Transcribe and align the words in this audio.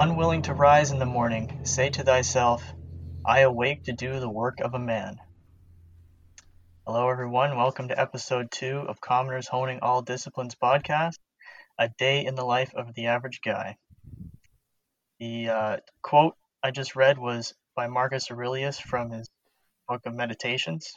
Unwilling 0.00 0.42
to 0.42 0.54
rise 0.54 0.92
in 0.92 1.00
the 1.00 1.06
morning, 1.06 1.64
say 1.64 1.90
to 1.90 2.04
thyself, 2.04 2.62
I 3.26 3.40
awake 3.40 3.82
to 3.86 3.92
do 3.92 4.20
the 4.20 4.30
work 4.30 4.60
of 4.60 4.74
a 4.74 4.78
man. 4.78 5.16
Hello, 6.86 7.08
everyone. 7.08 7.56
Welcome 7.56 7.88
to 7.88 7.98
episode 7.98 8.52
two 8.52 8.84
of 8.86 9.00
Commoners 9.00 9.48
Honing 9.48 9.80
All 9.82 10.02
Disciplines 10.02 10.54
podcast, 10.54 11.18
a 11.80 11.88
day 11.98 12.24
in 12.24 12.36
the 12.36 12.44
life 12.44 12.72
of 12.76 12.94
the 12.94 13.06
average 13.06 13.40
guy. 13.44 13.76
The 15.18 15.48
uh, 15.48 15.76
quote 16.00 16.36
I 16.62 16.70
just 16.70 16.94
read 16.94 17.18
was 17.18 17.52
by 17.74 17.88
Marcus 17.88 18.30
Aurelius 18.30 18.78
from 18.78 19.10
his 19.10 19.28
book 19.88 20.02
of 20.06 20.14
Meditations, 20.14 20.92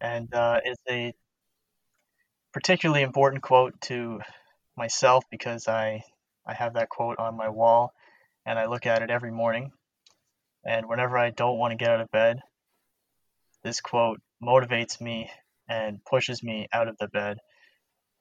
and 0.00 0.34
uh, 0.34 0.62
it's 0.64 0.82
a 0.90 1.14
particularly 2.52 3.02
important 3.02 3.44
quote 3.44 3.80
to 3.82 4.18
myself 4.76 5.22
because 5.30 5.68
I 5.68 6.02
I 6.46 6.54
have 6.54 6.74
that 6.74 6.88
quote 6.88 7.18
on 7.18 7.36
my 7.36 7.48
wall 7.48 7.92
and 8.44 8.58
I 8.58 8.66
look 8.66 8.86
at 8.86 9.02
it 9.02 9.10
every 9.10 9.32
morning. 9.32 9.72
And 10.64 10.88
whenever 10.88 11.18
I 11.18 11.30
don't 11.30 11.58
want 11.58 11.72
to 11.72 11.76
get 11.76 11.90
out 11.90 12.00
of 12.00 12.10
bed, 12.10 12.40
this 13.62 13.80
quote 13.80 14.20
motivates 14.42 15.00
me 15.00 15.30
and 15.68 16.04
pushes 16.04 16.42
me 16.42 16.68
out 16.72 16.88
of 16.88 16.96
the 16.98 17.08
bed 17.08 17.38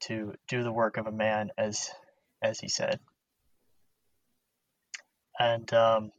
to 0.02 0.34
do 0.48 0.64
the 0.64 0.72
work 0.72 0.98
of 0.98 1.08
a 1.08 1.12
man 1.12 1.50
as 1.58 1.90
as 2.42 2.60
he 2.60 2.68
said. 2.68 3.00
And 5.40 5.72
um, 5.74 6.12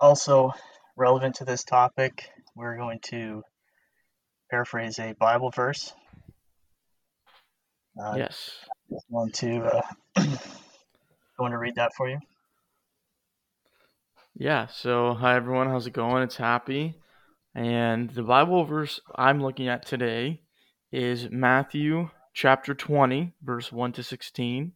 also 0.00 0.52
relevant 0.96 1.36
to 1.36 1.44
this 1.44 1.64
topic, 1.64 2.28
we're 2.54 2.76
going 2.76 3.00
to 3.04 3.42
paraphrase 4.50 4.98
a 4.98 5.14
Bible 5.14 5.50
verse. 5.50 5.92
Uh, 8.00 8.14
yes. 8.16 8.50
Want 9.08 9.34
to 9.36 9.82
uh, 10.16 10.24
want 11.42 11.52
to 11.52 11.58
read 11.58 11.74
that 11.74 11.92
for 11.96 12.08
you? 12.08 12.18
Yeah. 14.34 14.68
So, 14.68 15.14
hi 15.14 15.34
everyone. 15.34 15.68
How's 15.68 15.88
it 15.88 15.92
going? 15.92 16.22
It's 16.22 16.36
Happy, 16.36 16.94
and 17.54 18.08
the 18.10 18.22
Bible 18.22 18.64
verse 18.64 19.00
I'm 19.16 19.42
looking 19.42 19.68
at 19.68 19.84
today 19.84 20.42
is 20.92 21.28
Matthew 21.30 22.10
chapter 22.32 22.74
20, 22.74 23.34
verse 23.42 23.72
1 23.72 23.92
to 23.92 24.04
16, 24.04 24.72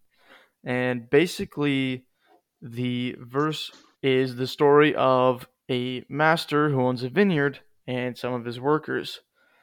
and 0.65 1.09
basically 1.09 2.05
the 2.61 3.15
verse 3.21 3.71
is 4.03 4.35
the 4.35 4.49
story 4.49 4.93
of 4.97 5.47
a 5.71 6.05
master 6.09 6.71
who 6.71 6.81
owns 6.81 7.05
a 7.05 7.09
vineyard 7.09 7.61
and 7.87 8.19
some 8.19 8.35
of 8.35 8.45
his 8.45 8.59
workers. 8.59 9.21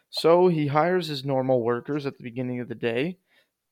So 0.10 0.48
he 0.48 0.68
hires 0.68 1.08
his 1.08 1.26
normal 1.26 1.64
workers 1.64 2.06
at 2.06 2.18
the 2.18 2.24
beginning 2.24 2.62
of 2.62 2.70
the 2.70 2.76
day, 2.76 3.18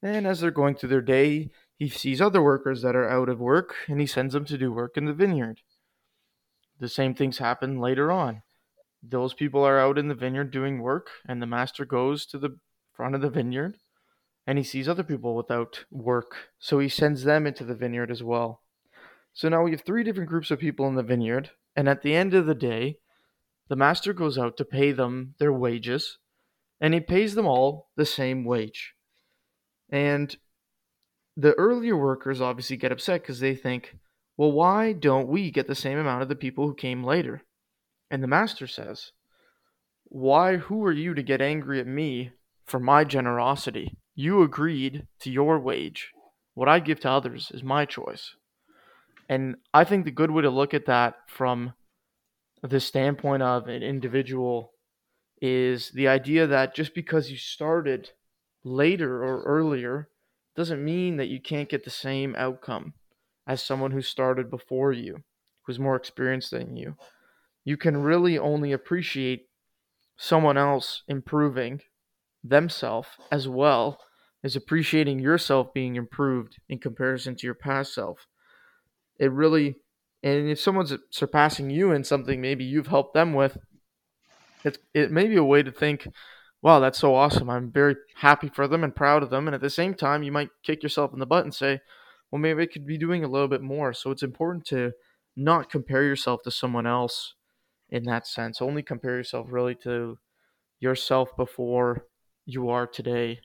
and 0.04 0.28
as 0.28 0.42
they're 0.42 0.52
going 0.52 0.76
through 0.76 0.90
their 0.90 1.02
day, 1.02 1.52
he 1.82 1.90
sees 1.90 2.22
other 2.22 2.44
workers 2.44 2.84
that 2.84 2.96
are 2.96 3.10
out 3.10 3.28
of 3.28 3.40
work 3.40 3.74
and 3.88 4.00
he 4.00 4.06
sends 4.06 4.36
them 4.36 4.46
to 4.46 4.56
do 4.56 4.72
work 4.72 4.98
in 4.98 5.06
the 5.06 5.14
vineyard. 5.14 5.62
The 6.80 6.88
same 6.88 7.16
things 7.16 7.40
happen 7.40 7.80
later 7.80 8.12
on. 8.12 8.44
Those 9.02 9.34
people 9.34 9.64
are 9.64 9.80
out 9.80 9.98
in 9.98 10.08
the 10.08 10.14
vineyard 10.14 10.52
doing 10.52 10.84
work, 10.84 11.10
and 11.28 11.42
the 11.42 11.48
master 11.48 11.84
goes 11.84 12.28
to 12.28 12.38
the 12.38 12.60
front 12.94 13.16
of 13.16 13.22
the 13.22 13.32
vineyard 13.32 13.78
and 14.46 14.60
he 14.60 14.64
sees 14.64 14.88
other 14.88 15.02
people 15.02 15.36
without 15.36 15.86
work. 15.90 16.52
So 16.60 16.78
he 16.78 16.88
sends 16.88 17.24
them 17.24 17.48
into 17.48 17.64
the 17.64 17.74
vineyard 17.74 18.12
as 18.12 18.22
well. 18.22 18.62
So 19.34 19.50
now 19.50 19.64
we 19.64 19.72
have 19.72 19.82
three 19.82 20.04
different 20.04 20.30
groups 20.30 20.52
of 20.52 20.60
people 20.60 20.88
in 20.88 20.94
the 20.94 21.02
vineyard, 21.02 21.50
and 21.76 21.90
at 21.90 22.04
the 22.04 22.14
end 22.14 22.36
of 22.36 22.46
the 22.46 22.54
day, 22.54 23.00
the 23.70 23.76
master 23.76 24.14
goes 24.14 24.38
out 24.38 24.56
to 24.58 24.66
pay 24.66 24.92
them 24.92 25.34
their 25.40 25.52
wages, 25.52 26.20
and 26.80 26.94
he 26.94 27.00
pays 27.00 27.34
them 27.34 27.48
all 27.48 27.90
the 27.96 28.06
same 28.06 28.44
wage. 28.44 28.94
And 29.90 30.38
the 31.38 31.54
earlier 31.54 31.98
workers 31.98 32.42
obviously 32.42 32.78
get 32.78 32.92
upset 32.92 33.22
because 33.22 33.40
they 33.40 33.56
think, 33.56 33.96
well, 34.38 34.52
why 34.52 34.94
don't 34.94 35.28
we 35.28 35.52
get 35.52 35.68
the 35.68 35.76
same 35.76 35.98
amount 35.98 36.22
of 36.22 36.30
the 36.30 36.36
people 36.36 36.68
who 36.68 36.74
came 36.74 37.04
later? 37.04 37.44
And 38.10 38.22
the 38.22 38.28
master 38.28 38.68
says, 38.68 39.12
why, 40.06 40.58
who 40.58 40.84
are 40.84 40.92
you 40.92 41.14
to 41.14 41.24
get 41.24 41.42
angry 41.42 41.80
at 41.80 41.88
me 41.88 42.32
for 42.66 42.80
my 42.80 43.04
generosity? 43.04 43.98
You 44.14 44.44
agreed 44.44 45.08
to 45.22 45.32
your 45.32 45.60
wage. 45.60 46.10
What 46.54 46.68
I 46.68 46.80
give 46.80 47.00
to 47.02 47.10
others 47.10 47.50
is 47.54 47.64
my 47.64 47.86
choice. 47.86 48.36
And 49.30 49.56
I 49.74 49.86
think 49.86 50.04
the 50.04 50.12
good 50.12 50.32
way 50.32 50.42
to 50.42 50.50
look 50.50 50.74
at 50.74 50.86
that 50.88 51.16
from 51.28 51.74
the 52.62 52.82
standpoint 52.82 53.42
of 53.42 53.70
an 53.70 53.82
individual 53.82 54.74
is 55.42 55.92
the 55.92 56.08
idea 56.10 56.46
that 56.46 56.76
just 56.76 56.94
because 56.94 57.32
you 57.32 57.38
started 57.38 58.10
later 58.64 59.24
or 59.24 59.42
earlier 59.44 60.10
doesn't 60.56 60.84
mean 60.84 61.18
that 61.18 61.30
you 61.30 61.40
can't 61.42 61.70
get 61.70 61.84
the 61.84 61.90
same 61.90 62.36
outcome 62.38 62.94
as 63.48 63.64
someone 63.64 63.92
who 63.92 64.02
started 64.02 64.50
before 64.50 64.92
you, 64.92 65.24
who's 65.66 65.80
more 65.80 65.96
experienced 65.96 66.52
than 66.52 66.76
you. 66.76 66.96
You 67.64 67.78
can 67.78 67.98
really 67.98 68.38
only 68.38 68.72
appreciate 68.72 69.48
someone 70.18 70.58
else 70.58 71.04
improving 71.08 71.82
themselves 72.44 73.10
as 73.32 73.48
well 73.48 74.00
as 74.44 74.56
appreciating 74.56 75.20
yourself 75.20 75.74
being 75.74 75.96
improved 75.96 76.58
in 76.68 76.80
comparison 76.80 77.36
to 77.36 77.48
your 77.48 77.56
past 77.56 77.94
self. 77.94 78.28
It 79.20 79.32
really, 79.32 79.76
and 80.24 80.50
if 80.50 80.60
someone's 80.60 80.94
surpassing 81.12 81.70
you 81.70 81.92
in 81.92 82.04
something 82.04 82.42
maybe 82.42 82.64
you've 82.64 82.88
helped 82.88 83.14
them 83.14 83.34
with, 83.34 83.58
it, 84.64 84.80
it 84.94 85.12
may 85.12 85.28
be 85.28 85.36
a 85.36 85.44
way 85.44 85.64
to 85.64 85.72
think 85.72 86.08
wow, 86.62 86.80
that's 86.80 87.00
so 87.00 87.16
awesome. 87.16 87.50
I'm 87.50 87.72
very 87.72 87.96
happy 88.16 88.50
for 88.50 88.68
them 88.68 88.84
and 88.84 88.96
proud 88.96 89.24
of 89.24 89.30
them. 89.30 89.48
And 89.48 89.56
at 89.56 89.62
the 89.62 89.70
same 89.70 89.94
time, 89.94 90.24
you 90.24 90.32
might 90.32 90.50
kick 90.64 90.84
yourself 90.84 91.14
in 91.14 91.20
the 91.20 91.26
butt 91.26 91.44
and 91.44 91.54
say, 91.54 91.80
well, 92.32 92.40
maybe 92.40 92.64
I 92.64 92.68
could 92.68 92.86
be 92.86 92.98
doing 92.98 93.24
a 93.24 93.28
little 93.28 93.48
bit 93.48 93.62
more. 93.62 93.94
So 93.94 94.12
it's 94.12 94.24
important 94.24 94.66
to 94.68 94.92
not 95.36 95.70
compare 95.70 96.04
yourself 96.04 96.44
to 96.44 96.52
someone 96.52 96.86
else 96.86 97.34
in 97.90 98.04
that 98.04 98.28
sense. 98.28 98.62
Only 98.62 98.84
compare 98.84 99.18
yourself 99.18 99.48
really 99.50 99.76
to 99.84 100.18
yourself 100.80 101.30
before 101.36 102.06
you 102.46 102.70
are 102.70 102.88
today. 102.88 103.40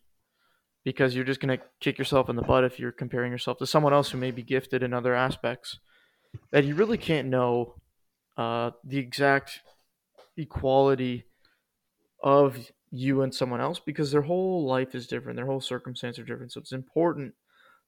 Because 0.84 1.16
you're 1.16 1.24
just 1.24 1.40
going 1.40 1.58
to 1.58 1.64
kick 1.80 1.98
yourself 1.98 2.28
in 2.28 2.36
the 2.36 2.42
butt 2.42 2.62
if 2.62 2.78
you're 2.78 2.92
comparing 2.92 3.32
yourself 3.32 3.58
to 3.58 3.66
someone 3.66 3.92
else 3.92 4.10
who 4.10 4.18
may 4.18 4.30
be 4.30 4.42
gifted 4.42 4.84
in 4.84 4.92
other 4.92 5.14
aspects 5.14 5.80
that 6.52 6.64
you 6.64 6.74
really 6.74 6.98
can't 6.98 7.28
know 7.28 7.74
uh, 8.36 8.70
the 8.84 8.98
exact 8.98 9.60
equality 10.36 11.24
of 12.22 12.70
you 12.96 13.22
and 13.22 13.34
someone 13.34 13.60
else 13.60 13.78
because 13.78 14.10
their 14.10 14.22
whole 14.22 14.66
life 14.66 14.94
is 14.94 15.06
different, 15.06 15.36
their 15.36 15.46
whole 15.46 15.60
circumstance 15.60 16.18
are 16.18 16.24
different. 16.24 16.52
So 16.52 16.60
it's 16.60 16.72
important 16.72 17.34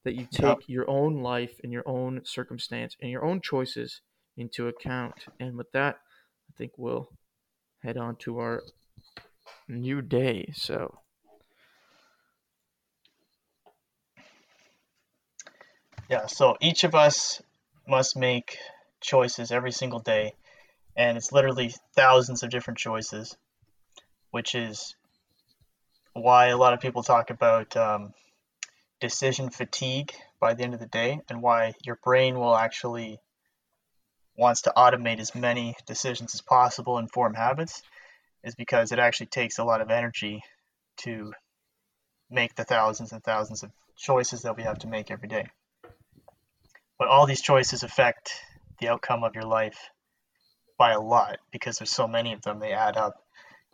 that 0.04 0.14
you 0.14 0.26
take 0.30 0.42
yep. 0.42 0.58
your 0.66 0.88
own 0.88 1.22
life 1.22 1.58
and 1.62 1.72
your 1.72 1.86
own 1.86 2.20
circumstance 2.24 2.96
and 3.00 3.10
your 3.10 3.24
own 3.24 3.40
choices 3.40 4.00
into 4.36 4.68
account. 4.68 5.14
And 5.40 5.56
with 5.56 5.70
that, 5.72 5.96
I 5.96 6.52
think 6.56 6.72
we'll 6.76 7.10
head 7.82 7.96
on 7.96 8.16
to 8.16 8.38
our 8.38 8.62
new 9.68 10.02
day. 10.02 10.52
So 10.54 10.98
Yeah, 16.08 16.26
so 16.26 16.56
each 16.60 16.84
of 16.84 16.94
us 16.94 17.42
must 17.86 18.16
make 18.16 18.56
choices 19.00 19.52
every 19.52 19.72
single 19.72 19.98
day, 19.98 20.34
and 20.96 21.18
it's 21.18 21.32
literally 21.32 21.74
thousands 21.94 22.42
of 22.42 22.48
different 22.48 22.78
choices 22.78 23.36
which 24.30 24.54
is 24.54 24.94
why 26.12 26.48
a 26.48 26.56
lot 26.56 26.74
of 26.74 26.80
people 26.80 27.02
talk 27.02 27.30
about 27.30 27.76
um, 27.76 28.12
decision 29.00 29.50
fatigue 29.50 30.12
by 30.40 30.54
the 30.54 30.62
end 30.62 30.74
of 30.74 30.80
the 30.80 30.86
day 30.86 31.20
and 31.28 31.42
why 31.42 31.72
your 31.84 31.98
brain 32.02 32.38
will 32.38 32.56
actually 32.56 33.18
wants 34.36 34.62
to 34.62 34.72
automate 34.76 35.18
as 35.18 35.34
many 35.34 35.74
decisions 35.86 36.34
as 36.34 36.40
possible 36.40 36.98
and 36.98 37.10
form 37.10 37.34
habits 37.34 37.82
is 38.44 38.54
because 38.54 38.92
it 38.92 38.98
actually 38.98 39.26
takes 39.26 39.58
a 39.58 39.64
lot 39.64 39.80
of 39.80 39.90
energy 39.90 40.42
to 40.96 41.32
make 42.30 42.54
the 42.54 42.64
thousands 42.64 43.12
and 43.12 43.22
thousands 43.22 43.62
of 43.62 43.70
choices 43.96 44.42
that 44.42 44.56
we 44.56 44.62
have 44.62 44.78
to 44.78 44.86
make 44.86 45.10
every 45.10 45.28
day. 45.28 45.46
But 46.98 47.08
all 47.08 47.26
these 47.26 47.42
choices 47.42 47.82
affect 47.82 48.32
the 48.80 48.88
outcome 48.88 49.24
of 49.24 49.34
your 49.34 49.44
life 49.44 49.90
by 50.78 50.92
a 50.92 51.00
lot 51.00 51.38
because 51.50 51.78
there's 51.78 51.90
so 51.90 52.06
many 52.06 52.32
of 52.32 52.42
them, 52.42 52.60
they 52.60 52.72
add 52.72 52.96
up 52.96 53.14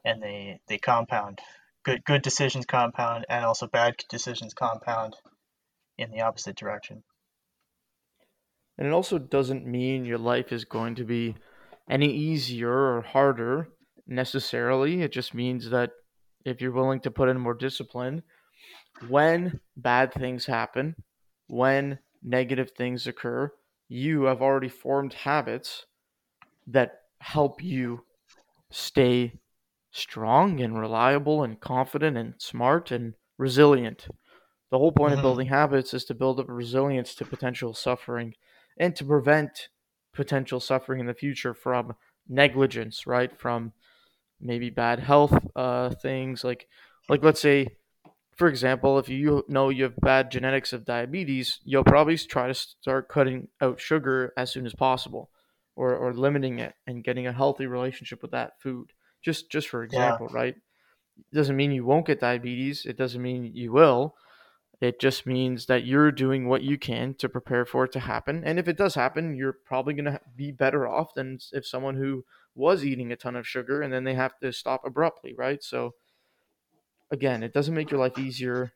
and 0.05 0.23
they 0.23 0.61
they 0.69 0.79
compound. 0.79 1.41
Good 1.85 2.05
good 2.05 2.23
decisions 2.23 2.67
compound, 2.67 3.27
and 3.29 3.45
also 3.45 3.67
bad 3.67 3.97
decisions 4.09 4.55
compound 4.55 5.17
in 5.99 6.11
the 6.11 6.23
opposite 6.23 6.57
direction. 6.57 7.03
And 8.77 8.87
it 8.87 8.93
also 8.93 9.19
doesn't 9.19 9.67
mean 9.67 10.05
your 10.05 10.19
life 10.19 10.53
is 10.53 10.65
going 10.65 10.97
to 10.97 11.05
be 11.05 11.37
any 11.89 12.13
easier 12.13 12.73
or 12.73 13.03
harder 13.03 13.69
necessarily. 14.07 15.03
It 15.03 15.13
just 15.13 15.35
means 15.35 15.71
that 15.71 15.93
if 16.45 16.61
you're 16.61 16.73
willing 16.73 17.01
to 17.01 17.11
put 17.11 17.29
in 17.29 17.39
more 17.39 17.55
discipline, 17.55 18.23
when 19.09 19.61
bad 19.77 20.13
things 20.13 20.47
happen, 20.47 20.97
when 21.47 21.99
negative 22.23 22.73
things 22.73 23.07
occur, 23.07 23.53
you 23.89 24.25
have 24.25 24.43
already 24.43 24.69
formed 24.69 25.13
habits 25.13 25.87
that 26.67 27.03
help 27.21 27.63
you 27.63 28.05
stay 28.71 29.33
strong 29.95 30.61
and 30.61 30.79
reliable 30.79 31.43
and 31.45 31.61
confident 31.61 32.19
and 32.19 32.35
smart 32.39 32.91
and 32.93 33.15
resilient. 33.39 34.09
The 34.71 34.79
whole 34.79 34.93
point 34.93 35.15
of 35.15 35.21
Mhm. 35.21 35.23
building 35.23 35.49
habits 35.49 35.95
is 35.95 36.05
to 36.07 36.15
build 36.15 36.41
up 36.41 36.47
resilience 36.49 37.15
to 37.17 37.25
potential 37.27 37.75
suffering 37.75 38.35
and 38.79 38.97
to 38.97 39.05
prevent 39.05 39.69
potential 40.15 40.61
suffering 40.61 41.01
in 41.01 41.07
the 41.07 41.15
future 41.15 41.55
from 41.55 41.95
negligence, 42.29 43.07
right? 43.07 43.37
From 43.39 43.73
maybe 44.41 44.71
bad 44.71 44.99
health 45.01 45.35
uh, 45.57 45.91
things 45.91 46.45
like 46.45 46.69
like 47.09 47.23
let's 47.23 47.41
say 47.41 47.69
for 48.37 48.49
example, 48.49 48.99
if 48.99 49.09
you 49.09 49.45
know 49.49 49.69
you 49.69 49.85
have 49.85 49.97
bad 49.99 50.31
genetics 50.31 50.73
of 50.73 50.85
diabetes, 50.85 51.61
you'll 51.65 51.85
probably 51.85 52.19
try 52.19 52.49
to 52.49 52.55
start 52.55 53.09
cutting 53.09 53.49
out 53.61 53.81
sugar 53.81 54.33
as 54.37 54.51
soon 54.51 54.67
as 54.67 54.75
possible 54.75 55.31
or, 55.77 55.95
or 55.97 56.13
limiting 56.13 56.59
it 56.59 56.75
and 56.87 57.05
getting 57.05 57.27
a 57.29 57.33
healthy 57.33 57.67
relationship 57.67 58.23
with 58.23 58.33
that 58.33 58.61
food. 58.61 58.93
Just 59.25 59.51
just 59.51 59.69
for 59.69 59.83
Yeah. 59.91 60.19
example, 60.19 60.29
right? 60.29 60.57
It 61.19 61.35
doesn't 61.35 61.57
mean 61.57 61.73
you 61.73 61.85
won't 61.85 62.07
get 62.07 62.21
diabetes. 62.21 62.87
It 62.87 62.97
doesn't 62.99 63.23
mean 63.23 63.53
you 63.55 63.73
will. 63.73 64.17
It 64.81 65.01
just 65.01 65.27
means 65.27 65.67
that 65.67 65.87
you're 65.87 66.13
doing 66.13 66.49
what 66.49 66.63
you 66.63 66.79
can 66.79 67.15
to 67.17 67.29
prepare 67.29 67.67
for 67.67 67.85
it 67.85 67.93
to 67.93 68.01
happen. 68.01 68.45
And 68.45 68.59
if 68.59 68.69
it 68.69 68.77
does 68.77 68.95
happen, 68.97 69.35
you're 69.37 69.53
probably 69.55 69.95
going 69.95 70.07
to 70.07 70.21
be 70.37 70.53
better 70.53 70.87
off 70.89 71.15
than 71.15 71.39
if 71.53 71.67
someone 71.67 71.97
who 71.97 72.25
was 72.55 72.85
eating 72.85 73.13
a 73.13 73.17
ton 73.17 73.37
of 73.37 73.47
sugar 73.49 73.83
and 73.83 73.93
then 73.93 74.05
they 74.05 74.15
have 74.15 74.39
to 74.41 74.53
stop 74.53 74.85
abruptly, 74.85 75.35
right? 75.35 75.63
So 75.63 75.95
again, 77.11 77.43
it 77.43 77.53
doesn't 77.53 77.75
make 77.75 77.91
your 77.91 78.01
life 78.01 78.19
easier 78.19 78.73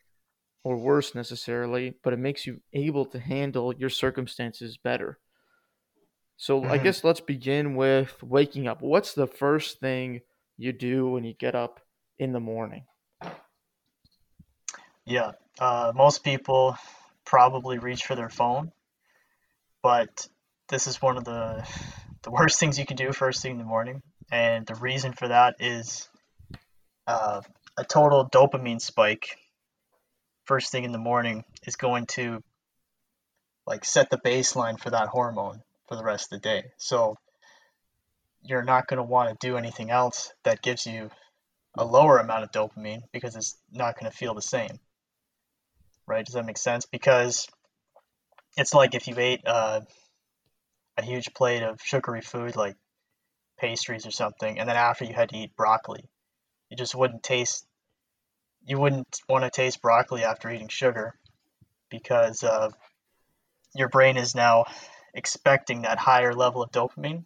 or 0.65 0.77
worse 0.79 1.15
necessarily, 1.15 1.95
but 2.03 2.13
it 2.13 2.19
makes 2.19 2.47
you 2.47 2.63
able 2.73 3.07
to 3.07 3.21
handle 3.21 3.75
your 3.75 3.91
circumstances 3.91 4.77
better. 4.79 5.19
So 6.37 6.69
I 6.69 6.79
Mhm. 6.79 6.85
guess 6.85 7.05
let's 7.05 7.21
begin 7.21 7.75
with 7.75 8.23
waking 8.23 8.67
up. 8.69 8.81
What's 8.81 9.13
the 9.15 9.27
first 9.27 9.81
thing 9.81 10.23
you 10.59 10.73
do 10.73 11.09
when 11.09 11.25
you 11.25 11.33
get 11.33 11.55
up 11.55 11.81
in 12.19 12.33
the 12.33 12.41
morning? 12.41 12.85
Yeah. 15.07 15.33
Uh, 15.59 15.93
most 15.95 16.23
people 16.25 16.77
probably 17.25 17.79
reach 17.79 18.05
for 18.05 18.15
their 18.15 18.29
phone, 18.29 18.73
but 19.83 20.29
this 20.69 20.87
is 20.87 21.01
one 21.01 21.17
of 21.17 21.25
the 21.25 21.67
the 22.23 22.31
worst 22.31 22.59
things 22.59 22.79
you 22.79 22.85
can 22.85 22.97
do 22.97 23.13
first 23.13 23.41
thing 23.41 23.53
in 23.53 23.59
the 23.59 23.65
morning. 23.65 24.03
And 24.31 24.67
the 24.67 24.75
reason 24.75 25.13
for 25.13 25.29
that 25.29 25.57
is 25.61 26.09
uh, 27.07 27.41
a 27.79 27.85
total 27.85 28.29
dopamine 28.29 28.81
spike 28.81 29.39
first 30.45 30.73
thing 30.73 30.85
in 30.85 30.93
the 30.93 30.99
morning 30.99 31.45
is 31.67 31.77
going 31.77 32.07
to 32.07 32.43
like 33.67 33.85
set 33.85 34.11
the 34.11 34.19
baseline 34.19 34.79
for 34.79 34.91
that 34.91 35.09
hormone 35.09 35.63
for 35.89 35.97
the 35.97 36.05
rest 36.05 36.33
of 36.33 36.41
the 36.41 36.49
day. 36.49 36.65
So 36.77 37.17
you're 38.43 38.63
not 38.63 38.87
going 38.87 38.99
to 38.99 39.03
want 39.03 39.29
to 39.29 39.47
do 39.47 39.57
anything 39.57 39.91
else 39.91 40.33
that 40.45 40.63
gives 40.63 40.87
you 40.87 41.11
a 41.77 41.85
lower 41.85 42.19
amount 42.19 42.45
of 42.45 42.51
dopamine 42.51 43.03
because 43.13 43.37
it's 43.37 43.57
not 43.73 43.99
going 43.99 44.11
to 44.11 44.17
feel 44.17 44.35
the 44.35 44.43
same. 44.43 44.79
Right? 46.07 46.25
Does 46.25 46.35
that 46.35 46.47
make 46.47 46.59
sense? 46.59 46.87
Because 46.87 47.47
it's 48.57 48.75
like 48.75 48.95
if 48.95 49.07
you 49.07 49.19
ate 49.19 49.43
uh, 49.47 49.81
a 50.97 51.03
huge 51.03 51.33
plate 51.35 51.63
of 51.63 51.81
sugary 51.83 52.21
food 52.21 52.57
like 52.57 52.77
pastries 53.59 54.07
or 54.07 54.11
something, 54.11 54.59
and 54.59 54.69
then 54.69 54.77
after 54.77 55.05
you 55.05 55.15
had 55.15 55.29
to 55.31 55.37
eat 55.37 55.57
broccoli, 55.57 56.05
you 56.71 56.77
just 56.77 56.95
wouldn't 56.95 57.23
taste. 57.23 57.67
You 58.67 58.79
wouldn't 58.79 59.21
want 59.29 59.45
to 59.45 59.51
taste 59.51 59.81
broccoli 59.81 60.25
after 60.25 60.51
eating 60.51 60.69
sugar 60.69 61.15
because 61.91 62.43
uh, 62.43 62.71
your 63.75 63.89
brain 63.89 64.17
is 64.17 64.35
now 64.35 64.65
expecting 65.15 65.83
that 65.83 65.99
higher 65.99 66.35
level 66.35 66.63
of 66.63 66.71
dopamine. 66.71 67.25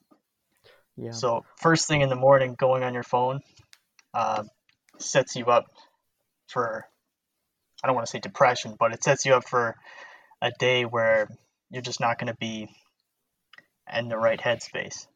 Yeah. 0.96 1.12
So 1.12 1.44
first 1.56 1.88
thing 1.88 2.02
in 2.02 2.08
the 2.08 2.16
morning, 2.16 2.54
going 2.58 2.82
on 2.82 2.94
your 2.94 3.02
phone 3.02 3.40
uh, 4.14 4.44
sets 4.98 5.36
you 5.36 5.46
up 5.46 5.66
for 6.48 6.86
I 7.82 7.88
don't 7.88 7.96
want 7.96 8.06
to 8.06 8.10
say 8.10 8.20
depression, 8.20 8.76
but 8.78 8.92
it 8.92 9.02
sets 9.02 9.26
you 9.26 9.34
up 9.34 9.48
for 9.48 9.76
a 10.40 10.52
day 10.58 10.84
where 10.84 11.28
you're 11.70 11.82
just 11.82 12.00
not 12.00 12.18
going 12.18 12.32
to 12.32 12.36
be 12.38 12.68
in 13.92 14.08
the 14.08 14.16
right 14.16 14.40
headspace. 14.40 15.06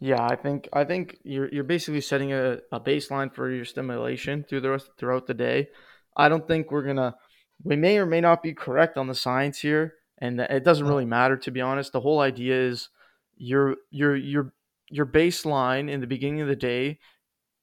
Yeah, 0.00 0.24
I 0.24 0.36
think 0.36 0.68
I 0.72 0.84
think 0.84 1.18
you're 1.22 1.48
you're 1.52 1.64
basically 1.64 2.00
setting 2.00 2.32
a, 2.32 2.58
a 2.72 2.80
baseline 2.80 3.32
for 3.32 3.50
your 3.50 3.64
stimulation 3.64 4.44
through 4.48 4.62
the 4.62 4.70
rest, 4.70 4.90
throughout 4.98 5.26
the 5.26 5.34
day. 5.34 5.68
I 6.16 6.28
don't 6.28 6.48
think 6.48 6.70
we're 6.70 6.82
gonna 6.82 7.14
we 7.62 7.76
may 7.76 7.98
or 7.98 8.06
may 8.06 8.20
not 8.20 8.42
be 8.42 8.54
correct 8.54 8.96
on 8.96 9.06
the 9.06 9.14
science 9.14 9.60
here, 9.60 9.94
and 10.18 10.40
it 10.40 10.64
doesn't 10.64 10.88
really 10.88 11.04
matter 11.04 11.36
to 11.36 11.50
be 11.50 11.60
honest. 11.60 11.92
The 11.92 12.00
whole 12.00 12.20
idea 12.20 12.60
is 12.60 12.88
you're 13.36 13.76
you're 13.90 14.16
your 14.16 14.16
your 14.16 14.52
your 14.90 15.06
baseline 15.06 15.90
in 15.90 16.00
the 16.00 16.06
beginning 16.06 16.40
of 16.40 16.48
the 16.48 16.56
day 16.56 16.98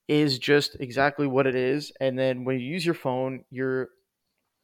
is 0.08 0.40
just 0.40 0.78
exactly 0.80 1.28
what 1.28 1.48
it 1.48 1.56
is, 1.56 1.92
and 2.02 2.18
then 2.20 2.44
when 2.46 2.60
you 2.60 2.68
use 2.68 2.86
your 2.86 2.96
phone, 2.96 3.46
you're 3.50 3.90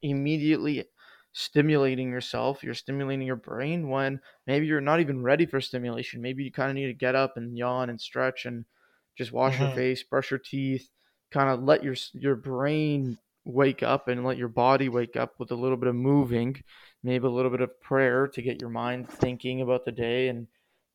immediately 0.01 0.85
stimulating 1.33 2.09
yourself, 2.09 2.63
you're 2.63 2.73
stimulating 2.73 3.25
your 3.25 3.35
brain 3.35 3.89
when 3.89 4.19
maybe 4.47 4.65
you're 4.65 4.81
not 4.81 4.99
even 4.99 5.21
ready 5.21 5.45
for 5.45 5.61
stimulation. 5.61 6.21
Maybe 6.21 6.43
you 6.43 6.51
kind 6.51 6.69
of 6.69 6.75
need 6.75 6.87
to 6.87 6.93
get 6.93 7.15
up 7.15 7.37
and 7.37 7.57
yawn 7.57 7.89
and 7.89 7.99
stretch 8.01 8.45
and 8.45 8.65
just 9.17 9.31
wash 9.31 9.59
your 9.59 9.69
Mhm. 9.69 9.75
face, 9.75 10.03
brush 10.03 10.31
your 10.31 10.39
teeth, 10.39 10.89
kind 11.31 11.49
of 11.49 11.63
let 11.63 11.83
your 11.83 11.95
your 12.13 12.35
brain 12.35 13.17
wake 13.45 13.83
up 13.83 14.07
and 14.07 14.25
let 14.25 14.37
your 14.37 14.49
body 14.49 14.89
wake 14.89 15.15
up 15.15 15.39
with 15.39 15.51
a 15.51 15.55
little 15.55 15.77
bit 15.77 15.89
of 15.89 15.95
moving, 15.95 16.55
maybe 17.03 17.25
a 17.25 17.29
little 17.29 17.51
bit 17.51 17.61
of 17.61 17.79
prayer 17.81 18.27
to 18.27 18.41
get 18.41 18.59
your 18.61 18.69
mind 18.69 19.09
thinking 19.09 19.61
about 19.61 19.85
the 19.85 19.91
day 19.91 20.27
and 20.27 20.47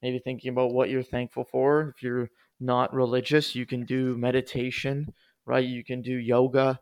maybe 0.02 0.18
thinking 0.18 0.50
about 0.50 0.72
what 0.72 0.90
you're 0.90 1.02
thankful 1.02 1.44
for. 1.44 1.90
If 1.96 2.02
you're 2.02 2.28
not 2.60 2.92
religious, 2.94 3.54
you 3.54 3.66
can 3.66 3.84
do 3.84 4.16
meditation, 4.16 5.14
right? 5.46 5.64
You 5.64 5.84
can 5.84 6.02
do 6.02 6.14
yoga. 6.16 6.80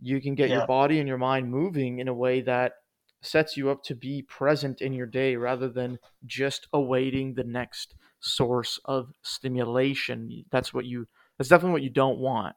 You 0.00 0.20
can 0.20 0.34
get 0.34 0.50
your 0.50 0.62
body 0.62 0.98
and 0.98 1.08
your 1.08 1.18
mind 1.18 1.50
moving 1.50 1.98
in 1.98 2.08
a 2.08 2.14
way 2.14 2.40
that 2.42 2.74
sets 3.22 3.56
you 3.56 3.70
up 3.70 3.84
to 3.84 3.94
be 3.94 4.22
present 4.22 4.80
in 4.82 4.92
your 4.92 5.06
day 5.06 5.36
rather 5.36 5.68
than 5.68 5.98
just 6.26 6.66
awaiting 6.72 7.34
the 7.34 7.44
next 7.44 7.94
source 8.20 8.80
of 8.84 9.12
stimulation. 9.22 10.44
That's 10.50 10.74
what 10.74 10.86
you 10.86 11.06
that's 11.38 11.48
definitely 11.48 11.72
what 11.72 11.82
you 11.82 11.90
don't 11.90 12.18
want. 12.18 12.56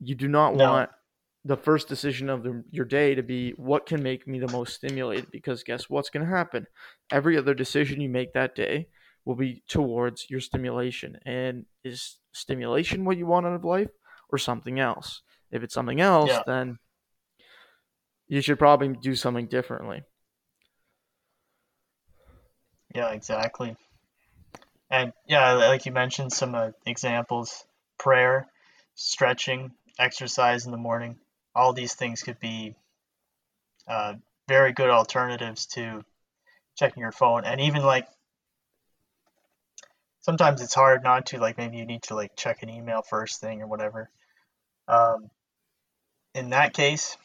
You 0.00 0.14
do 0.14 0.28
not 0.28 0.54
No. 0.54 0.56
want 0.56 0.90
the 1.44 1.56
first 1.56 1.88
decision 1.88 2.30
of 2.30 2.42
the, 2.42 2.64
your 2.70 2.86
day 2.86 3.14
to 3.14 3.22
be 3.22 3.50
what 3.52 3.86
can 3.86 4.02
make 4.02 4.26
me 4.26 4.38
the 4.38 4.48
most 4.48 4.74
stimulated 4.74 5.30
because 5.30 5.62
guess 5.62 5.90
what's 5.90 6.10
going 6.10 6.24
to 6.24 6.30
happen? 6.30 6.66
Every 7.10 7.36
other 7.36 7.54
decision 7.54 8.00
you 8.00 8.08
make 8.08 8.32
that 8.32 8.54
day 8.54 8.88
will 9.24 9.34
be 9.34 9.62
towards 9.68 10.28
your 10.30 10.40
stimulation. 10.40 11.18
And 11.24 11.66
is 11.82 12.18
stimulation 12.32 13.04
what 13.04 13.16
you 13.16 13.26
want 13.26 13.46
out 13.46 13.54
of 13.54 13.64
life 13.64 13.90
or 14.30 14.38
something 14.38 14.78
else? 14.78 15.22
If 15.50 15.62
it's 15.62 15.74
something 15.74 16.00
else, 16.00 16.30
Yeah. 16.30 16.42
then 16.46 16.78
you 18.26 18.40
should 18.40 18.58
probably 18.58 18.88
do 19.00 19.14
something 19.14 19.46
differently. 19.46 20.02
Yeah, 22.94 23.10
exactly. 23.10 23.76
And 24.90 25.12
yeah, 25.26 25.54
like 25.54 25.86
you 25.86 25.92
mentioned, 25.92 26.32
some 26.32 26.54
uh, 26.54 26.70
examples: 26.86 27.64
prayer, 27.98 28.46
stretching, 28.94 29.72
exercise 29.98 30.66
in 30.66 30.72
the 30.72 30.78
morning. 30.78 31.18
All 31.54 31.72
these 31.72 31.94
things 31.94 32.22
could 32.22 32.38
be 32.38 32.76
uh, 33.88 34.14
very 34.48 34.72
good 34.72 34.90
alternatives 34.90 35.66
to 35.66 36.04
checking 36.76 37.00
your 37.00 37.12
phone. 37.12 37.44
And 37.44 37.60
even 37.60 37.82
like 37.82 38.08
sometimes 40.24 40.62
it's 40.62 40.74
hard 40.74 41.04
not 41.04 41.26
to. 41.26 41.38
Like 41.38 41.58
maybe 41.58 41.76
you 41.76 41.84
need 41.84 42.02
to 42.04 42.14
like 42.14 42.34
check 42.34 42.62
an 42.62 42.70
email 42.70 43.02
first 43.02 43.40
thing 43.40 43.60
or 43.60 43.66
whatever. 43.66 44.10
Um, 44.88 45.30
in 46.34 46.50
that 46.50 46.72
case, 46.72 47.16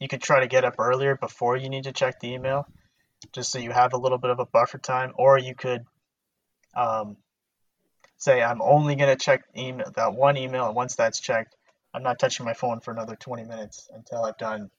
you 0.00 0.08
could 0.08 0.22
try 0.22 0.40
to 0.40 0.46
get 0.46 0.64
up 0.64 0.76
earlier 0.78 1.16
before 1.16 1.56
you 1.56 1.68
need 1.68 1.84
to 1.84 1.92
check 1.92 2.20
the 2.20 2.32
email, 2.32 2.66
just 3.32 3.52
so 3.52 3.58
you 3.58 3.70
have 3.70 3.92
a 3.92 3.98
little 3.98 4.18
bit 4.18 4.30
of 4.30 4.40
a 4.40 4.46
buffer 4.46 4.78
time. 4.78 5.12
Or 5.16 5.38
you 5.38 5.54
could 5.54 5.84
um, 6.74 7.18
say, 8.16 8.42
I'm 8.42 8.62
only 8.62 8.96
going 8.96 9.16
to 9.16 9.22
check 9.22 9.42
email 9.56 9.90
that 9.94 10.14
one 10.14 10.36
email, 10.36 10.66
and 10.66 10.74
once 10.74 10.96
that's 10.96 11.20
checked, 11.20 11.54
I'm 11.92 12.02
not 12.02 12.18
touching 12.18 12.46
my 12.46 12.54
phone 12.54 12.80
for 12.80 12.90
another 12.90 13.16
20 13.16 13.44
minutes 13.44 13.88
until 13.94 14.24
I've 14.24 14.38
done 14.38 14.70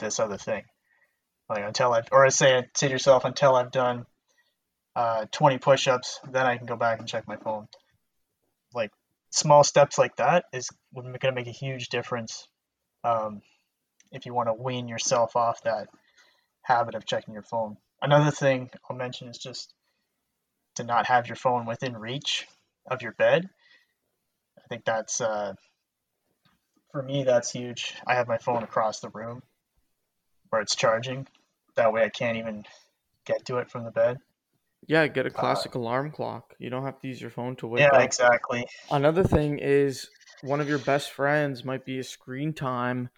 this 0.00 0.18
other 0.18 0.36
thing. 0.36 0.64
Like 1.48 1.64
until 1.64 1.92
I've, 1.92 2.08
or 2.10 2.28
say 2.30 2.64
say 2.74 2.88
to 2.88 2.92
yourself, 2.92 3.24
until 3.24 3.54
I've 3.54 3.70
done 3.70 4.06
uh, 4.94 5.26
20 5.30 5.58
push-ups, 5.58 6.20
then 6.30 6.46
I 6.46 6.56
can 6.56 6.66
go 6.66 6.76
back 6.76 6.98
and 6.98 7.08
check 7.08 7.26
my 7.26 7.36
phone. 7.36 7.66
Like 8.74 8.90
small 9.30 9.64
steps 9.64 9.98
like 9.98 10.16
that 10.16 10.44
is 10.52 10.70
going 10.94 11.12
to 11.12 11.32
make 11.32 11.46
a 11.46 11.50
huge 11.50 11.88
difference 11.88 12.46
um, 13.04 13.42
if 14.10 14.26
you 14.26 14.34
want 14.34 14.48
to 14.48 14.54
wean 14.54 14.88
yourself 14.88 15.36
off 15.36 15.62
that 15.62 15.88
habit 16.62 16.94
of 16.94 17.06
checking 17.06 17.34
your 17.34 17.42
phone. 17.42 17.76
Another 18.00 18.30
thing 18.30 18.70
I'll 18.88 18.96
mention 18.96 19.28
is 19.28 19.38
just 19.38 19.72
to 20.76 20.84
not 20.84 21.06
have 21.06 21.26
your 21.26 21.36
phone 21.36 21.66
within 21.66 21.96
reach 21.96 22.46
of 22.90 23.02
your 23.02 23.12
bed. 23.12 23.48
I 24.58 24.66
think 24.68 24.84
that's 24.84 25.20
uh, 25.20 25.54
for 26.90 27.02
me 27.02 27.24
that's 27.24 27.50
huge. 27.50 27.94
I 28.06 28.14
have 28.14 28.28
my 28.28 28.38
phone 28.38 28.62
across 28.62 29.00
the 29.00 29.08
room 29.08 29.42
where 30.50 30.62
it's 30.62 30.76
charging. 30.76 31.26
That 31.76 31.92
way 31.92 32.04
I 32.04 32.10
can't 32.10 32.36
even 32.36 32.64
get 33.24 33.46
to 33.46 33.58
it 33.58 33.70
from 33.70 33.84
the 33.84 33.90
bed. 33.90 34.18
Yeah, 34.86 35.06
get 35.06 35.26
a 35.26 35.30
classic 35.30 35.74
alarm 35.74 36.10
clock. 36.10 36.54
You 36.58 36.70
don't 36.70 36.84
have 36.84 37.00
to 37.00 37.08
use 37.08 37.20
your 37.20 37.30
phone 37.30 37.56
to 37.56 37.66
wake 37.66 37.82
Uh, 37.82 37.96
yeah, 37.96 38.02
up. 38.02 38.04
exactly. 38.04 38.66
Another 38.90 39.24
thing 39.24 39.58
is 39.58 40.10
one 40.42 40.60
of 40.60 40.68
your 40.68 40.78
best 40.78 41.12
friends 41.12 41.64
might 41.64 41.84
be 41.84 41.98
a 41.98 42.04
screen 42.04 42.52
time 42.52 43.08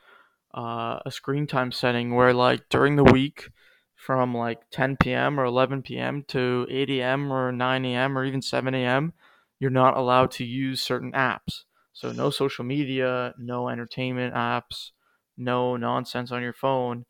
uh, 0.54 1.00
a 1.04 1.10
screen 1.10 1.46
time 1.46 1.72
setting 1.72 2.14
where 2.14 2.32
like 2.32 2.68
during 2.70 2.96
the 2.96 3.04
week 3.04 3.50
from 3.96 4.34
like 4.34 4.60
10 4.70 5.12
p.m. 5.12 5.40
or 5.40 5.44
11 5.44 5.98
p.m. 5.98 6.24
to 6.28 6.66
8 6.70 7.02
a.m. 7.02 7.32
or 7.32 7.52
9 7.52 7.84
a.m. 7.86 8.16
or 8.16 8.24
even 8.24 8.42
7 8.42 8.74
a.m. 8.74 9.14
you're 9.58 9.70
not 9.70 9.96
allowed 9.96 10.30
to 10.32 10.44
use 10.44 10.82
certain 10.82 11.12
apps. 11.12 11.64
So 11.92 12.12
no 12.12 12.30
social 12.30 12.64
media, 12.64 13.34
no 13.38 13.68
entertainment 13.68 14.34
apps, 14.34 14.92
no 15.36 15.76
nonsense 15.76 16.30
on 16.32 16.42
your 16.42 16.52
phone 16.52 17.06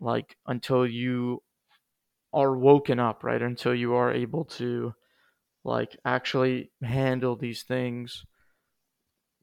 like 0.00 0.36
until 0.46 0.86
you 0.86 1.42
are 2.32 2.56
woken 2.56 2.98
up, 2.98 3.24
right? 3.24 3.42
Until 3.42 3.74
you 3.74 3.94
are 3.94 4.12
able 4.12 4.44
to 4.44 4.94
like 5.64 5.96
actually 6.04 6.72
handle 6.82 7.36
these 7.36 7.62
things 7.62 8.24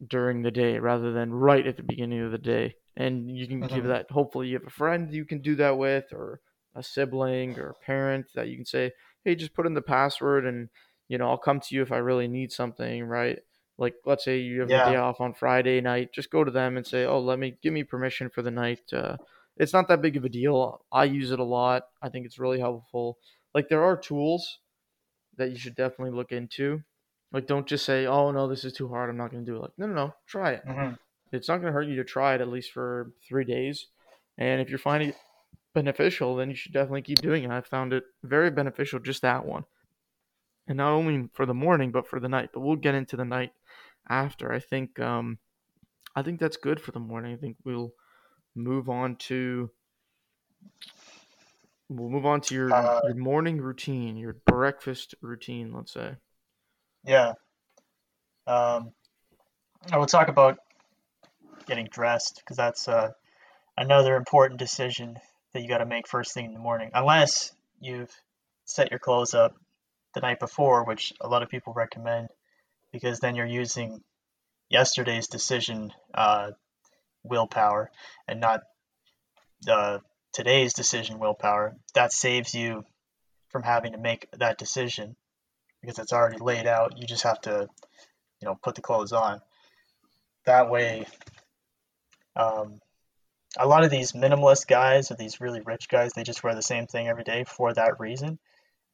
during 0.05 0.41
the 0.41 0.51
day 0.51 0.79
rather 0.79 1.11
than 1.11 1.33
right 1.33 1.65
at 1.65 1.77
the 1.77 1.83
beginning 1.83 2.21
of 2.21 2.31
the 2.31 2.37
day. 2.37 2.75
And 2.95 3.29
you 3.29 3.47
can 3.47 3.61
mm-hmm. 3.61 3.75
give 3.75 3.85
that 3.85 4.11
hopefully 4.11 4.47
you 4.47 4.55
have 4.55 4.67
a 4.67 4.71
friend 4.71 5.13
you 5.13 5.25
can 5.25 5.41
do 5.41 5.55
that 5.55 5.77
with 5.77 6.05
or 6.11 6.41
a 6.75 6.83
sibling 6.83 7.57
or 7.57 7.69
a 7.69 7.85
parent 7.85 8.27
that 8.35 8.47
you 8.47 8.55
can 8.55 8.65
say, 8.65 8.91
"Hey, 9.23 9.35
just 9.35 9.53
put 9.53 9.65
in 9.65 9.73
the 9.73 9.81
password 9.81 10.45
and 10.45 10.69
you 11.07 11.17
know, 11.17 11.29
I'll 11.29 11.37
come 11.37 11.59
to 11.59 11.75
you 11.75 11.81
if 11.81 11.91
I 11.91 11.97
really 11.97 12.27
need 12.27 12.51
something, 12.51 13.03
right?" 13.03 13.39
Like 13.77 13.95
let's 14.05 14.25
say 14.25 14.39
you 14.39 14.61
have 14.61 14.69
yeah. 14.69 14.87
a 14.87 14.91
day 14.91 14.97
off 14.97 15.21
on 15.21 15.33
Friday 15.33 15.81
night, 15.81 16.13
just 16.13 16.29
go 16.29 16.43
to 16.43 16.51
them 16.51 16.77
and 16.77 16.85
say, 16.85 17.05
"Oh, 17.05 17.19
let 17.19 17.39
me 17.39 17.57
give 17.63 17.73
me 17.73 17.83
permission 17.83 18.29
for 18.29 18.41
the 18.41 18.51
night 18.51 18.81
uh, 18.93 19.17
it's 19.59 19.73
not 19.73 19.89
that 19.89 20.01
big 20.01 20.15
of 20.15 20.23
a 20.23 20.29
deal. 20.29 20.81
I 20.91 21.03
use 21.03 21.31
it 21.31 21.39
a 21.39 21.43
lot. 21.43 21.83
I 22.01 22.09
think 22.09 22.25
it's 22.25 22.39
really 22.39 22.59
helpful. 22.59 23.17
Like 23.53 23.67
there 23.67 23.83
are 23.83 23.97
tools 23.97 24.59
that 25.37 25.51
you 25.51 25.57
should 25.57 25.75
definitely 25.75 26.15
look 26.15 26.31
into. 26.31 26.81
Like 27.31 27.45
don't 27.45 27.67
just 27.67 27.85
say, 27.85 28.07
"Oh 28.07 28.31
no, 28.31 28.47
this 28.47 28.63
is 28.63 28.73
too 28.73 28.87
hard. 28.87 29.09
I'm 29.09 29.17
not 29.17 29.31
going 29.31 29.45
to 29.45 29.51
do 29.51 29.57
it." 29.57 29.61
Like 29.61 29.77
no, 29.77 29.87
no, 29.87 29.93
no, 29.93 30.13
try 30.25 30.53
it. 30.53 30.65
Mm-hmm. 30.65 30.93
It's 31.31 31.47
not 31.47 31.57
going 31.57 31.67
to 31.67 31.73
hurt 31.73 31.87
you 31.87 31.97
to 31.97 32.03
try 32.03 32.33
it 32.33 32.41
at 32.41 32.47
least 32.47 32.71
for 32.71 33.11
three 33.27 33.43
days. 33.43 33.87
And 34.37 34.61
if 34.61 34.69
you're 34.69 34.79
finding 34.79 35.09
it 35.09 35.17
beneficial, 35.75 36.35
then 36.35 36.49
you 36.49 36.55
should 36.55 36.73
definitely 36.73 37.03
keep 37.03 37.19
doing 37.21 37.43
it. 37.43 37.51
I 37.51 37.61
found 37.61 37.93
it 37.93 38.03
very 38.23 38.49
beneficial, 38.49 38.99
just 38.99 39.21
that 39.21 39.45
one. 39.45 39.65
And 40.67 40.77
not 40.77 40.93
only 40.93 41.29
for 41.33 41.45
the 41.45 41.53
morning, 41.53 41.91
but 41.91 42.07
for 42.07 42.19
the 42.19 42.29
night. 42.29 42.49
But 42.53 42.61
we'll 42.61 42.77
get 42.77 42.95
into 42.95 43.15
the 43.15 43.25
night 43.25 43.51
after. 44.07 44.51
I 44.51 44.59
think 44.59 44.99
um, 44.99 45.37
I 46.15 46.23
think 46.23 46.39
that's 46.39 46.57
good 46.57 46.79
for 46.81 46.91
the 46.91 46.99
morning. 46.99 47.33
I 47.33 47.37
think 47.37 47.57
we'll 47.63 47.93
move 48.55 48.89
on 48.89 49.15
to 49.15 49.69
we'll 51.89 52.09
move 52.09 52.25
on 52.25 52.41
to 52.41 52.55
your 52.55 52.73
uh, 52.73 53.01
your 53.03 53.15
morning 53.15 53.59
routine, 53.59 54.17
your 54.17 54.37
breakfast 54.45 55.15
routine, 55.21 55.73
let's 55.73 55.93
say. 55.93 56.15
Yeah. 57.05 57.33
Um, 58.47 58.91
I 59.91 59.97
will 59.97 60.05
talk 60.05 60.27
about 60.27 60.57
getting 61.65 61.87
dressed 61.89 62.41
because 62.43 62.57
that's 62.57 62.87
uh, 62.87 63.11
another 63.77 64.15
important 64.15 64.59
decision 64.59 65.17
that 65.53 65.61
you 65.61 65.67
got 65.67 65.79
to 65.79 65.85
make 65.85 66.07
first 66.07 66.33
thing 66.33 66.45
in 66.45 66.53
the 66.53 66.59
morning, 66.59 66.91
unless 66.93 67.51
you've 67.79 68.11
set 68.65 68.91
your 68.91 68.99
clothes 68.99 69.33
up 69.33 69.55
the 70.13 70.21
night 70.21 70.39
before, 70.39 70.83
which 70.83 71.13
a 71.21 71.27
lot 71.27 71.43
of 71.43 71.49
people 71.49 71.73
recommend, 71.73 72.29
because 72.91 73.19
then 73.19 73.35
you're 73.35 73.45
using 73.45 74.03
yesterday's 74.69 75.27
decision 75.27 75.91
uh, 76.13 76.51
willpower 77.23 77.91
and 78.27 78.39
not 78.39 78.61
uh, 79.67 79.99
today's 80.33 80.73
decision 80.73 81.19
willpower, 81.19 81.75
that 81.93 82.13
saves 82.13 82.53
you 82.53 82.83
from 83.49 83.63
having 83.63 83.93
to 83.93 83.97
make 83.97 84.27
that 84.37 84.57
decision 84.57 85.15
because 85.81 85.99
it's 85.99 86.13
already 86.13 86.37
laid 86.39 86.67
out. 86.67 86.97
You 86.97 87.07
just 87.07 87.23
have 87.23 87.41
to, 87.41 87.67
you 88.41 88.45
know, 88.45 88.57
put 88.61 88.75
the 88.75 88.81
clothes 88.81 89.11
on. 89.11 89.41
That 90.45 90.69
way, 90.69 91.05
um, 92.35 92.79
a 93.57 93.67
lot 93.67 93.83
of 93.83 93.91
these 93.91 94.11
minimalist 94.11 94.67
guys 94.67 95.11
or 95.11 95.15
these 95.15 95.41
really 95.41 95.61
rich 95.61 95.89
guys, 95.89 96.11
they 96.13 96.23
just 96.23 96.43
wear 96.43 96.55
the 96.55 96.61
same 96.61 96.87
thing 96.87 97.07
every 97.07 97.23
day 97.23 97.43
for 97.43 97.73
that 97.73 97.99
reason. 97.99 98.39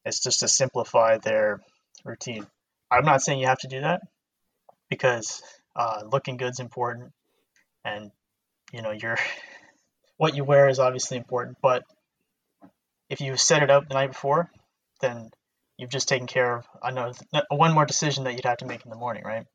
It's 0.06 0.22
just 0.22 0.40
to 0.42 0.48
simplify 0.48 1.18
their 1.18 1.62
routine. 2.04 2.46
I'm 2.90 3.06
not 3.06 3.22
saying 3.22 3.40
you 3.40 3.48
have 3.48 3.60
to 3.60 3.68
do 3.68 3.82
that 3.82 4.02
because 4.90 5.42
uh, 5.76 6.04
looking 6.12 6.38
good's 6.38 6.60
important 6.60 7.12
and 7.86 8.12
you 8.74 8.82
know 8.82 8.92
your 8.92 9.16
what 10.18 10.36
you 10.36 10.44
wear 10.44 10.68
is 10.68 10.80
obviously 10.80 11.18
important 11.18 11.58
but 11.62 11.84
if 13.10 13.22
you 13.22 13.38
set 13.38 13.64
it 13.64 13.70
up 13.70 13.88
the 13.88 13.94
night 13.94 14.12
before 14.12 14.50
then 15.02 15.30
you've 15.78 15.90
just 15.90 16.10
taken 16.10 16.28
care 16.28 16.58
of 16.58 16.66
another 16.82 17.14
one 17.50 17.74
more 17.74 17.86
decision 17.86 18.24
that 18.24 18.34
you'd 18.34 18.46
have 18.46 18.58
to 18.58 18.66
make 18.66 18.84
in 18.84 18.90
the 18.90 18.98
morning 18.98 19.24
right? 19.24 19.46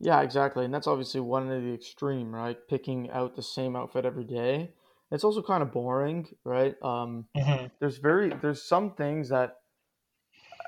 Yeah 0.00 0.20
exactly 0.22 0.64
and 0.64 0.74
that's 0.74 0.86
obviously 0.86 1.20
one 1.20 1.50
of 1.50 1.62
the 1.62 1.72
extreme 1.72 2.34
right? 2.34 2.56
Picking 2.68 3.10
out 3.10 3.36
the 3.36 3.42
same 3.42 3.76
outfit 3.76 4.04
every 4.04 4.24
day. 4.24 4.72
It's 5.12 5.24
also 5.24 5.42
kind 5.42 5.62
of 5.62 5.72
boring 5.72 6.28
right? 6.44 6.74
Um, 6.82 7.26
mm-hmm. 7.36 7.66
there's 7.78 7.98
very 7.98 8.32
there's 8.40 8.62
some 8.62 8.94
things 8.94 9.28
that 9.28 9.59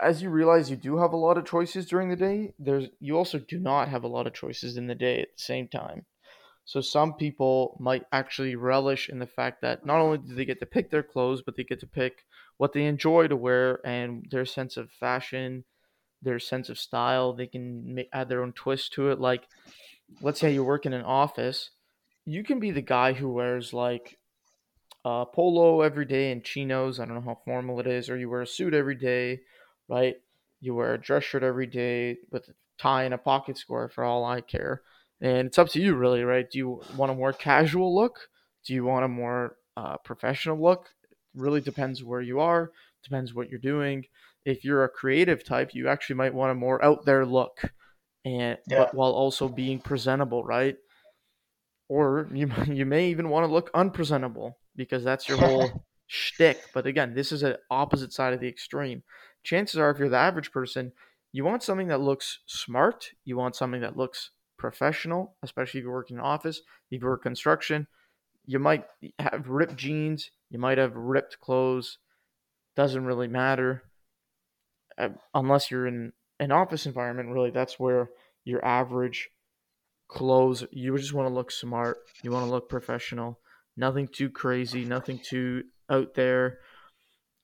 as 0.00 0.22
you 0.22 0.30
realize 0.30 0.70
you 0.70 0.76
do 0.76 0.98
have 0.98 1.12
a 1.12 1.16
lot 1.16 1.38
of 1.38 1.44
choices 1.44 1.86
during 1.86 2.08
the 2.08 2.16
day, 2.16 2.54
there's 2.58 2.88
you 3.00 3.16
also 3.16 3.38
do 3.38 3.58
not 3.58 3.88
have 3.88 4.04
a 4.04 4.08
lot 4.08 4.26
of 4.26 4.34
choices 4.34 4.76
in 4.76 4.86
the 4.86 4.94
day 4.94 5.20
at 5.22 5.36
the 5.36 5.42
same 5.42 5.68
time. 5.68 6.06
So 6.64 6.80
some 6.80 7.14
people 7.14 7.76
might 7.80 8.04
actually 8.12 8.54
relish 8.54 9.08
in 9.08 9.18
the 9.18 9.26
fact 9.26 9.62
that 9.62 9.84
not 9.84 9.98
only 9.98 10.18
do 10.18 10.34
they 10.34 10.44
get 10.44 10.60
to 10.60 10.66
pick 10.66 10.90
their 10.90 11.02
clothes, 11.02 11.42
but 11.42 11.56
they 11.56 11.64
get 11.64 11.80
to 11.80 11.86
pick 11.86 12.24
what 12.56 12.72
they 12.72 12.84
enjoy 12.84 13.26
to 13.26 13.36
wear 13.36 13.84
and 13.84 14.26
their 14.30 14.44
sense 14.44 14.76
of 14.76 14.90
fashion, 14.90 15.64
their 16.22 16.38
sense 16.38 16.68
of 16.68 16.78
style. 16.78 17.32
They 17.32 17.48
can 17.48 17.94
make, 17.94 18.08
add 18.12 18.28
their 18.28 18.42
own 18.42 18.52
twist 18.52 18.92
to 18.94 19.10
it. 19.10 19.20
Like, 19.20 19.48
let's 20.20 20.38
say 20.38 20.52
you 20.52 20.62
work 20.62 20.86
in 20.86 20.92
an 20.92 21.04
office, 21.04 21.70
you 22.24 22.44
can 22.44 22.60
be 22.60 22.70
the 22.70 22.80
guy 22.80 23.12
who 23.12 23.32
wears 23.32 23.72
like 23.72 24.18
a 25.04 25.26
polo 25.26 25.80
every 25.80 26.04
day 26.04 26.30
and 26.30 26.44
chinos. 26.44 27.00
I 27.00 27.06
don't 27.06 27.16
know 27.16 27.20
how 27.22 27.40
formal 27.44 27.80
it 27.80 27.88
is, 27.88 28.08
or 28.08 28.16
you 28.16 28.30
wear 28.30 28.42
a 28.42 28.46
suit 28.46 28.72
every 28.72 28.94
day 28.94 29.40
right? 29.88 30.16
You 30.60 30.74
wear 30.74 30.94
a 30.94 31.00
dress 31.00 31.24
shirt 31.24 31.42
every 31.42 31.66
day 31.66 32.18
with 32.30 32.48
a 32.48 32.54
tie 32.78 33.04
and 33.04 33.14
a 33.14 33.18
pocket 33.18 33.58
square 33.58 33.88
for 33.88 34.04
all 34.04 34.24
I 34.24 34.40
care. 34.40 34.82
And 35.20 35.46
it's 35.46 35.58
up 35.58 35.68
to 35.70 35.80
you, 35.80 35.94
really, 35.94 36.24
right? 36.24 36.50
Do 36.50 36.58
you 36.58 36.82
want 36.96 37.12
a 37.12 37.14
more 37.14 37.32
casual 37.32 37.94
look? 37.94 38.28
Do 38.66 38.74
you 38.74 38.84
want 38.84 39.04
a 39.04 39.08
more 39.08 39.56
uh, 39.76 39.96
professional 39.98 40.60
look? 40.60 40.88
It 41.10 41.16
really 41.34 41.60
depends 41.60 42.02
where 42.02 42.20
you 42.20 42.40
are, 42.40 42.72
depends 43.04 43.32
what 43.32 43.48
you're 43.48 43.60
doing. 43.60 44.04
If 44.44 44.64
you're 44.64 44.84
a 44.84 44.88
creative 44.88 45.44
type, 45.44 45.74
you 45.74 45.88
actually 45.88 46.16
might 46.16 46.34
want 46.34 46.50
a 46.50 46.56
more 46.56 46.84
out 46.84 47.04
there 47.04 47.24
look, 47.24 47.62
and 48.24 48.58
yeah. 48.68 48.78
but 48.78 48.94
while 48.94 49.12
also 49.12 49.48
being 49.48 49.78
presentable, 49.78 50.42
right? 50.44 50.76
Or 51.88 52.28
you 52.32 52.50
you 52.66 52.84
may 52.84 53.08
even 53.10 53.28
want 53.28 53.46
to 53.46 53.52
look 53.52 53.70
unpresentable 53.74 54.58
because 54.74 55.04
that's 55.04 55.28
your 55.28 55.38
whole 55.38 55.84
shtick. 56.08 56.60
But 56.74 56.86
again, 56.86 57.14
this 57.14 57.30
is 57.30 57.44
an 57.44 57.56
opposite 57.70 58.12
side 58.12 58.32
of 58.32 58.40
the 58.40 58.48
extreme 58.48 59.04
chances 59.42 59.78
are, 59.78 59.90
if 59.90 59.98
you're 59.98 60.08
the 60.08 60.16
average 60.16 60.52
person, 60.52 60.92
you 61.32 61.44
want 61.44 61.62
something 61.62 61.88
that 61.88 62.00
looks 62.00 62.40
smart. 62.46 63.10
You 63.24 63.36
want 63.36 63.56
something 63.56 63.80
that 63.80 63.96
looks 63.96 64.30
professional, 64.58 65.34
especially 65.42 65.80
if 65.80 65.84
you 65.84 65.90
work 65.90 66.10
in 66.10 66.16
an 66.16 66.22
office, 66.22 66.62
if 66.90 67.00
you 67.00 67.06
work 67.06 67.22
construction. 67.22 67.86
You 68.44 68.58
might 68.58 68.84
have 69.18 69.48
ripped 69.48 69.76
jeans. 69.76 70.30
You 70.50 70.58
might 70.58 70.78
have 70.78 70.94
ripped 70.94 71.40
clothes. 71.40 71.98
Doesn't 72.76 73.04
really 73.04 73.28
matter. 73.28 73.84
Uh, 74.98 75.10
unless 75.34 75.70
you're 75.70 75.86
in 75.86 76.12
an 76.38 76.52
office 76.52 76.86
environment, 76.86 77.30
really, 77.30 77.50
that's 77.50 77.78
where 77.78 78.10
your 78.44 78.64
average 78.64 79.30
clothes, 80.08 80.64
you 80.70 80.96
just 80.98 81.14
want 81.14 81.28
to 81.28 81.34
look 81.34 81.50
smart. 81.50 81.98
You 82.22 82.30
want 82.30 82.44
to 82.44 82.50
look 82.50 82.68
professional. 82.68 83.38
Nothing 83.76 84.08
too 84.08 84.28
crazy, 84.28 84.84
nothing 84.84 85.18
too 85.18 85.64
out 85.88 86.14
there, 86.14 86.58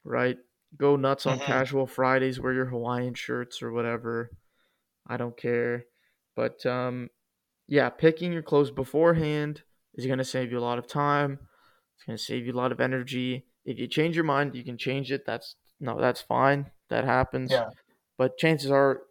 right? 0.05 0.37
Go 0.77 0.97
nuts 0.97 1.27
on 1.27 1.39
mm-hmm. 1.39 1.47
casual 1.47 1.87
Fridays, 1.87 2.41
wear 2.41 2.53
your 2.53 2.67
Hawaiian 2.67 3.15
shirts 3.15 3.63
or 3.63 3.73
whatever. 3.73 4.31
I 5.07 5.17
don't 5.17 5.37
care. 5.37 5.85
But 6.37 6.65
um, 6.67 7.11
yeah, 7.67 7.89
picking 7.89 8.33
your 8.33 8.43
clothes 8.43 8.71
beforehand 8.71 9.63
is 9.95 10.07
going 10.07 10.19
to 10.19 10.25
save 10.25 10.53
you 10.53 10.59
a 10.59 10.61
lot 10.61 10.79
of 10.79 10.87
time. 10.87 11.39
It's 11.97 12.05
going 12.05 12.17
to 12.17 12.23
save 12.23 12.47
you 12.47 12.53
a 12.53 12.57
lot 12.57 12.71
of 12.71 12.81
energy. 12.81 13.47
If 13.65 13.79
you 13.79 13.89
change 13.89 14.15
your 14.15 14.25
mind, 14.25 14.55
you 14.55 14.65
can 14.65 14.79
change 14.79 15.11
it. 15.11 15.25
That's 15.27 15.57
no, 15.81 16.01
that's 16.01 16.21
fine. 16.21 16.71
That 16.91 17.05
happens. 17.05 17.51
Yeah. 17.51 17.71
But 18.17 18.37
chances 18.39 18.71
are, 18.71 19.03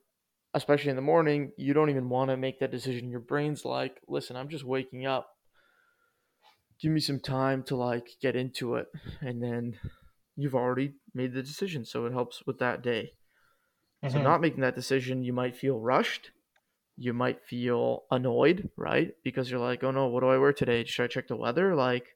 especially 0.54 0.90
in 0.90 0.96
the 0.96 1.02
morning, 1.02 1.52
you 1.58 1.74
don't 1.74 1.90
even 1.90 2.10
want 2.10 2.30
to 2.30 2.38
make 2.38 2.60
that 2.60 2.72
decision. 2.72 3.10
Your 3.10 3.20
brain's 3.20 3.66
like, 3.66 4.02
listen, 4.08 4.36
I'm 4.36 4.50
just 4.50 4.64
waking 4.64 5.06
up. 5.06 5.30
Give 6.82 6.92
me 6.92 7.00
some 7.00 7.20
time 7.20 7.64
to 7.64 7.76
like 7.76 8.08
get 8.22 8.36
into 8.36 8.76
it. 8.76 8.88
And 9.22 9.42
then 9.42 9.80
you've 10.38 10.56
already 10.56 10.94
made 11.14 11.34
the 11.34 11.44
decision, 11.44 11.84
so 11.84 12.06
it 12.06 12.14
helps 12.14 12.44
with 12.46 12.60
that 12.60 12.82
day. 12.82 13.12
Mm-hmm. 14.04 14.14
So 14.14 14.22
not 14.22 14.40
making 14.40 14.62
that 14.62 14.76
decision, 14.76 15.24
you 15.24 15.34
might 15.34 15.58
feel 15.58 15.80
rushed. 15.80 16.32
You 16.96 17.14
might 17.14 17.44
feel 17.44 18.04
annoyed, 18.10 18.70
right? 18.78 19.12
Because 19.24 19.52
you're 19.52 19.60
like, 19.60 19.84
oh 19.84 19.92
no, 19.92 20.08
what 20.08 20.22
do 20.22 20.30
I 20.30 20.38
wear 20.38 20.54
today? 20.54 20.86
Should 20.86 21.04
I 21.04 21.08
check 21.08 21.28
the 21.28 21.36
weather? 21.36 21.76
Like, 21.76 22.16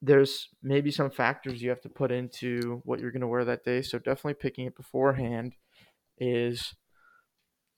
there's 0.00 0.48
maybe 0.62 0.90
some 0.90 1.10
factors 1.10 1.62
you 1.62 1.70
have 1.70 1.80
to 1.82 1.88
put 1.88 2.10
into 2.10 2.82
what 2.84 2.98
you're 2.98 3.12
going 3.12 3.20
to 3.20 3.28
wear 3.28 3.44
that 3.44 3.64
day. 3.64 3.82
So 3.82 3.98
definitely 3.98 4.34
picking 4.34 4.66
it 4.66 4.76
beforehand 4.76 5.54
is 6.18 6.74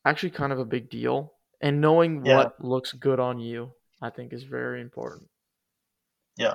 actually 0.04 0.31
kind 0.31 0.52
of 0.52 0.59
a 0.59 0.64
big 0.64 0.88
deal. 0.88 1.35
And 1.61 1.81
knowing 1.81 2.25
yeah. 2.25 2.37
what 2.37 2.64
looks 2.64 2.93
good 2.93 3.21
on 3.21 3.38
you. 3.38 3.73
I 4.02 4.11
think 4.11 4.35
is 4.35 4.43
very 4.43 4.83
important. 4.83 5.31
Yeah. 6.37 6.54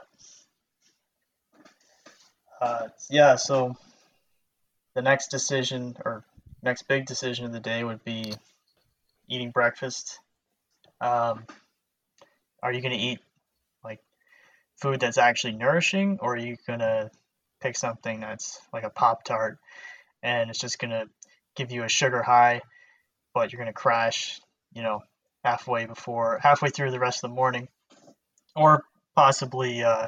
Uh, 2.60 2.90
yeah, 3.10 3.36
so 3.36 3.76
the 4.96 5.02
next 5.02 5.28
decision 5.30 5.96
or 6.04 6.26
next 6.62 6.88
big 6.88 7.06
decision 7.06 7.46
of 7.46 7.54
the 7.54 7.60
day 7.60 7.84
would 7.84 8.04
be 8.04 8.34
eating 9.30 9.52
breakfast. 9.52 10.20
Um, 11.00 11.46
are 12.62 12.74
you 12.74 12.82
going 12.82 12.98
to 12.98 13.00
eat 13.00 13.20
like 13.84 14.00
food 14.82 15.00
that's 15.00 15.18
actually 15.18 15.54
nourishing, 15.54 16.20
or 16.22 16.34
are 16.34 16.38
you 16.38 16.58
going 16.68 16.80
to 16.80 17.10
pick 17.62 17.78
something 17.78 18.20
that's 18.20 18.60
like 18.74 18.84
a 18.84 18.90
Pop 18.90 19.24
Tart 19.24 19.58
and 20.22 20.50
it's 20.50 20.60
just 20.60 20.80
going 20.80 20.92
to 20.92 21.08
give 21.56 21.72
you 21.72 21.84
a 21.84 21.90
sugar 21.90 22.22
high, 22.22 22.62
but 23.34 23.52
you're 23.52 23.62
going 23.62 23.74
to 23.74 23.74
crash, 23.74 24.42
you 24.74 24.84
know, 24.84 25.02
halfway 25.46 25.86
before, 25.86 26.40
halfway 26.42 26.70
through 26.70 26.92
the 26.92 27.00
rest 27.00 27.24
of 27.24 27.30
the 27.30 27.36
morning? 27.36 27.70
Or 28.56 28.84
possibly, 29.16 29.84
uh, 29.84 30.08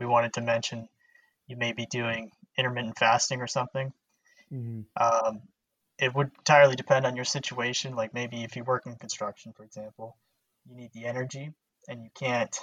we 0.00 0.06
wanted 0.06 0.32
to 0.34 0.40
mention 0.40 0.88
you 1.52 1.58
may 1.58 1.72
be 1.72 1.84
doing 1.84 2.30
intermittent 2.56 2.98
fasting 2.98 3.42
or 3.42 3.46
something. 3.46 3.92
Mm-hmm. 4.50 4.80
Um, 4.96 5.42
it 5.98 6.14
would 6.14 6.30
entirely 6.38 6.76
depend 6.76 7.04
on 7.04 7.14
your 7.14 7.26
situation. 7.26 7.94
Like 7.94 8.14
maybe 8.14 8.42
if 8.42 8.56
you 8.56 8.64
work 8.64 8.86
in 8.86 8.94
construction, 8.96 9.52
for 9.54 9.62
example, 9.62 10.16
you 10.66 10.74
need 10.74 10.92
the 10.94 11.04
energy, 11.04 11.52
and 11.88 12.02
you 12.02 12.08
can't 12.18 12.56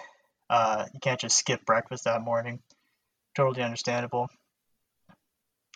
uh, 0.50 0.86
you 0.92 1.00
can't 1.00 1.20
just 1.20 1.38
skip 1.38 1.64
breakfast 1.66 2.06
that 2.06 2.22
morning. 2.22 2.62
Totally 3.36 3.62
understandable. 3.64 4.28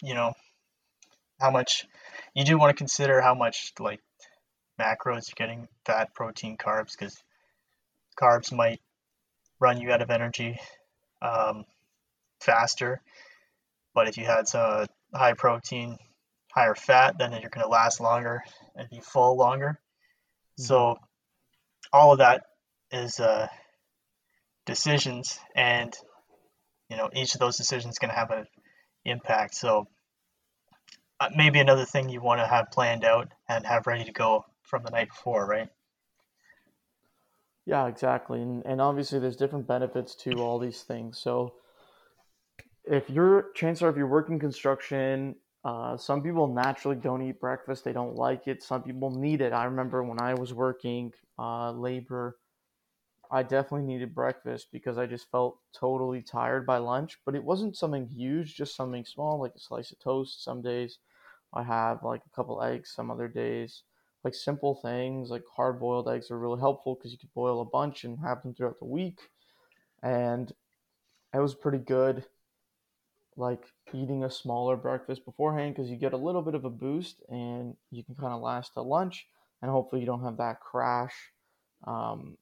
You 0.02 0.16
know 0.16 0.34
how 1.40 1.52
much 1.52 1.86
you 2.34 2.44
do 2.44 2.58
want 2.58 2.72
to 2.72 2.76
consider 2.76 3.22
how 3.22 3.36
much 3.36 3.74
like 3.80 4.00
macros 4.82 5.28
you're 5.28 5.38
getting, 5.38 5.68
fat, 5.86 6.16
protein, 6.16 6.58
carbs, 6.58 6.94
because 6.98 7.16
carbs 8.20 8.52
might 8.52 8.82
run 9.60 9.80
you 9.80 9.92
out 9.92 10.02
of 10.02 10.10
energy 10.10 10.58
um, 11.22 11.64
faster. 12.44 13.02
But 13.94 14.08
if 14.08 14.18
you 14.18 14.26
had 14.26 14.48
some 14.48 14.88
high 15.14 15.34
protein, 15.34 15.98
higher 16.52 16.76
fat, 16.76 17.18
then 17.18 17.32
you're 17.32 17.50
going 17.50 17.66
to 17.66 17.70
last 17.70 18.00
longer 18.00 18.44
and 18.76 18.90
be 18.90 19.00
full 19.00 19.38
longer. 19.38 19.80
Mm-hmm. 20.60 20.64
So 20.64 20.98
all 21.92 22.12
of 22.12 22.20
that 22.20 22.44
is 22.92 23.20
uh, 23.20 23.48
decisions, 24.66 25.40
and 25.56 25.94
you 26.90 26.98
know 26.98 27.10
each 27.14 27.34
of 27.34 27.40
those 27.40 27.58
decisions 27.58 27.94
is 27.94 28.00
going 28.00 28.12
to 28.12 28.18
have 28.18 28.32
an 28.32 28.46
impact. 29.06 29.56
So 29.56 29.88
uh, 31.20 31.30
maybe 31.36 31.60
another 31.60 31.86
thing 31.86 32.10
you 32.10 32.22
want 32.22 32.42
to 32.42 32.48
have 32.48 32.72
planned 32.72 33.06
out 33.06 33.32
and 33.48 33.66
have 33.66 33.88
ready 33.88 34.06
to 34.06 34.12
go 34.12 34.46
from 34.64 34.84
the 34.84 34.92
night 34.92 35.10
before, 35.10 35.46
right? 35.46 35.70
Yeah, 37.66 37.88
exactly. 37.88 38.42
And, 38.42 38.66
and 38.66 38.82
obviously, 38.82 39.20
there's 39.20 39.38
different 39.38 39.68
benefits 39.68 40.16
to 40.24 40.34
all 40.34 40.60
these 40.60 40.82
things. 40.82 41.20
So, 41.20 41.54
if 42.86 43.10
you're 43.10 43.52
chances 43.54 43.84
are 43.84 43.90
if 43.90 43.98
you're 43.98 44.08
working 44.08 44.40
construction, 44.40 45.36
uh, 45.64 45.98
some 45.98 46.22
people 46.24 46.48
naturally 46.48 46.98
don't 46.98 47.22
eat 47.22 47.40
breakfast; 47.40 47.84
they 47.84 47.94
don't 47.94 48.16
like 48.16 48.48
it. 48.48 48.64
Some 48.64 48.84
people 48.84 49.12
need 49.12 49.42
it. 49.42 49.54
I 49.54 49.66
remember 49.66 50.04
when 50.04 50.20
I 50.22 50.34
was 50.36 50.54
working 50.54 51.14
uh, 51.40 51.72
labor, 51.72 52.40
I 53.32 53.44
definitely 53.44 53.88
needed 53.88 54.16
breakfast 54.16 54.70
because 54.72 54.98
I 54.98 55.06
just 55.08 55.30
felt 55.32 55.60
totally 55.74 56.22
tired 56.22 56.66
by 56.66 56.78
lunch. 56.78 57.20
But 57.26 57.36
it 57.36 57.44
wasn't 57.44 57.78
something 57.78 58.08
huge; 58.08 58.56
just 58.56 58.76
something 58.76 59.06
small, 59.06 59.40
like 59.40 59.56
a 59.56 59.60
slice 59.60 59.92
of 59.92 60.00
toast. 60.00 60.44
Some 60.44 60.62
days 60.62 61.00
I 61.54 61.64
have 61.64 62.04
like 62.04 62.24
a 62.26 62.36
couple 62.36 62.62
eggs. 62.64 62.92
Some 62.94 63.12
other 63.12 63.28
days 63.28 63.84
like 64.24 64.36
simple 64.36 64.76
things 64.76 65.30
like 65.30 65.44
hard 65.56 65.80
boiled 65.80 66.10
eggs 66.10 66.32
are 66.32 66.40
really 66.40 66.60
helpful 66.60 66.96
because 66.96 67.12
you 67.12 67.18
can 67.18 67.30
boil 67.36 67.62
a 67.62 67.66
bunch 67.66 68.04
and 68.06 68.20
have 68.20 68.42
them 68.44 68.54
throughout 68.56 68.80
the 68.80 68.86
week. 68.86 69.20
And 70.04 70.52
it 71.34 71.40
was 71.40 71.56
pretty 71.56 71.80
good, 71.80 72.26
like 73.38 73.66
eating 73.94 74.24
a 74.24 74.32
smaller 74.32 74.76
breakfast 74.76 75.26
beforehand 75.26 75.76
because 75.76 75.90
you 75.90 75.98
get 75.98 76.14
a 76.14 76.18
little 76.18 76.42
bit 76.42 76.56
of 76.56 76.66
a 76.66 76.70
boost 76.70 77.22
and 77.30 77.76
you 77.92 78.04
can 78.04 78.16
kind 78.16 78.34
of 78.34 78.42
last 78.42 78.74
to 78.74 78.82
lunch. 78.82 79.28
And 79.62 79.72
hopefully, 79.72 80.02
you 80.02 80.08
don't 80.08 80.24
have 80.24 80.38
that 80.38 80.60
crash 80.60 81.14
um, 81.88 82.38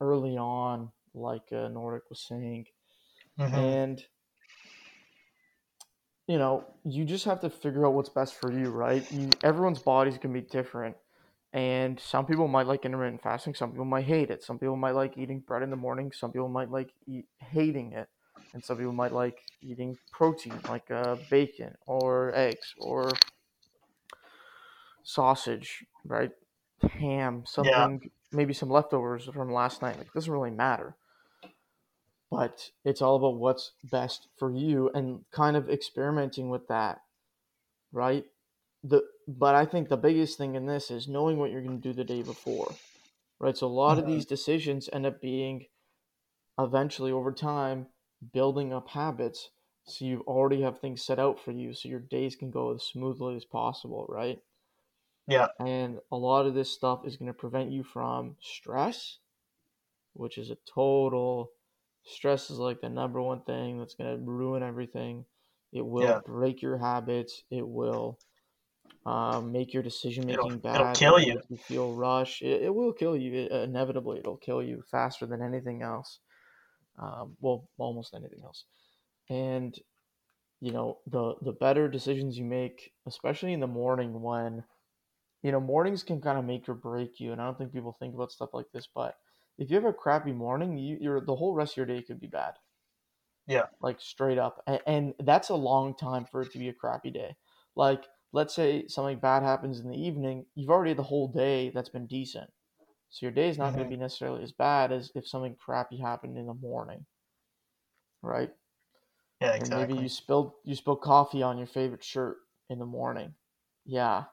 early 0.00 0.36
on, 0.36 0.90
like 1.14 1.52
uh, 1.52 1.68
Nordic 1.68 2.04
was 2.08 2.24
saying. 2.28 2.66
Mm-hmm. 3.38 3.54
And 3.54 4.04
you 6.26 6.38
know, 6.38 6.64
you 6.84 7.04
just 7.04 7.24
have 7.24 7.40
to 7.40 7.50
figure 7.50 7.86
out 7.86 7.94
what's 7.94 8.08
best 8.08 8.34
for 8.34 8.52
you, 8.52 8.70
right? 8.70 9.10
You, 9.12 9.30
everyone's 9.44 9.78
body's 9.78 10.18
gonna 10.18 10.34
be 10.34 10.40
different, 10.40 10.96
and 11.52 12.00
some 12.00 12.26
people 12.26 12.48
might 12.48 12.66
like 12.66 12.84
intermittent 12.84 13.22
fasting. 13.22 13.54
Some 13.54 13.70
people 13.70 13.84
might 13.84 14.04
hate 14.04 14.30
it. 14.30 14.42
Some 14.42 14.58
people 14.58 14.76
might 14.76 14.94
like 14.94 15.16
eating 15.16 15.40
bread 15.40 15.62
in 15.62 15.70
the 15.70 15.76
morning. 15.76 16.10
Some 16.12 16.32
people 16.32 16.48
might 16.48 16.70
like 16.70 16.90
eat, 17.06 17.26
hating 17.38 17.92
it, 17.92 18.08
and 18.56 18.64
some 18.64 18.78
people 18.78 18.94
might 18.94 19.12
like 19.12 19.42
eating 19.60 19.98
protein, 20.10 20.58
like 20.66 20.90
uh, 20.90 21.16
bacon 21.28 21.76
or 21.86 22.32
eggs 22.34 22.74
or 22.78 23.12
sausage, 25.02 25.84
right? 26.06 26.30
Ham, 26.98 27.44
something, 27.46 28.00
yeah. 28.02 28.08
maybe 28.32 28.54
some 28.54 28.70
leftovers 28.70 29.26
from 29.26 29.52
last 29.52 29.82
night. 29.82 29.98
Like, 29.98 30.10
doesn't 30.14 30.32
really 30.32 30.50
matter 30.50 30.96
but 32.30 32.70
it's 32.84 33.00
all 33.00 33.16
about 33.16 33.36
what's 33.36 33.72
best 33.84 34.28
for 34.36 34.50
you 34.50 34.90
and 34.94 35.20
kind 35.30 35.56
of 35.56 35.70
experimenting 35.70 36.48
with 36.48 36.66
that 36.68 37.00
right 37.92 38.24
the 38.82 39.02
but 39.28 39.54
i 39.54 39.64
think 39.64 39.88
the 39.88 39.96
biggest 39.96 40.36
thing 40.38 40.54
in 40.54 40.66
this 40.66 40.90
is 40.90 41.08
knowing 41.08 41.38
what 41.38 41.50
you're 41.50 41.62
going 41.62 41.80
to 41.80 41.88
do 41.88 41.94
the 41.94 42.04
day 42.04 42.22
before 42.22 42.74
right 43.38 43.56
so 43.56 43.66
a 43.66 43.68
lot 43.68 43.96
mm-hmm. 43.96 44.00
of 44.00 44.12
these 44.12 44.26
decisions 44.26 44.88
end 44.92 45.06
up 45.06 45.20
being 45.20 45.66
eventually 46.58 47.12
over 47.12 47.32
time 47.32 47.86
building 48.32 48.72
up 48.72 48.88
habits 48.88 49.50
so 49.84 50.04
you 50.04 50.24
already 50.26 50.62
have 50.62 50.78
things 50.78 51.04
set 51.04 51.18
out 51.18 51.38
for 51.38 51.52
you 51.52 51.72
so 51.72 51.88
your 51.88 52.00
days 52.00 52.34
can 52.34 52.50
go 52.50 52.74
as 52.74 52.82
smoothly 52.82 53.36
as 53.36 53.44
possible 53.44 54.06
right 54.08 54.38
yeah 55.28 55.48
and 55.60 55.98
a 56.10 56.16
lot 56.16 56.46
of 56.46 56.54
this 56.54 56.70
stuff 56.70 57.02
is 57.04 57.16
going 57.16 57.26
to 57.26 57.34
prevent 57.34 57.70
you 57.70 57.82
from 57.82 58.36
stress 58.40 59.18
which 60.14 60.38
is 60.38 60.50
a 60.50 60.56
total 60.72 61.50
stress 62.06 62.50
is 62.50 62.58
like 62.58 62.80
the 62.80 62.88
number 62.88 63.20
one 63.20 63.40
thing 63.42 63.78
that's 63.78 63.94
going 63.94 64.10
to 64.10 64.24
ruin 64.24 64.62
everything. 64.62 65.24
It 65.72 65.84
will 65.84 66.04
yeah. 66.04 66.20
break 66.24 66.62
your 66.62 66.78
habits. 66.78 67.42
It 67.50 67.66
will 67.66 68.18
um, 69.04 69.52
make 69.52 69.74
your 69.74 69.82
decision 69.82 70.26
making 70.26 70.58
bad. 70.58 70.80
It'll 70.80 70.94
kill 70.94 71.20
you. 71.20 71.40
you 71.48 71.56
feel 71.56 71.92
rush. 71.92 72.40
It, 72.40 72.62
it 72.62 72.74
will 72.74 72.92
kill 72.92 73.16
you. 73.16 73.34
It, 73.34 73.52
inevitably, 73.52 74.20
it'll 74.20 74.36
kill 74.36 74.62
you 74.62 74.82
faster 74.90 75.26
than 75.26 75.42
anything 75.42 75.82
else. 75.82 76.20
Um, 76.98 77.36
well, 77.40 77.68
almost 77.78 78.14
anything 78.14 78.40
else. 78.44 78.64
And 79.30 79.78
you 80.60 80.72
know, 80.72 80.98
the 81.06 81.34
the 81.42 81.52
better 81.52 81.88
decisions 81.88 82.38
you 82.38 82.44
make, 82.44 82.92
especially 83.06 83.52
in 83.52 83.60
the 83.60 83.66
morning 83.66 84.20
when 84.22 84.64
you 85.42 85.52
know 85.52 85.60
mornings 85.60 86.02
can 86.02 86.20
kind 86.20 86.38
of 86.38 86.44
make 86.44 86.68
or 86.68 86.74
break 86.74 87.20
you. 87.20 87.32
And 87.32 87.40
I 87.40 87.46
don't 87.46 87.58
think 87.58 87.72
people 87.72 87.96
think 87.98 88.14
about 88.14 88.32
stuff 88.32 88.50
like 88.52 88.66
this, 88.72 88.88
but 88.94 89.16
if 89.58 89.70
you 89.70 89.76
have 89.76 89.84
a 89.86 89.92
crappy 89.92 90.32
morning, 90.32 90.76
you, 90.78 90.98
you're 91.00 91.20
the 91.20 91.36
whole 91.36 91.54
rest 91.54 91.74
of 91.74 91.76
your 91.78 91.86
day 91.86 92.02
could 92.02 92.20
be 92.20 92.26
bad. 92.28 92.54
Yeah. 93.46 93.66
Like 93.80 94.00
straight 94.00 94.38
up. 94.38 94.62
And, 94.66 94.80
and 94.86 95.14
that's 95.20 95.48
a 95.48 95.54
long 95.54 95.96
time 95.96 96.26
for 96.26 96.42
it 96.42 96.52
to 96.52 96.58
be 96.58 96.68
a 96.68 96.74
crappy 96.74 97.10
day. 97.10 97.36
Like, 97.74 98.04
let's 98.32 98.54
say 98.54 98.86
something 98.88 99.18
bad 99.18 99.42
happens 99.42 99.80
in 99.80 99.88
the 99.88 99.96
evening, 99.96 100.46
you've 100.54 100.70
already 100.70 100.90
had 100.90 100.98
the 100.98 101.02
whole 101.04 101.28
day 101.28 101.70
that's 101.70 101.88
been 101.88 102.06
decent. 102.06 102.50
So 103.16 103.24
your 103.24 103.32
day 103.32 103.48
is 103.48 103.56
not 103.56 103.68
mm-hmm. 103.68 103.76
going 103.78 103.90
to 103.90 103.96
be 103.96 104.02
necessarily 104.02 104.42
as 104.42 104.52
bad 104.52 104.92
as 104.92 105.10
if 105.14 105.26
something 105.26 105.56
crappy 105.56 105.96
happened 105.96 106.36
in 106.36 106.46
the 106.46 106.52
morning. 106.52 107.06
Right? 108.20 108.50
Yeah, 109.40 109.54
exactly. 109.54 109.84
And 109.84 109.90
maybe 109.90 110.02
you 110.02 110.10
spilled 110.10 110.52
you 110.64 110.74
spilled 110.74 111.00
coffee 111.00 111.42
on 111.42 111.56
your 111.56 111.66
favorite 111.66 112.04
shirt 112.04 112.36
in 112.68 112.78
the 112.78 112.84
morning. 112.84 113.32
Yeah. 113.86 114.24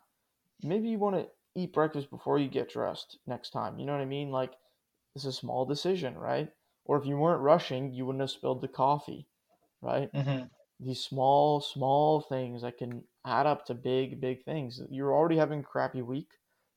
Maybe 0.63 0.89
you 0.89 0.99
want 0.99 1.15
to 1.15 1.27
eat 1.55 1.71
breakfast 1.71 2.09
before 2.09 2.39
you 2.39 2.49
get 2.49 2.71
dressed 2.71 3.19
next 3.25 3.51
time. 3.51 3.79
You 3.79 3.85
know 3.85 3.93
what 3.93 4.01
I 4.01 4.05
mean? 4.05 4.31
Like 4.31 4.51
it's 5.15 5.23
a 5.23 5.31
small 5.31 5.65
decision, 5.65 6.17
right? 6.17 6.49
Or 6.83 6.97
if 6.97 7.05
you 7.05 7.15
weren't 7.15 7.41
rushing, 7.41 7.93
you 7.93 8.05
wouldn't 8.05 8.21
have 8.21 8.31
spilled 8.31 8.59
the 8.59 8.67
coffee, 8.67 9.27
right? 9.81 10.11
Mm-hmm. 10.11 10.47
These 10.81 10.99
small, 10.99 11.61
small 11.61 12.19
things 12.19 12.63
that 12.63 12.77
can 12.77 13.03
add 13.25 13.45
up 13.45 13.65
to 13.67 13.75
big, 13.75 14.19
big 14.19 14.43
things. 14.43 14.81
You're 14.89 15.13
already 15.13 15.37
having 15.37 15.61
a 15.61 15.63
crappy 15.63 16.01
week, 16.01 16.31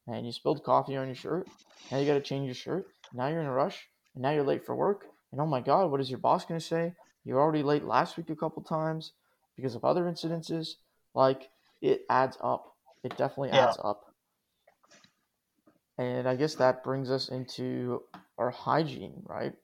and 0.07 0.27
you 0.27 0.33
spilled 0.33 0.65
coffee 0.65 0.97
on 0.97 1.07
your 1.07 1.15
shirt. 1.15 1.49
Now 1.91 1.99
you 1.99 2.07
got 2.07 2.15
to 2.15 2.21
change 2.21 2.47
your 2.47 2.55
shirt. 2.55 2.87
Now 3.13 3.29
you're 3.29 3.41
in 3.41 3.47
a 3.47 3.53
rush, 3.53 3.89
and 4.15 4.23
now 4.23 4.31
you're 4.31 4.45
late 4.45 4.65
for 4.65 4.75
work. 4.75 5.07
And 5.33 5.41
oh 5.41 5.47
my 5.47 5.61
God, 5.61 5.91
what 5.91 6.01
is 6.01 6.11
your 6.11 6.19
boss 6.19 6.45
going 6.45 6.61
to 6.61 6.67
say? 6.67 6.93
You're 7.25 7.41
already 7.41 7.63
late 7.63 7.85
last 7.85 8.17
week 8.17 8.31
a 8.31 8.37
couple 8.37 8.63
times 8.63 9.13
because 9.57 9.75
of 9.75 9.85
other 9.85 10.05
incidences. 10.05 10.75
Like 11.15 11.49
it 11.81 12.03
adds 12.09 12.39
up. 12.43 12.75
It 13.03 13.17
definitely 13.17 13.51
yeah. 13.51 13.67
adds 13.67 13.79
up. 13.83 14.05
And 15.99 16.29
I 16.29 16.37
guess 16.37 16.57
that 16.57 16.85
brings 16.85 17.11
us 17.11 17.29
into 17.29 18.03
our 18.39 18.51
hygiene, 18.51 19.23
right? 19.25 19.55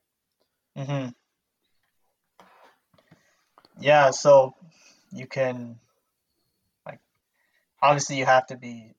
Mm-hmm. 0.77 1.11
Yeah, 3.81 4.11
so 4.11 4.55
you 5.13 5.27
can 5.27 5.79
like 6.87 7.01
obviously 7.83 8.17
you 8.17 8.25
have 8.25 8.47
to 8.47 8.57
be 8.57 8.95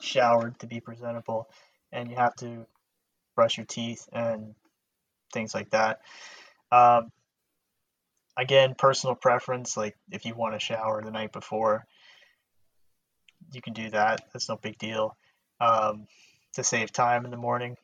showered 0.00 0.58
to 0.60 0.66
be 0.66 0.80
presentable 0.80 1.48
and 1.92 2.10
you 2.10 2.16
have 2.16 2.34
to 2.36 2.66
brush 3.34 3.56
your 3.56 3.66
teeth 3.66 4.08
and 4.12 4.54
things 5.32 5.54
like 5.54 5.70
that. 5.70 6.00
Um, 6.72 7.12
again, 8.36 8.74
personal 8.76 9.14
preference. 9.14 9.76
Like 9.76 9.96
if 10.10 10.24
you 10.24 10.34
want 10.34 10.54
to 10.54 10.60
shower 10.60 11.02
the 11.02 11.10
night 11.10 11.32
before, 11.32 11.86
you 13.52 13.62
can 13.62 13.72
do 13.72 13.90
that. 13.90 14.22
That's 14.32 14.48
no 14.48 14.56
big 14.56 14.78
deal. 14.78 15.16
Um, 15.60 16.06
to 16.54 16.64
save 16.64 16.92
time 16.92 17.24
in 17.24 17.30
the 17.30 17.36
morning. 17.36 17.76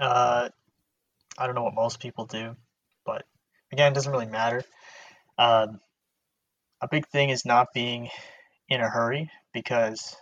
Uh, 0.00 0.48
I 1.36 1.46
don't 1.46 1.54
know 1.54 1.64
what 1.64 1.74
most 1.74 2.00
people 2.00 2.26
do, 2.26 2.56
but 3.04 3.24
again, 3.72 3.92
it 3.92 3.94
doesn't 3.94 4.10
really 4.10 4.26
matter. 4.26 4.62
Um, 5.36 5.80
a 6.80 6.88
big 6.88 7.06
thing 7.08 7.30
is 7.30 7.44
not 7.44 7.68
being 7.74 8.08
in 8.68 8.80
a 8.80 8.88
hurry 8.88 9.30
because, 9.52 10.16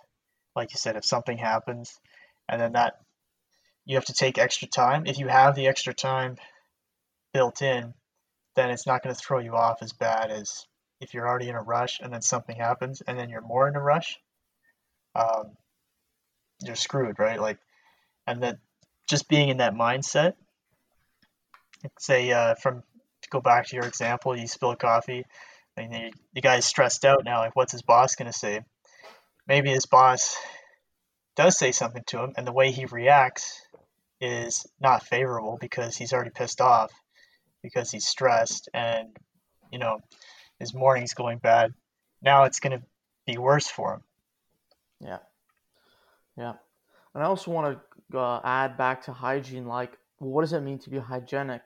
like 0.57 0.73
you 0.73 0.79
said, 0.79 0.97
if 0.97 1.05
something 1.05 1.37
happens 1.37 2.01
and 2.49 2.61
then 2.61 2.73
that 2.73 2.95
you 3.85 3.97
have 3.97 4.07
to 4.07 4.15
take 4.15 4.39
extra 4.39 4.67
time, 4.67 5.05
if 5.07 5.19
you 5.19 5.29
have 5.29 5.55
the 5.55 5.69
extra 5.69 5.95
time 5.95 6.37
built 7.33 7.63
in, 7.63 7.95
then 8.57 8.71
it's 8.71 8.87
not 8.87 9.03
going 9.03 9.15
to 9.15 9.21
throw 9.21 9.39
you 9.39 9.55
off 9.55 9.83
as 9.83 9.93
bad 9.93 10.31
as 10.31 10.65
if 11.01 11.13
you're 11.13 11.29
already 11.29 11.49
in 11.49 11.55
a 11.55 11.63
rush 11.63 12.01
and 12.01 12.13
then 12.13 12.23
something 12.23 12.57
happens 12.57 13.03
and 13.07 13.19
then 13.19 13.29
you're 13.29 13.43
more 13.43 13.69
in 13.69 13.77
a 13.77 13.81
rush. 13.81 14.19
Um, 15.15 15.53
you're 16.63 16.75
screwed, 16.75 17.19
right? 17.19 17.41
Like, 17.41 17.59
and 18.27 18.43
then 18.43 18.59
just 19.09 19.29
being 19.29 19.51
in 19.51 19.59
that 19.59 19.75
mindset. 19.75 20.33
Say, 21.99 22.33
uh, 22.33 22.55
from 22.55 22.83
to 23.23 23.29
go 23.31 23.41
back 23.41 23.67
to 23.67 23.77
your 23.77 23.85
example, 23.85 24.37
you 24.37 24.49
spill 24.49 24.75
coffee, 24.75 25.25
and 25.77 25.93
the, 25.93 26.13
the 26.35 26.41
guy's 26.41 26.65
stressed 26.65 27.05
out 27.05 27.25
now. 27.25 27.39
Like, 27.39 27.55
what's 27.55 27.73
his 27.73 27.83
boss 27.83 28.15
gonna 28.15 28.33
say? 28.33 28.63
Maybe 29.47 29.71
his 29.71 29.87
boss 29.87 30.37
does 31.37 31.57
say 31.57 31.73
something 31.73 32.03
to 32.09 32.23
him, 32.23 32.33
and 32.37 32.47
the 32.47 32.53
way 32.53 32.71
he 32.71 32.87
reacts 32.87 33.61
is 34.21 34.67
not 34.81 35.05
favorable 35.05 35.59
because 35.61 35.97
he's 35.97 36.13
already 36.13 36.31
pissed 36.31 36.61
off, 36.61 36.93
because 37.63 37.91
he's 37.91 38.07
stressed, 38.07 38.69
and 38.75 39.17
you 39.71 39.79
know 39.79 40.01
his 40.59 40.75
morning's 40.75 41.15
going 41.15 41.39
bad. 41.39 41.75
Now 42.23 42.45
it's 42.45 42.61
gonna 42.61 42.83
be 43.27 43.39
worse 43.39 43.69
for 43.69 43.95
him. 43.95 44.03
Yeah. 45.01 45.19
Yeah. 46.37 46.55
And 47.15 47.23
I 47.23 47.27
also 47.27 47.51
want 47.51 47.79
to 48.13 48.19
uh, 48.19 48.41
add 48.45 48.77
back 48.77 49.03
to 49.03 49.13
hygiene 49.13 49.67
like, 49.67 49.93
what 50.19 50.43
does 50.43 50.53
it 50.53 50.61
mean 50.61 50.79
to 50.81 50.91
be 50.91 50.99
hygienic? 50.99 51.63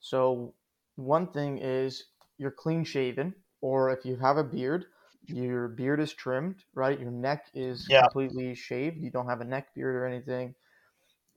So, 0.00 0.54
one 0.96 1.28
thing 1.28 1.58
is 1.58 2.04
you're 2.38 2.50
clean 2.50 2.84
shaven, 2.84 3.34
or 3.60 3.90
if 3.90 4.04
you 4.04 4.16
have 4.16 4.36
a 4.36 4.44
beard, 4.44 4.86
your 5.26 5.68
beard 5.68 6.00
is 6.00 6.12
trimmed, 6.12 6.64
right? 6.74 6.98
Your 6.98 7.10
neck 7.10 7.46
is 7.54 7.88
Yeah. 7.88 8.00
completely 8.00 8.54
shaved. 8.54 8.98
You 8.98 9.10
don't 9.10 9.28
have 9.28 9.40
a 9.40 9.44
neck 9.44 9.74
beard 9.74 9.94
or 9.96 10.06
anything. 10.06 10.54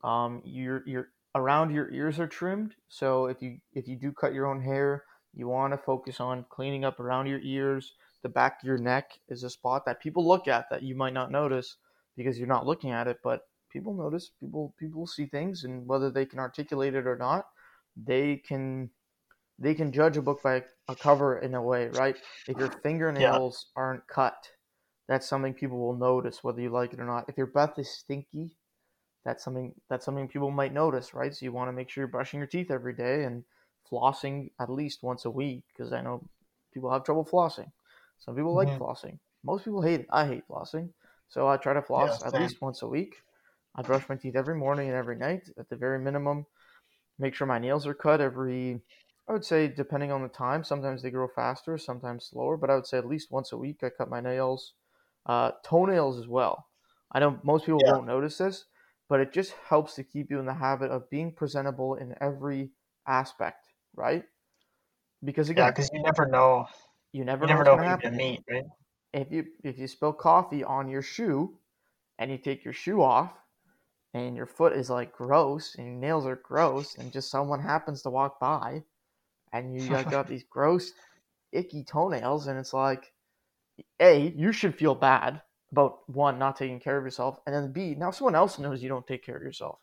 Um, 0.04 0.42
your 0.46 0.84
your 0.88 1.10
around 1.36 1.74
your 1.74 1.92
ears 1.92 2.20
are 2.20 2.28
trimmed. 2.28 2.76
So 2.88 3.26
if 3.28 3.42
you 3.42 3.60
if 3.74 3.88
you 3.88 3.98
do 3.98 4.12
cut 4.12 4.34
your 4.34 4.48
own 4.48 4.62
hair, 4.62 5.04
you 5.34 5.48
want 5.48 5.74
to 5.74 5.78
focus 5.78 6.20
on 6.20 6.46
cleaning 6.50 6.86
up 6.86 7.00
around 7.00 7.28
your 7.28 7.40
ears. 7.42 7.94
The 8.24 8.30
back 8.30 8.62
of 8.62 8.68
your 8.68 8.78
neck 8.78 9.12
is 9.30 9.44
a 9.44 9.50
spot 9.50 9.86
that 9.86 10.00
people 10.02 10.28
look 10.28 10.48
at 10.48 10.70
that 10.70 10.84
you 10.84 10.96
might 10.96 11.14
not 11.14 11.32
notice 11.32 11.78
because 12.18 12.38
you're 12.40 12.48
not 12.48 12.66
looking 12.66 12.92
at 12.92 13.08
it, 13.08 13.18
but 13.24 13.42
people 13.72 13.94
notice. 13.94 14.32
People 14.40 14.74
people 14.80 15.08
see 15.08 15.26
things, 15.26 15.64
and 15.64 15.88
whether 15.88 16.10
they 16.12 16.26
can 16.26 16.40
articulate 16.40 16.96
it 16.96 17.08
or 17.08 17.18
not, 17.18 17.46
they 17.98 18.38
can 18.38 18.90
they 19.60 19.74
can 19.76 19.92
judge 19.92 20.18
a 20.18 20.22
book 20.22 20.42
by 20.44 20.64
a 20.88 20.96
cover 20.96 21.40
in 21.40 21.54
a 21.56 21.62
way, 21.62 21.88
right? 21.88 22.18
If 22.48 22.58
your 22.58 22.70
fingernails 22.70 23.68
aren't 23.76 24.08
cut, 24.08 24.52
that's 25.08 25.28
something 25.28 25.54
people 25.54 25.78
will 25.80 25.96
notice 25.98 26.44
whether 26.44 26.62
you 26.62 26.70
like 26.70 26.94
it 26.94 27.00
or 27.00 27.06
not. 27.06 27.30
If 27.30 27.38
your 27.38 27.48
breath 27.48 27.78
is 27.80 27.90
stinky, 27.90 28.58
that's 29.24 29.44
something 29.44 29.74
that's 29.90 30.06
something 30.06 30.28
people 30.28 30.52
might 30.52 30.74
notice, 30.74 31.14
right? 31.14 31.34
So 31.34 31.46
you 31.46 31.52
want 31.52 31.68
to 31.70 31.74
make 31.74 31.90
sure 31.90 32.02
you're 32.04 32.08
brushing 32.10 32.40
your 32.40 32.48
teeth 32.48 32.72
every 32.72 32.94
day 32.94 33.24
and 33.24 33.44
flossing 33.92 34.52
at 34.60 34.70
least 34.70 35.04
once 35.04 35.26
a 35.26 35.32
week 35.32 35.64
because 35.70 35.94
I 35.94 36.02
know 36.02 36.24
people 36.74 36.92
have 36.92 37.04
trouble 37.04 37.26
flossing. 37.26 37.72
Some 38.20 38.36
people 38.36 38.54
like 38.56 38.70
Mhm. 38.70 38.80
flossing. 38.80 39.20
Most 39.44 39.66
people 39.66 39.82
hate 39.82 40.02
it. 40.02 40.08
I 40.12 40.28
hate 40.28 40.48
flossing. 40.48 40.90
So 41.28 41.48
I 41.48 41.58
try 41.58 41.74
to 41.74 41.82
floss 41.82 42.22
Yeah, 42.22 42.28
at 42.28 42.34
least 42.36 42.62
once 42.62 42.82
a 42.82 42.88
week. 42.88 43.16
I 43.76 43.82
brush 43.82 44.08
my 44.10 44.16
teeth 44.16 44.36
every 44.36 44.56
morning 44.56 44.88
and 44.90 44.98
every 44.98 45.18
night 45.18 45.50
at 45.58 45.70
the 45.70 45.76
very 45.76 46.00
minimum. 46.00 46.46
Make 47.20 47.36
sure 47.36 47.48
my 47.48 47.60
nails 47.60 47.88
are 47.88 47.94
cut 47.94 48.22
every 48.22 48.82
I 49.28 49.34
would 49.34 49.46
say 49.46 49.68
depending 49.68 50.12
on 50.12 50.22
the 50.24 50.30
time, 50.30 50.64
sometimes 50.64 51.02
they 51.02 51.12
grow 51.12 51.28
faster, 51.28 51.78
sometimes 51.78 52.26
slower, 52.26 52.58
but 52.58 52.70
I 52.72 52.76
would 52.76 52.88
say 52.88 52.98
at 52.98 53.06
least 53.08 53.32
once 53.32 53.52
a 53.52 53.58
week 53.58 53.84
I 53.84 53.90
cut 53.92 54.10
my 54.10 54.20
nails. 54.22 54.74
Uh, 55.26 55.52
toenails 55.64 56.18
as 56.20 56.28
well. 56.28 56.70
I 57.12 57.20
know 57.20 57.40
most 57.44 57.66
people 57.66 57.84
Yeah. 57.84 57.94
won't 57.94 58.06
notice 58.08 58.38
this, 58.40 58.66
but 59.08 59.20
it 59.20 59.32
just 59.32 59.54
helps 59.54 59.96
to 59.96 60.04
keep 60.04 60.30
you 60.32 60.40
in 60.40 60.46
the 60.46 60.54
habit 60.56 60.92
of 60.92 61.10
being 61.10 61.34
presentable 61.34 61.96
in 61.96 62.16
every 62.22 62.74
aspect, 63.08 63.74
right? 63.96 64.26
Because 65.24 65.50
Yeah, 65.56 65.72
because 65.72 65.90
you 65.92 66.02
never 66.04 66.26
know. 66.28 66.68
you 67.12 67.24
never 67.26 67.48
You 67.48 67.48
know 67.48 67.64
never 67.64 67.64
know 67.64 67.78
to 67.78 67.84
you're 67.84 67.96
gonna 67.98 68.16
meet, 68.18 68.44
right? 68.50 68.64
If 69.14 69.32
you 69.32 69.52
if 69.64 69.80
you 69.80 69.88
spill 69.88 70.14
coffee 70.14 70.64
on 70.64 70.88
your 70.90 71.02
shoe 71.02 71.58
and 72.20 72.32
you 72.32 72.38
take 72.38 72.64
your 72.64 72.74
shoe 72.74 73.02
off 73.02 73.34
and 74.14 74.36
your 74.38 74.46
foot 74.48 74.74
is 74.74 74.90
like 74.90 75.14
gross 75.14 75.76
and 75.76 75.88
your 75.88 75.96
nails 75.98 76.26
are 76.26 76.36
gross 76.38 76.96
and 76.96 77.12
just 77.14 77.32
someone 77.32 77.62
happens 77.62 78.04
to 78.04 78.10
walk 78.12 78.40
by 78.40 78.86
and 79.54 79.80
you 79.80 79.90
like, 79.90 80.10
got 80.10 80.28
these 80.30 80.44
gross 80.50 80.92
icky 81.52 81.84
toenails 81.84 82.48
and 82.48 82.60
it's 82.60 82.74
like 82.74 83.14
a 84.00 84.34
you 84.36 84.52
should 84.52 84.76
feel 84.76 84.96
bad 84.96 85.42
about 85.72 86.08
one 86.10 86.38
not 86.40 86.56
taking 86.56 86.80
care 86.80 86.98
of 86.98 87.04
yourself 87.04 87.40
and 87.46 87.56
then 87.56 87.72
b 87.72 87.96
now 87.96 88.12
someone 88.12 88.36
else 88.36 88.60
knows 88.60 88.82
you 88.82 88.90
don't 88.90 89.08
take 89.08 89.26
care 89.26 89.38
of 89.38 89.44
yourself. 89.44 89.80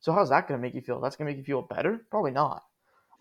So 0.00 0.12
how's 0.12 0.28
that 0.28 0.46
going 0.46 0.60
to 0.60 0.62
make 0.62 0.74
you 0.74 0.82
feel? 0.82 1.00
That's 1.00 1.16
going 1.16 1.26
to 1.26 1.32
make 1.32 1.38
you 1.38 1.44
feel 1.44 1.62
better? 1.62 2.06
Probably 2.10 2.30
not. 2.30 2.62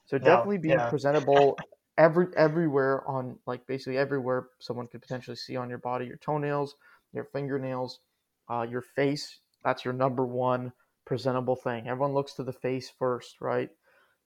So 0.06 0.18
definitely 0.18 0.60
being 0.60 0.78
yeah. 0.78 0.90
presentable 0.90 1.58
every 1.98 2.28
everywhere 2.36 3.08
on 3.08 3.38
like 3.48 3.66
basically 3.66 3.98
everywhere 3.98 4.48
someone 4.60 4.88
could 4.88 5.02
potentially 5.02 5.38
see 5.38 5.56
on 5.56 5.70
your 5.70 5.78
body 5.78 6.06
your 6.06 6.18
toenails 6.18 6.76
your 7.14 7.24
fingernails 7.24 8.00
uh, 8.50 8.66
your 8.70 8.82
face. 8.82 9.40
That's 9.64 9.84
your 9.84 9.94
number 9.94 10.26
one 10.26 10.74
presentable 11.06 11.56
thing. 11.56 11.88
Everyone 11.88 12.14
looks 12.14 12.34
to 12.34 12.44
the 12.44 12.54
face 12.54 12.92
first 13.00 13.42
right 13.42 13.70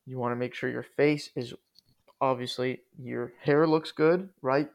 you 0.10 0.18
want 0.18 0.32
to 0.32 0.36
make 0.36 0.54
sure 0.54 0.70
your 0.70 0.84
face 0.84 1.30
is 1.36 1.54
obviously 2.22 2.80
your 2.98 3.32
hair 3.42 3.68
looks 3.68 3.92
good 3.92 4.30
right? 4.42 4.70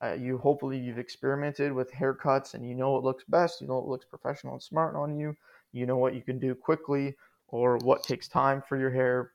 Uh, 0.00 0.12
you 0.12 0.38
hopefully 0.38 0.78
you've 0.78 0.98
experimented 0.98 1.72
with 1.72 1.92
haircuts 1.92 2.54
and 2.54 2.68
you 2.68 2.74
know 2.74 2.92
what 2.92 3.04
looks 3.04 3.24
best 3.28 3.60
you 3.60 3.66
know 3.66 3.74
what 3.74 3.88
looks 3.88 4.04
professional 4.04 4.54
and 4.54 4.62
smart 4.62 4.94
on 4.94 5.18
you 5.18 5.34
you 5.72 5.86
know 5.86 5.96
what 5.96 6.14
you 6.14 6.22
can 6.22 6.38
do 6.38 6.54
quickly 6.54 7.14
or 7.48 7.78
what 7.78 8.02
takes 8.02 8.28
time 8.28 8.62
for 8.68 8.76
your 8.76 8.90
hair. 8.90 9.32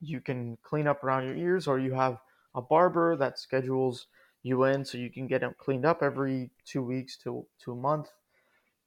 You 0.00 0.20
can 0.20 0.58
clean 0.62 0.86
up 0.86 1.02
around 1.04 1.24
your 1.24 1.36
ears 1.36 1.66
or 1.66 1.78
you 1.78 1.94
have 1.94 2.18
a 2.54 2.60
barber 2.60 3.16
that 3.16 3.38
schedules 3.38 4.06
you 4.42 4.64
in 4.64 4.84
so 4.84 4.98
you 4.98 5.10
can 5.10 5.28
get 5.28 5.40
them 5.40 5.54
cleaned 5.56 5.86
up 5.86 6.02
every 6.02 6.50
two 6.64 6.82
weeks 6.82 7.16
to, 7.18 7.46
to 7.64 7.72
a 7.72 7.76
month. 7.76 8.08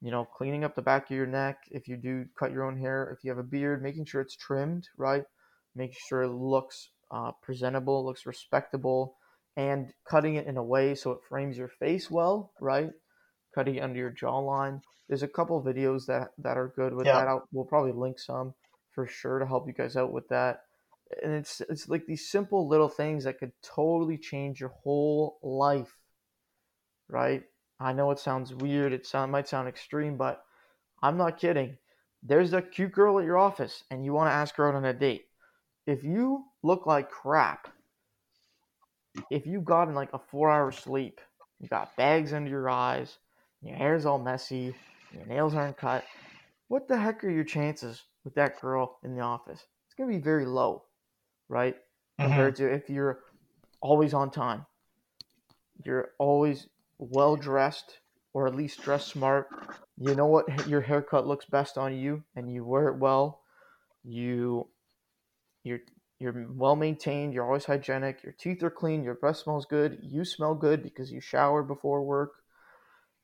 You 0.02 0.10
know 0.10 0.26
cleaning 0.26 0.62
up 0.62 0.74
the 0.74 0.82
back 0.82 1.10
of 1.10 1.16
your 1.16 1.26
neck 1.26 1.64
if 1.70 1.88
you 1.88 1.96
do 1.96 2.26
cut 2.38 2.52
your 2.52 2.64
own 2.64 2.78
hair 2.78 3.10
if 3.16 3.24
you 3.24 3.30
have 3.30 3.38
a 3.38 3.42
beard 3.42 3.82
making 3.82 4.04
sure 4.04 4.20
it's 4.20 4.36
trimmed 4.36 4.88
right 4.98 5.24
making 5.76 5.96
sure 6.08 6.22
it 6.22 6.28
looks 6.28 6.90
uh, 7.10 7.32
presentable 7.42 8.04
looks 8.04 8.26
respectable 8.26 9.16
and 9.56 9.92
cutting 10.08 10.34
it 10.34 10.46
in 10.46 10.56
a 10.56 10.62
way 10.64 10.94
so 10.94 11.12
it 11.12 11.20
frames 11.28 11.56
your 11.56 11.68
face 11.68 12.10
well 12.10 12.52
right? 12.60 12.90
Cutting 13.54 13.76
it 13.76 13.82
under 13.82 13.98
your 13.98 14.10
jawline. 14.12 14.82
There's 15.08 15.22
a 15.22 15.28
couple 15.28 15.62
videos 15.62 16.06
that 16.06 16.30
that 16.38 16.58
are 16.58 16.72
good 16.76 16.94
with 16.94 17.06
Yeah. 17.06 17.18
that. 17.18 17.28
I'll, 17.28 17.48
we'll 17.52 17.64
probably 17.64 17.92
link 17.92 18.18
some 18.18 18.54
for 18.90 19.06
sure 19.06 19.38
to 19.38 19.46
help 19.46 19.66
you 19.66 19.72
guys 19.72 19.96
out 19.96 20.12
with 20.12 20.28
that. 20.28 20.62
And 21.22 21.32
it's 21.32 21.60
it's 21.68 21.88
like 21.88 22.06
these 22.06 22.28
simple 22.28 22.68
little 22.68 22.88
things 22.88 23.24
that 23.24 23.38
could 23.38 23.52
totally 23.62 24.18
change 24.18 24.60
your 24.60 24.70
whole 24.82 25.38
life 25.42 25.96
right? 27.08 27.44
I 27.78 27.92
know 27.92 28.10
it 28.10 28.18
sounds 28.18 28.54
weird. 28.54 28.92
It 28.92 29.06
sound, 29.06 29.32
might 29.32 29.48
sound 29.48 29.68
extreme 29.68 30.16
but 30.16 30.42
i'm 31.02 31.16
not 31.16 31.38
kidding. 31.38 31.76
There's 32.22 32.52
a 32.52 32.62
cute 32.62 32.92
girl 32.92 33.18
at 33.18 33.24
your 33.24 33.38
office 33.38 33.84
and 33.90 34.04
you 34.04 34.12
want 34.12 34.28
to 34.28 34.34
ask 34.34 34.56
her 34.56 34.68
out 34.68 34.74
on 34.74 34.84
a 34.84 34.94
date 34.94 35.25
if 35.86 36.02
you 36.04 36.44
look 36.62 36.86
like 36.86 37.10
crap 37.10 37.68
if 39.30 39.46
you've 39.46 39.64
gotten 39.64 39.94
like 39.94 40.12
a 40.12 40.18
four 40.18 40.50
hour 40.50 40.70
sleep 40.72 41.20
you 41.58 41.68
got 41.68 41.96
bags 41.96 42.32
under 42.32 42.50
your 42.50 42.68
eyes 42.68 43.18
your 43.62 43.76
hair's 43.76 44.06
all 44.06 44.18
messy 44.18 44.74
your 45.12 45.26
nails 45.26 45.54
aren't 45.54 45.76
cut 45.76 46.04
what 46.68 46.88
the 46.88 46.96
heck 46.98 47.22
are 47.24 47.30
your 47.30 47.44
chances 47.44 48.04
with 48.24 48.34
that 48.34 48.60
girl 48.60 48.98
in 49.04 49.14
the 49.14 49.20
office 49.20 49.66
it's 49.86 49.94
going 49.96 50.10
to 50.10 50.16
be 50.16 50.22
very 50.22 50.46
low 50.46 50.82
right 51.48 51.76
Mhm. 52.20 52.24
compared 52.24 52.56
to 52.56 52.72
if 52.72 52.88
you're 52.90 53.20
always 53.80 54.14
on 54.14 54.30
time 54.30 54.66
you're 55.84 56.10
always 56.18 56.68
well 56.98 57.36
dressed 57.36 58.00
or 58.32 58.46
at 58.46 58.54
least 58.54 58.82
dressed 58.82 59.08
smart 59.10 59.48
you 59.98 60.14
know 60.14 60.26
what 60.26 60.68
your 60.68 60.80
haircut 60.80 61.26
looks 61.26 61.44
best 61.46 61.78
on 61.78 61.94
you 61.94 62.22
and 62.34 62.52
you 62.52 62.64
wear 62.64 62.88
it 62.88 62.98
well 62.98 63.42
you 64.04 64.66
you're 65.66 65.80
you're 66.18 66.46
well 66.50 66.76
maintained 66.76 67.34
you're 67.34 67.44
always 67.44 67.66
hygienic 67.66 68.22
your 68.22 68.32
teeth 68.32 68.62
are 68.62 68.70
clean 68.70 69.02
your 69.04 69.14
breath 69.14 69.36
smells 69.38 69.66
good 69.66 69.98
you 70.02 70.24
smell 70.24 70.54
good 70.54 70.82
because 70.82 71.12
you 71.12 71.20
shower 71.20 71.62
before 71.62 72.02
work 72.02 72.34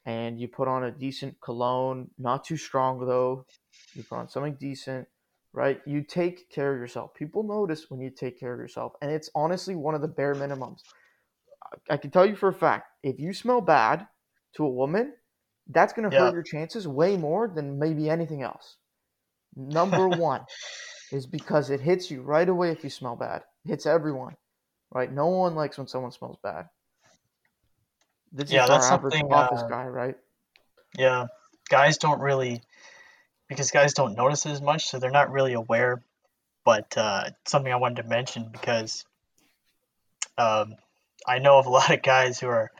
and 0.05 0.41
you 0.41 0.49
put 0.49 0.69
on 0.69 0.85
a 0.85 0.91
decent 0.91 1.41
cologne 1.41 2.11
not 2.19 2.45
too 2.45 2.57
strong 2.57 3.07
though 3.07 3.47
you 3.95 4.03
put 4.03 4.17
on 4.19 4.29
something 4.29 4.57
decent 4.61 5.07
right? 5.55 5.83
You 5.85 6.03
take 6.03 6.49
care 6.49 6.73
of 6.73 6.81
yourself. 6.81 7.13
People 7.15 7.43
notice 7.43 7.91
when 7.91 8.01
you 8.01 8.11
take 8.11 8.41
care 8.41 8.55
of 8.55 8.59
yourself, 8.59 8.95
and 9.03 9.11
it's 9.11 9.29
honestly 9.35 9.77
one 9.77 9.95
of 9.95 10.01
the 10.01 10.09
bare 10.09 10.35
minimums. 10.35 10.81
I 11.91 11.97
can 11.97 12.11
tell 12.11 12.27
you 12.27 12.37
for 12.37 12.49
a 12.49 12.55
fact, 12.55 12.89
if 13.03 13.19
you 13.19 13.33
smell 13.33 13.61
bad 13.61 14.09
to 14.55 14.65
a 14.65 14.71
woman, 14.71 15.15
that's 15.69 15.93
going 15.93 16.05
to 16.05 16.11
Yeah. 16.11 16.19
hurt 16.19 16.33
your 16.33 16.43
chances 16.43 16.89
way 16.89 17.17
more 17.17 17.49
than 17.49 17.79
maybe 17.79 18.11
anything 18.11 18.43
else. 18.43 18.77
Number 19.57 20.09
one 20.11 20.47
is 21.13 21.27
because 21.27 21.71
it 21.71 21.81
hits 21.81 22.11
you 22.11 22.23
right 22.23 22.49
away 22.49 22.71
if 22.71 22.83
you 22.85 22.91
smell 22.91 23.17
bad. 23.17 23.43
It 23.65 23.69
hits 23.69 23.87
everyone, 23.87 24.37
right? 24.93 25.13
No 25.13 25.27
one 25.29 25.55
likes 25.55 25.79
when 25.79 25.87
someone 25.87 26.13
smells 26.13 26.39
bad. 26.43 26.69
This 28.33 28.51
Yeah, 28.51 28.63
is 28.63 28.69
that's 28.69 28.87
our 28.87 28.95
average 28.95 29.15
something, 29.15 29.33
office 29.33 29.63
uh, 29.63 29.69
guy, 29.69 29.87
right? 29.87 30.17
Yeah, 30.97 31.27
guys 31.69 31.99
don't 31.99 32.21
really 32.21 32.63
because 33.49 33.71
guys 33.71 33.93
don't 33.93 34.17
notice 34.17 34.47
it 34.47 34.53
as 34.53 34.63
much, 34.63 34.87
so 34.89 34.99
they're 34.99 35.11
not 35.11 35.31
really 35.31 35.53
aware. 35.53 36.03
But 36.65 36.97
uh, 36.97 37.31
something 37.47 37.73
I 37.73 37.77
wanted 37.77 38.03
to 38.03 38.09
mention 38.09 38.49
because 38.51 39.05
um, 40.39 40.77
I 41.27 41.39
know 41.39 41.59
of 41.59 41.67
a 41.67 41.71
lot 41.79 41.91
of 41.93 42.03
guys 42.03 42.41
who 42.41 42.49
are 42.49 42.71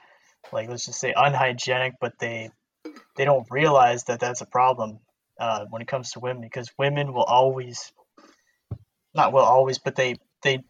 like 0.53 0.69
let's 0.69 0.87
just 0.87 1.01
say 1.01 1.13
unhygienic, 1.17 1.95
but 2.01 2.19
they 2.19 2.51
they 3.17 3.25
don't 3.25 3.47
realize 3.51 4.05
that 4.05 4.21
that's 4.21 4.41
a 4.41 4.47
problem 4.47 5.01
uh, 5.39 5.67
when 5.71 5.83
it 5.83 5.89
comes 5.89 6.13
to 6.13 6.21
women 6.21 6.43
because 6.43 6.71
women 6.79 7.13
will 7.13 7.25
always 7.25 7.93
not 9.15 9.33
will 9.33 9.45
always, 9.45 9.79
but 9.79 9.97
they 9.97 10.17
they 10.43 10.65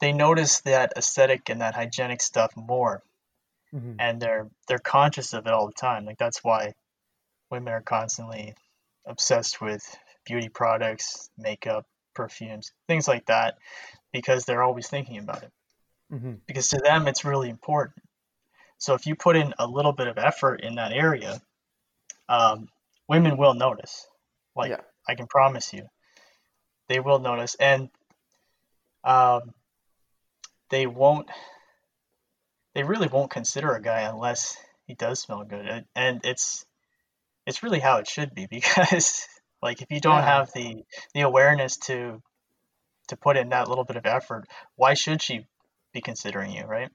they 0.00 0.12
notice 0.12 0.60
that 0.62 0.94
aesthetic 0.96 1.48
and 1.50 1.60
that 1.60 1.74
hygienic 1.74 2.20
stuff 2.22 2.56
more 2.56 3.02
Mhm. 3.72 3.96
and 3.98 4.20
they're 4.20 4.48
they're 4.66 4.78
conscious 4.78 5.32
of 5.34 5.46
it 5.46 5.52
all 5.52 5.66
the 5.66 5.72
time. 5.72 6.04
Like 6.04 6.18
that's 6.18 6.42
why 6.42 6.74
women 7.50 7.72
are 7.72 7.82
constantly 7.82 8.54
obsessed 9.06 9.60
with 9.60 9.82
beauty 10.24 10.48
products, 10.48 11.30
makeup, 11.38 11.86
perfumes, 12.14 12.72
things 12.88 13.08
like 13.08 13.26
that, 13.26 13.58
because 14.12 14.44
they're 14.44 14.62
always 14.62 14.88
thinking 14.88 15.18
about 15.18 15.42
it. 15.42 15.52
hmm 16.10 16.34
Because 16.46 16.68
to 16.70 16.78
them, 16.78 17.08
it's 17.08 17.24
really 17.24 17.50
important. 17.50 18.04
So 18.78 18.94
if 18.94 19.06
you 19.06 19.14
put 19.14 19.36
in 19.36 19.54
a 19.58 19.66
little 19.66 19.92
bit 19.92 20.08
of 20.08 20.18
effort 20.18 20.62
in 20.62 20.76
that 20.76 20.92
area, 20.92 21.40
um, 22.28 22.68
women 23.08 23.36
will 23.36 23.54
notice. 23.54 24.06
Like 24.56 24.70
Yeah. 24.70 24.80
I 25.08 25.14
can 25.14 25.26
promise 25.26 25.72
you, 25.72 25.86
they 26.90 26.98
will 26.98 27.20
notice, 27.20 27.54
and 27.54 27.88
um, 29.04 29.54
they 30.70 30.86
won't. 30.86 31.30
They 32.74 32.82
really 32.82 33.06
won't 33.06 33.30
consider 33.30 33.72
a 33.72 33.80
guy 33.80 34.00
unless 34.00 34.56
he 34.86 34.94
does 34.94 35.20
smell 35.20 35.44
good, 35.44 35.86
and- 35.94 36.20
it's 36.24 36.66
it's 37.46 37.62
really 37.62 37.78
how 37.78 37.98
it 37.98 38.08
should 38.08 38.34
be 38.34 38.46
because 38.50 39.26
like 39.62 39.82
if 39.82 39.90
you 39.90 40.00
don't 40.00 40.16
Yeah. 40.18 40.36
have 40.36 40.52
the 40.52 40.82
the 41.14 41.20
awareness 41.20 41.76
to 41.86 42.20
to 43.08 43.16
put 43.16 43.36
in 43.36 43.50
that 43.50 43.68
little 43.68 43.84
bit 43.84 43.96
of 43.96 44.04
effort, 44.04 44.46
why 44.74 44.94
should 44.94 45.22
she 45.22 45.46
be 45.92 46.00
considering 46.00 46.50
you, 46.50 46.64
right? 46.64 46.90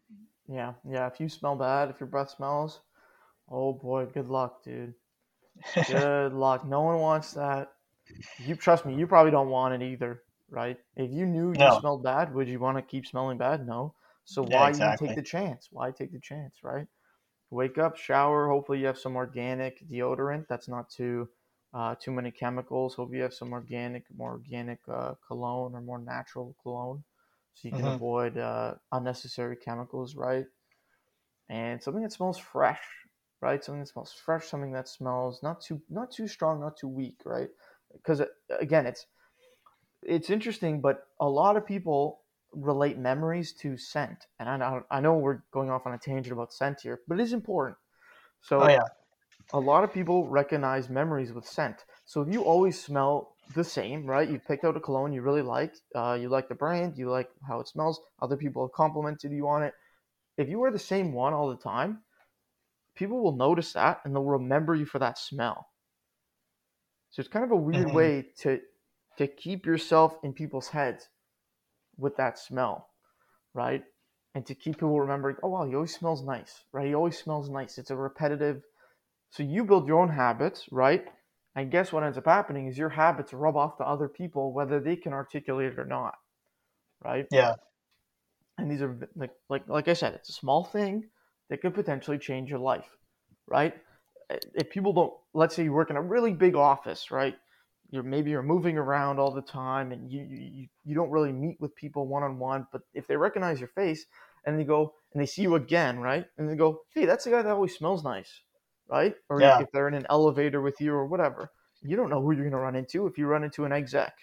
Yeah, 0.48 0.74
yeah. 0.88 1.08
If 1.08 1.22
you 1.22 1.30
smell 1.30 1.56
bad, 1.56 1.90
if 1.90 2.02
your 2.02 2.08
breath 2.08 2.32
smells, 2.32 2.82
oh 3.50 3.72
boy, 3.74 4.08
good 4.08 4.28
luck, 4.28 4.62
dude. 4.64 4.94
Good 5.88 6.34
luck. 6.34 6.66
No 6.66 6.82
one 6.82 7.00
wants 7.00 7.32
that. 7.32 7.72
You 8.38 8.56
trust 8.56 8.86
me, 8.86 8.96
you 8.96 9.08
probably 9.08 9.32
don't 9.32 9.50
want 9.50 9.82
it 9.82 9.86
either, 9.86 10.24
right? 10.50 10.78
If 10.96 11.12
you 11.12 11.26
knew 11.26 11.52
you 11.54 11.70
No. 11.70 11.72
smelled 11.72 12.04
bad, 12.04 12.34
would 12.34 12.48
you 12.48 12.60
want 12.60 12.78
to 12.78 12.82
keep 12.84 13.06
smelling 13.06 13.38
bad? 13.38 13.66
No. 13.66 13.96
So 14.26 14.42
Yeah, 14.42 14.64
why 14.64 14.70
exactly. 14.70 14.96
take 14.98 15.16
the 15.16 15.22
chance? 15.24 15.70
Why 15.72 15.92
take 15.92 16.12
the 16.12 16.20
chance, 16.20 16.64
right? 16.64 16.88
Wake 17.52 17.78
up, 17.78 17.98
shower. 17.98 18.50
Hopefully 18.50 18.80
you 18.80 18.88
have 18.88 19.00
some 19.00 19.16
organic 19.16 19.88
deodorant. 19.90 20.48
That's 20.48 20.68
not 20.70 20.90
too 20.90 21.30
uh, 21.74 21.96
too 21.96 22.12
many 22.12 22.32
chemicals. 22.32 22.96
Hope 22.96 23.14
you 23.14 23.24
have 23.24 23.34
some 23.34 23.54
organic, 23.54 24.06
more 24.16 24.32
organic 24.34 24.82
uh, 24.90 25.16
cologne 25.28 25.76
or 25.76 25.82
more 25.82 26.00
natural 26.00 26.56
cologne, 26.64 27.04
so 27.54 27.68
you 27.68 27.74
can 27.76 27.86
Mhm. 27.86 27.98
avoid 27.98 28.38
uh, 28.38 28.76
unnecessary 28.92 29.58
chemicals, 29.58 30.16
right? 30.16 30.48
And 31.50 31.82
something 31.82 32.04
that 32.04 32.12
smells 32.12 32.38
fresh, 32.38 33.08
right? 33.42 33.64
Something 33.64 33.82
that 33.82 33.88
smells 33.88 34.14
fresh. 34.14 34.48
Something 34.48 34.72
that 34.74 34.88
smells 34.88 35.42
not 35.44 35.62
too 35.62 35.82
not 35.90 36.12
too 36.12 36.28
strong, 36.28 36.60
not 36.60 36.78
too 36.78 36.88
weak, 36.88 37.22
right? 37.26 37.50
Because 37.96 38.22
again, 38.60 38.86
it's 38.86 39.06
it's 40.04 40.30
interesting, 40.30 40.82
but 40.82 41.08
a 41.20 41.28
lot 41.28 41.58
of 41.58 41.66
people 41.66 42.22
relate 42.54 42.98
memories 42.98 43.54
to 43.54 43.78
scent, 43.78 44.28
and 44.40 44.50
I 44.50 44.58
know 44.58 44.84
I 44.92 45.00
know 45.02 45.16
we're 45.18 45.42
going 45.52 45.70
off 45.70 45.86
on 45.86 45.94
a 45.94 45.98
tangent 45.98 46.32
about 46.34 46.54
scent 46.54 46.82
here, 46.82 47.02
but 47.08 47.20
it 47.20 47.24
is 47.24 47.34
important. 47.34 47.78
So 48.42 48.60
Oh 48.64 48.68
yeah, 48.70 48.84
a 49.54 49.60
lot 49.60 49.84
of 49.84 49.94
people 49.94 50.28
recognize 50.30 50.90
memories 50.90 51.34
with 51.34 51.48
scent. 51.48 51.86
So 52.06 52.22
if 52.22 52.30
you 52.32 52.44
always 52.44 52.82
smell 52.82 53.36
the 53.56 53.64
same, 53.64 54.06
right? 54.06 54.30
You 54.30 54.40
picked 54.40 54.64
out 54.66 54.78
a 54.78 54.80
cologne 54.80 55.14
you 55.14 55.22
really 55.22 55.42
like, 55.42 55.76
uh, 55.96 56.18
you 56.20 56.30
like 56.30 56.50
the 56.50 56.56
brand, 56.56 56.98
you 56.98 57.10
like 57.10 57.30
how 57.48 57.60
it 57.60 57.68
smells. 57.68 58.02
Other 58.22 58.38
people 58.38 58.66
have 58.66 58.74
complimented 58.74 59.32
you 59.32 59.48
on 59.48 59.64
it. 59.64 59.74
If 60.38 60.50
you 60.50 60.60
wear 60.60 60.72
the 60.72 60.80
same 60.80 61.14
one 61.14 61.34
all 61.34 61.50
the 61.50 61.58
time, 61.58 62.04
people 62.96 63.22
will 63.22 63.36
notice 63.36 63.74
that 63.74 64.02
and 64.04 64.16
they'll 64.16 64.24
remember 64.24 64.76
you 64.76 64.86
for 64.86 65.00
that 65.00 65.18
smell. 65.20 65.70
So 67.16 67.22
it's 67.22 67.30
kind 67.30 67.46
of 67.46 67.52
a 67.52 67.56
weird 67.56 67.88
Mhm. 67.88 67.94
way 67.94 68.34
to 68.40 68.62
to 69.16 69.28
keep 69.28 69.66
yourself 69.66 70.20
in 70.22 70.34
people's 70.34 70.68
heads 70.68 71.10
with 71.98 72.18
that 72.18 72.40
smell, 72.40 72.92
right? 73.54 73.86
And 74.36 74.46
to 74.48 74.56
keep 74.56 74.78
people 74.80 75.00
remembering, 75.00 75.38
oh 75.44 75.50
wow, 75.50 75.66
he 75.66 75.76
always 75.76 75.96
smells 75.96 76.24
nice, 76.24 76.66
right? 76.74 76.88
He 76.88 76.96
always 76.96 77.18
smells 77.20 77.50
nice. 77.50 77.78
It's 77.78 77.92
a 77.92 77.98
repetitive. 77.98 78.64
So 79.32 79.44
you 79.44 79.66
build 79.66 79.88
your 79.88 80.02
own 80.02 80.10
habits, 80.10 80.72
right? 80.72 81.08
And 81.56 81.72
guess 81.72 81.94
what 81.94 82.04
ends 82.04 82.18
up 82.18 82.26
happening 82.26 82.68
is 82.68 82.78
your 82.78 82.90
habits 82.90 83.34
rub 83.34 83.58
off 83.58 83.78
to 83.78 83.86
other 83.88 84.10
people, 84.10 84.54
whether 84.54 84.80
they 84.82 84.98
can 84.98 85.14
articulate 85.14 85.74
it 85.74 85.80
or 85.80 85.86
not, 85.86 86.16
right? 87.04 87.30
yeah, 87.30 87.56
and 88.58 88.72
these 88.72 88.82
are 88.82 88.98
like 89.16 89.34
like 89.50 89.68
like 89.68 89.88
I 89.88 89.94
said, 89.94 90.14
it's 90.14 90.30
a 90.30 90.34
small 90.34 90.64
thing 90.64 91.10
that 91.50 91.62
could 91.62 91.74
potentially 91.74 92.18
change 92.18 92.50
your 92.50 92.60
life, 92.60 92.98
right? 93.48 93.82
Uh, 94.30 94.38
if 94.56 94.70
people 94.70 94.94
don't, 94.94 95.14
let's 95.34 95.56
say 95.56 95.64
you 95.64 95.74
work 95.74 95.90
in 95.90 95.98
a 95.98 96.02
really 96.02 96.34
big 96.34 96.56
office, 96.56 97.12
right? 97.12 97.36
You're 97.92 98.04
maybe 98.04 98.32
you're 98.32 98.42
moving 98.42 98.78
around 98.78 99.20
all 99.20 99.32
the 99.32 99.42
time, 99.42 99.92
and 99.92 100.12
you 100.12 100.24
you, 100.30 100.68
you 100.84 100.96
don't 100.96 101.12
really 101.12 101.32
meet 101.32 101.58
with 101.60 101.76
people 101.76 102.08
one 102.08 102.24
on 102.24 102.40
one. 102.40 102.68
But 102.72 102.82
if 102.94 103.08
they 103.08 103.16
recognize 103.18 103.60
your 103.60 103.70
face 103.70 104.06
and 104.46 104.60
they 104.60 104.64
go 104.64 104.94
and 105.14 105.22
they 105.22 105.26
see 105.28 105.44
you 105.44 105.56
again, 105.56 106.00
right? 106.00 106.26
And 106.38 106.50
they 106.50 106.56
go, 106.56 106.82
hey, 106.94 107.06
that's 107.06 107.26
the 107.26 107.32
guy 107.32 107.42
that 107.44 107.52
always 107.52 107.76
smells 107.76 108.04
nice, 108.04 108.42
right? 108.90 109.16
Or 109.30 109.42
Yeah. 109.42 109.60
if 109.60 109.72
they're 109.72 109.88
in 109.88 109.94
an 109.94 110.08
elevator 110.10 110.62
with 110.62 110.82
you 110.82 110.94
or 110.94 111.06
whatever, 111.06 111.52
you 111.82 111.96
don't 111.96 112.10
know 112.10 112.22
who 112.22 112.32
you're 112.32 112.44
gonna 112.50 112.62
run 112.62 112.76
into 112.76 113.06
if 113.08 113.18
you 113.18 113.28
run 113.28 113.44
into 113.44 113.66
an 113.66 113.72
exec, 113.72 114.14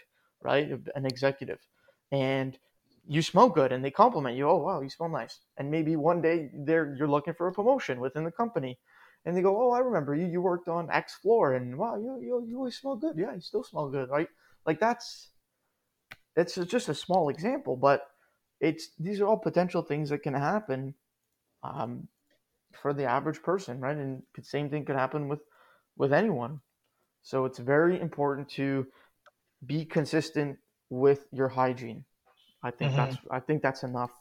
right? 0.42 0.68
An 0.94 1.06
executive, 1.06 1.60
and 2.10 2.58
you 3.06 3.22
smell 3.22 3.48
good 3.48 3.72
and 3.72 3.84
they 3.84 3.90
compliment 3.90 4.36
you. 4.36 4.48
Oh 4.48 4.58
wow, 4.58 4.80
you 4.80 4.88
smell 4.90 5.08
nice. 5.08 5.40
And 5.56 5.70
maybe 5.70 5.96
one 5.96 6.20
day 6.22 6.50
they're 6.52 6.94
you're 6.96 7.08
looking 7.08 7.34
for 7.34 7.48
a 7.48 7.52
promotion 7.52 8.00
within 8.00 8.24
the 8.24 8.30
company, 8.32 8.78
and 9.24 9.36
they 9.36 9.42
go, 9.42 9.56
oh 9.60 9.72
I 9.72 9.78
remember 9.80 10.14
you. 10.14 10.26
You 10.26 10.40
worked 10.42 10.68
on 10.68 10.90
X 10.90 11.14
floor, 11.16 11.54
and 11.54 11.76
wow, 11.78 11.96
you 11.96 12.18
you, 12.20 12.44
you 12.46 12.56
always 12.58 12.76
smell 12.76 12.96
good. 12.96 13.16
Yeah, 13.16 13.34
you 13.34 13.40
still 13.40 13.64
smell 13.64 13.88
good, 13.88 14.08
right? 14.10 14.28
Like 14.66 14.80
that's 14.80 15.30
it's 16.36 16.54
just 16.54 16.88
a 16.88 16.94
small 16.94 17.28
example, 17.28 17.76
but 17.76 18.02
it's 18.60 18.90
these 18.98 19.20
are 19.20 19.26
all 19.26 19.38
potential 19.38 19.82
things 19.82 20.10
that 20.10 20.22
can 20.22 20.34
happen 20.34 20.94
um, 21.62 22.08
for 22.72 22.92
the 22.94 23.04
average 23.04 23.42
person, 23.42 23.80
right? 23.80 23.96
And 23.96 24.22
the 24.36 24.44
same 24.44 24.70
thing 24.70 24.84
could 24.84 24.96
happen 24.96 25.28
with 25.28 25.40
with 25.96 26.12
anyone. 26.12 26.60
So 27.22 27.44
it's 27.44 27.58
very 27.58 28.00
important 28.00 28.48
to 28.50 28.86
be 29.66 29.84
consistent 29.84 30.58
with 30.90 31.26
your 31.32 31.48
hygiene. 31.48 32.04
I 32.62 32.70
think 32.70 32.90
Mhm. 32.90 32.96
that's 32.96 33.18
I 33.30 33.40
think 33.40 33.62
that's 33.62 33.82
enough 33.84 34.12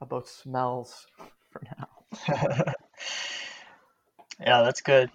about 0.00 0.28
smells 0.28 1.06
for 1.50 1.62
now. 1.78 2.64
yeah, 4.40 4.62
that's 4.62 4.80
good. 4.80 5.10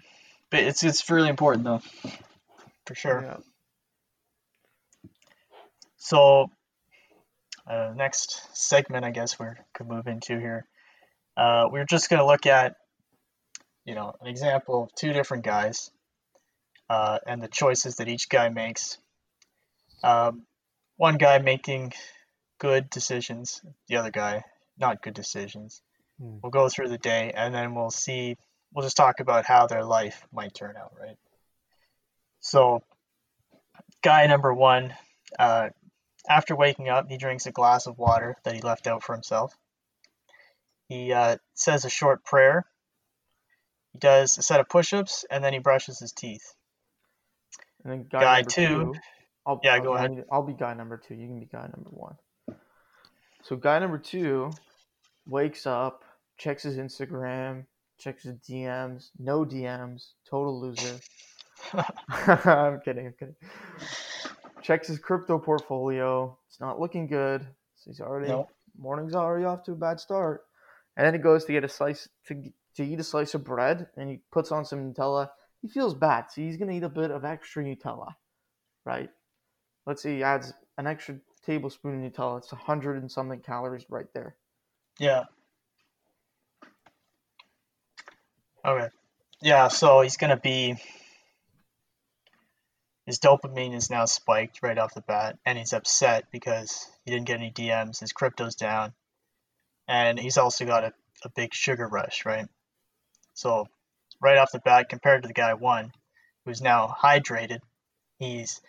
But 0.49 0.61
it's 0.61 0.83
it's 0.83 1.09
really 1.09 1.29
important 1.29 1.63
though, 1.63 1.81
for 2.85 2.95
sure. 2.95 3.21
Yeah. 3.23 3.37
So, 5.97 6.49
uh, 7.67 7.93
next 7.95 8.41
segment, 8.53 9.05
I 9.05 9.11
guess 9.11 9.37
we 9.39 9.45
could 9.73 9.87
move 9.87 10.07
into 10.07 10.39
here. 10.39 10.65
Uh, 11.37 11.67
we're 11.71 11.85
just 11.85 12.09
gonna 12.09 12.25
look 12.25 12.45
at, 12.45 12.75
you 13.85 13.95
know, 13.95 14.13
an 14.21 14.27
example 14.27 14.83
of 14.83 14.95
two 14.95 15.13
different 15.13 15.43
guys, 15.43 15.91
uh, 16.89 17.19
and 17.27 17.41
the 17.41 17.47
choices 17.47 17.97
that 17.97 18.07
each 18.07 18.29
guy 18.29 18.49
makes. 18.49 18.97
Um, 20.03 20.45
one 20.97 21.17
guy 21.17 21.39
making 21.39 21.93
good 22.59 22.89
decisions, 22.89 23.61
the 23.87 23.97
other 23.97 24.11
guy 24.11 24.43
not 24.79 25.01
good 25.01 25.13
decisions. 25.13 25.81
Hmm. 26.19 26.37
We'll 26.41 26.51
go 26.51 26.69
through 26.69 26.89
the 26.89 26.97
day, 26.97 27.31
and 27.35 27.53
then 27.53 27.75
we'll 27.75 27.91
see. 27.91 28.37
We'll 28.73 28.85
just 28.85 28.97
talk 28.97 29.19
about 29.19 29.45
how 29.45 29.67
their 29.67 29.83
life 29.83 30.25
might 30.31 30.53
turn 30.53 30.75
out, 30.77 30.93
right? 30.99 31.17
So, 32.39 32.83
guy 34.03 34.27
number 34.27 34.53
one, 34.53 34.93
uh, 35.37 35.69
after 36.27 36.55
waking 36.55 36.89
up, 36.89 37.09
he 37.09 37.17
drinks 37.17 37.45
a 37.47 37.51
glass 37.51 37.87
of 37.87 37.97
water 37.97 38.35
that 38.43 38.53
he 38.53 38.61
left 38.61 38.87
out 38.87 39.03
for 39.03 39.13
himself. 39.13 39.55
He 40.87 41.13
uh, 41.13 41.37
says 41.53 41.85
a 41.85 41.89
short 41.89 42.23
prayer. 42.23 42.65
He 43.93 43.99
does 43.99 44.37
a 44.37 44.41
set 44.41 44.59
of 44.59 44.69
push 44.69 44.93
ups 44.93 45.25
and 45.29 45.43
then 45.43 45.53
he 45.53 45.59
brushes 45.59 45.99
his 45.99 46.11
teeth. 46.11 46.53
And 47.83 47.93
then 47.93 48.05
guy, 48.09 48.21
Guy 48.21 48.35
number 48.37 48.49
two. 48.49 48.95
I'll, 49.45 49.59
Yeah, 49.63 49.75
I'll, 49.75 49.81
go 49.81 49.93
ahead. 49.95 50.25
I'll 50.31 50.43
be 50.43 50.53
guy 50.53 50.73
number 50.73 50.97
two. 50.97 51.15
You 51.15 51.27
can 51.27 51.39
be 51.39 51.45
guy 51.45 51.61
number 51.61 51.89
one. 51.89 52.15
So 53.43 53.55
guy 53.55 53.79
number 53.79 53.97
two 53.97 54.51
wakes 55.25 55.65
up, 55.65 56.03
checks 56.37 56.63
his 56.63 56.77
Instagram, 56.77 57.65
checks 57.99 58.23
his 58.23 58.35
DMs, 58.37 59.09
no 59.19 59.45
DMs, 59.45 60.13
total 60.29 60.59
loser. 60.59 60.99
I'm 62.09 62.79
kidding. 62.81 63.07
I'm 63.07 63.13
kidding. 63.19 63.35
Checks 64.63 64.87
his 64.87 64.99
crypto 64.99 65.37
portfolio. 65.39 66.37
It's 66.47 66.59
not 66.59 66.79
looking 66.79 67.07
good. 67.07 67.41
So 67.75 67.91
he's 67.91 68.01
already 68.01 68.29
No. 68.29 68.49
morning's 68.77 69.13
already 69.15 69.45
off 69.45 69.63
to 69.63 69.73
a 69.73 69.75
bad 69.75 69.99
start. 69.99 70.45
And 70.97 71.05
then 71.05 71.13
he 71.13 71.19
goes 71.19 71.45
to 71.45 71.53
get 71.53 71.63
a 71.63 71.69
slice 71.69 72.09
to 72.27 72.51
to 72.75 72.83
eat 72.85 72.99
a 72.99 73.03
slice 73.03 73.33
of 73.33 73.43
bread, 73.43 73.87
and 73.97 74.09
he 74.09 74.21
puts 74.31 74.51
on 74.51 74.65
some 74.65 74.93
Nutella. 74.93 75.29
He 75.61 75.67
feels 75.67 75.93
bad, 75.93 76.25
so 76.31 76.41
he's 76.41 76.57
gonna 76.57 76.71
eat 76.73 76.83
a 76.83 76.89
bit 76.89 77.11
of 77.11 77.25
extra 77.25 77.63
Nutella, 77.63 78.13
right? 78.85 79.09
Let's 79.85 80.03
see, 80.03 80.17
he 80.17 80.23
adds 80.23 80.53
an 80.77 80.87
extra 80.87 81.19
tablespoon 81.45 82.03
of 82.03 82.11
Nutella. 82.11 82.37
It's 82.37 82.51
a 82.51 82.55
hundred 82.55 83.01
and 83.01 83.11
something 83.11 83.39
calories 83.39 83.85
right 83.89 84.05
there. 84.13 84.35
Yeah. 84.99 85.25
Okay. 88.69 88.89
Yeah, 89.41 89.67
so 89.69 90.01
he's 90.01 90.17
gonna 90.17 90.37
be 90.37 90.75
his 93.07 93.17
dopamine 93.17 93.73
is 93.73 93.89
now 93.89 94.05
spiked 94.05 94.59
right 94.61 94.77
off 94.77 94.93
the 94.93 95.01
bat, 95.01 95.39
and 95.43 95.57
he's 95.57 95.73
upset 95.73 96.25
because 96.31 96.87
he 97.03 97.09
didn't 97.09 97.25
get 97.25 97.39
any 97.39 97.49
DMs, 97.49 97.99
his 97.99 98.13
crypto's 98.13 98.53
down, 98.53 98.93
and 99.87 100.19
he's 100.19 100.37
also 100.37 100.65
got 100.65 100.83
a, 100.83 100.93
a 101.25 101.29
big 101.29 101.51
sugar 101.51 101.87
rush, 101.87 102.25
right? 102.25 102.47
So 103.33 103.67
right 104.21 104.37
off 104.37 104.51
the 104.51 104.59
bat, 104.59 104.89
compared 104.89 105.23
to 105.23 105.27
the 105.27 105.33
guy 105.33 105.55
one, 105.55 105.91
who's 106.45 106.61
now 106.61 106.95
hydrated, 107.01 107.61
he's 108.19 108.61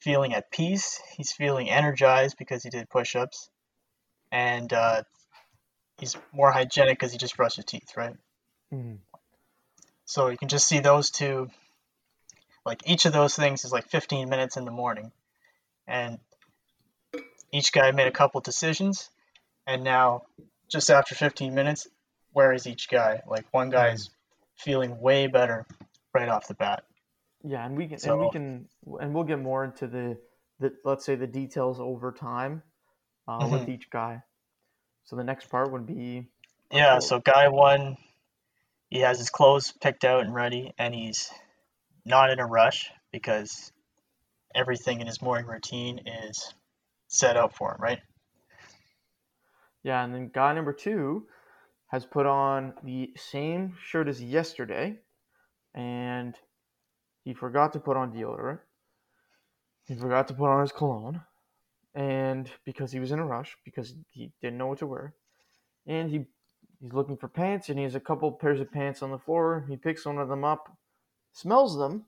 feeling 0.00 0.32
at 0.32 0.50
peace, 0.50 0.98
he's 1.18 1.32
feeling 1.32 1.68
energized 1.68 2.36
because 2.38 2.62
he 2.62 2.70
did 2.70 2.88
push-ups, 2.88 3.50
and 4.30 4.72
uh, 4.72 5.02
he's 5.98 6.16
more 6.32 6.50
hygienic 6.50 6.98
because 6.98 7.12
he 7.12 7.18
just 7.18 7.36
brushed 7.36 7.56
his 7.56 7.66
teeth, 7.66 7.94
right? 7.94 8.16
Mm. 8.72 9.00
So 10.12 10.28
you 10.28 10.36
can 10.36 10.48
just 10.48 10.68
see 10.68 10.80
those 10.80 11.08
two, 11.08 11.48
like 12.66 12.82
each 12.86 13.06
of 13.06 13.14
those 13.14 13.34
things 13.34 13.64
is 13.64 13.72
like 13.72 13.88
15 13.88 14.28
minutes 14.28 14.58
in 14.58 14.66
the 14.66 14.70
morning. 14.70 15.10
And 15.88 16.18
each 17.50 17.72
guy 17.72 17.92
made 17.92 18.08
a 18.08 18.10
couple 18.10 18.42
decisions. 18.42 19.08
And 19.66 19.82
now, 19.82 20.24
just 20.70 20.90
after 20.90 21.14
15 21.14 21.54
minutes, 21.54 21.88
where 22.34 22.52
is 22.52 22.66
each 22.66 22.90
guy? 22.90 23.22
Like 23.26 23.46
one 23.52 23.70
guy's 23.70 24.10
feeling 24.54 25.00
way 25.00 25.28
better 25.28 25.64
right 26.12 26.28
off 26.28 26.46
the 26.46 26.54
bat. 26.54 26.84
Yeah, 27.42 27.64
and 27.64 27.74
we 27.74 27.88
can 27.88 27.98
and 28.04 28.20
we 28.20 28.28
can 28.28 28.68
and 29.00 29.14
we'll 29.14 29.24
get 29.24 29.38
more 29.38 29.64
into 29.64 29.86
the 29.86 30.18
the 30.60 30.74
let's 30.84 31.06
say 31.06 31.14
the 31.14 31.26
details 31.26 31.80
over 31.80 32.12
time 32.12 32.62
uh, 33.26 33.48
with 33.50 33.62
Mhm. 33.62 33.68
each 33.70 33.88
guy. 33.88 34.22
So 35.04 35.16
the 35.16 35.24
next 35.24 35.48
part 35.48 35.72
would 35.72 35.86
be 35.86 36.28
Yeah, 36.70 36.98
so 36.98 37.18
guy 37.18 37.48
one, 37.48 37.96
he 38.92 38.98
has 38.98 39.18
his 39.18 39.30
clothes 39.30 39.72
picked 39.80 40.04
out 40.04 40.20
and 40.20 40.34
ready, 40.34 40.74
and 40.76 40.94
he's 40.94 41.30
not 42.04 42.28
in 42.28 42.38
a 42.38 42.44
rush 42.46 42.90
because 43.10 43.72
everything 44.54 45.00
in 45.00 45.06
his 45.06 45.22
morning 45.22 45.46
routine 45.46 45.98
is 46.06 46.52
set 47.08 47.38
up 47.38 47.56
for 47.56 47.72
him, 47.72 47.80
right? 47.80 48.00
yeah, 49.82 50.04
and 50.04 50.14
then 50.14 50.30
guy 50.32 50.52
number 50.52 50.74
two 50.74 51.26
has 51.86 52.04
put 52.04 52.26
on 52.26 52.74
the 52.84 53.10
same 53.16 53.76
shirt 53.82 54.08
as 54.08 54.22
yesterday, 54.22 54.98
and 55.74 56.34
he 57.24 57.32
forgot 57.32 57.72
to 57.72 57.80
put 57.80 57.96
on 57.96 58.12
deodorant. 58.12 58.58
He 59.86 59.94
forgot 59.94 60.28
to 60.28 60.34
put 60.34 60.50
on 60.50 60.60
his 60.60 60.72
cologne, 60.72 61.22
and 61.94 62.46
because 62.66 62.92
he 62.92 63.00
was 63.00 63.10
in 63.10 63.20
a 63.20 63.24
rush, 63.24 63.56
because 63.64 63.94
he 64.10 64.32
didn't 64.42 64.58
know 64.58 64.66
what 64.66 64.80
to 64.80 64.86
wear, 64.86 65.14
and 65.86 66.10
he 66.10 66.26
he's 66.82 66.92
looking 66.92 67.16
for 67.16 67.28
pants, 67.28 67.68
and 67.68 67.78
he 67.78 67.84
has 67.84 67.94
a 67.94 68.00
couple 68.00 68.30
pairs 68.32 68.60
of 68.60 68.72
pants 68.72 69.02
on 69.02 69.10
the 69.10 69.18
floor. 69.18 69.64
He 69.68 69.76
picks 69.76 70.04
one 70.04 70.18
of 70.18 70.28
them 70.28 70.44
up, 70.44 70.76
smells 71.32 71.78
them, 71.78 72.04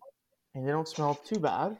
and 0.55 0.67
they 0.67 0.71
don't 0.71 0.89
smell 0.89 1.15
too 1.15 1.39
bad, 1.39 1.77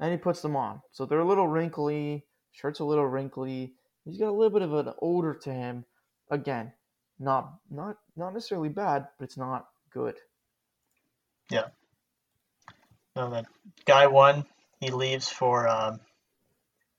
and 0.00 0.10
he 0.10 0.16
puts 0.16 0.40
them 0.40 0.56
on. 0.56 0.80
So 0.92 1.06
they're 1.06 1.20
a 1.20 1.24
little 1.28 1.48
wrinkly. 1.48 2.24
Shirt's 2.52 2.80
a 2.80 2.84
little 2.84 3.06
wrinkly. 3.06 3.74
He's 4.04 4.18
got 4.18 4.28
a 4.28 4.32
little 4.32 4.50
bit 4.50 4.62
of 4.62 4.72
an 4.72 4.92
odor 5.02 5.34
to 5.34 5.52
him. 5.52 5.84
Again, 6.30 6.72
not 7.18 7.54
not 7.70 7.96
not 8.16 8.34
necessarily 8.34 8.68
bad, 8.68 9.08
but 9.18 9.24
it's 9.24 9.36
not 9.36 9.68
good. 9.92 10.16
So 13.14 13.30
then 13.30 13.46
guy 13.84 14.06
one, 14.06 14.44
he 14.80 14.90
leaves 14.90 15.28
for 15.28 15.66
um, 15.68 16.00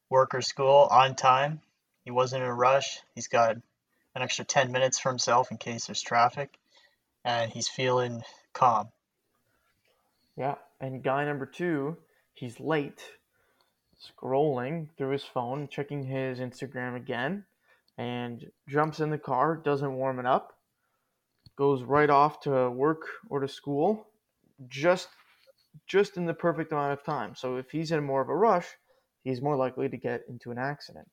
work 0.10 0.34
or 0.34 0.42
school 0.42 0.88
on 0.92 1.16
time. 1.16 1.62
He 2.04 2.12
wasn't 2.12 2.44
in 2.44 2.50
a 2.50 2.54
rush. 2.54 3.00
He's 3.16 3.28
got 3.28 3.58
an 4.16 4.22
extra 4.22 4.46
10 4.46 4.72
minutes 4.72 5.00
for 5.00 5.10
himself 5.10 5.52
in 5.52 5.58
case 5.58 5.88
there's 5.88 6.02
traffic, 6.02 6.58
and 7.24 7.52
he's 7.52 7.68
feeling 7.70 8.24
calm. 8.54 8.90
Yeah, 10.36 10.56
and 10.80 11.04
guy 11.04 11.26
number 11.26 11.46
two, 11.46 11.98
he's 12.34 12.60
late, 12.60 13.04
scrolling 14.02 14.90
through 14.98 15.12
his 15.12 15.24
phone, 15.24 15.68
checking 15.68 16.04
his 16.04 16.40
Instagram 16.40 16.96
again, 16.96 17.46
and 17.98 18.50
jumps 18.68 19.00
in 19.00 19.10
the 19.10 19.18
car, 19.18 19.58
doesn't 19.58 19.94
warm 19.94 20.20
it 20.20 20.26
up, 20.26 20.54
goes 21.58 21.84
right 21.84 22.10
off 22.10 22.40
to 22.42 22.70
work 22.72 23.04
or 23.30 23.42
to 23.42 23.48
school, 23.48 24.08
just 24.68 25.10
just 25.88 26.18
in 26.18 26.26
the 26.26 26.34
perfect 26.34 26.72
amount 26.72 26.94
of 26.94 27.04
time. 27.04 27.36
So 27.36 27.58
if 27.58 27.70
he's 27.72 27.92
in 27.92 28.04
more 28.04 28.22
of 28.22 28.30
a 28.30 28.36
rush, 28.36 28.68
he's 29.24 29.42
more 29.42 29.56
likely 29.58 29.90
to 29.90 29.98
get 29.98 30.24
into 30.30 30.52
an 30.52 30.58
accident. 30.58 31.10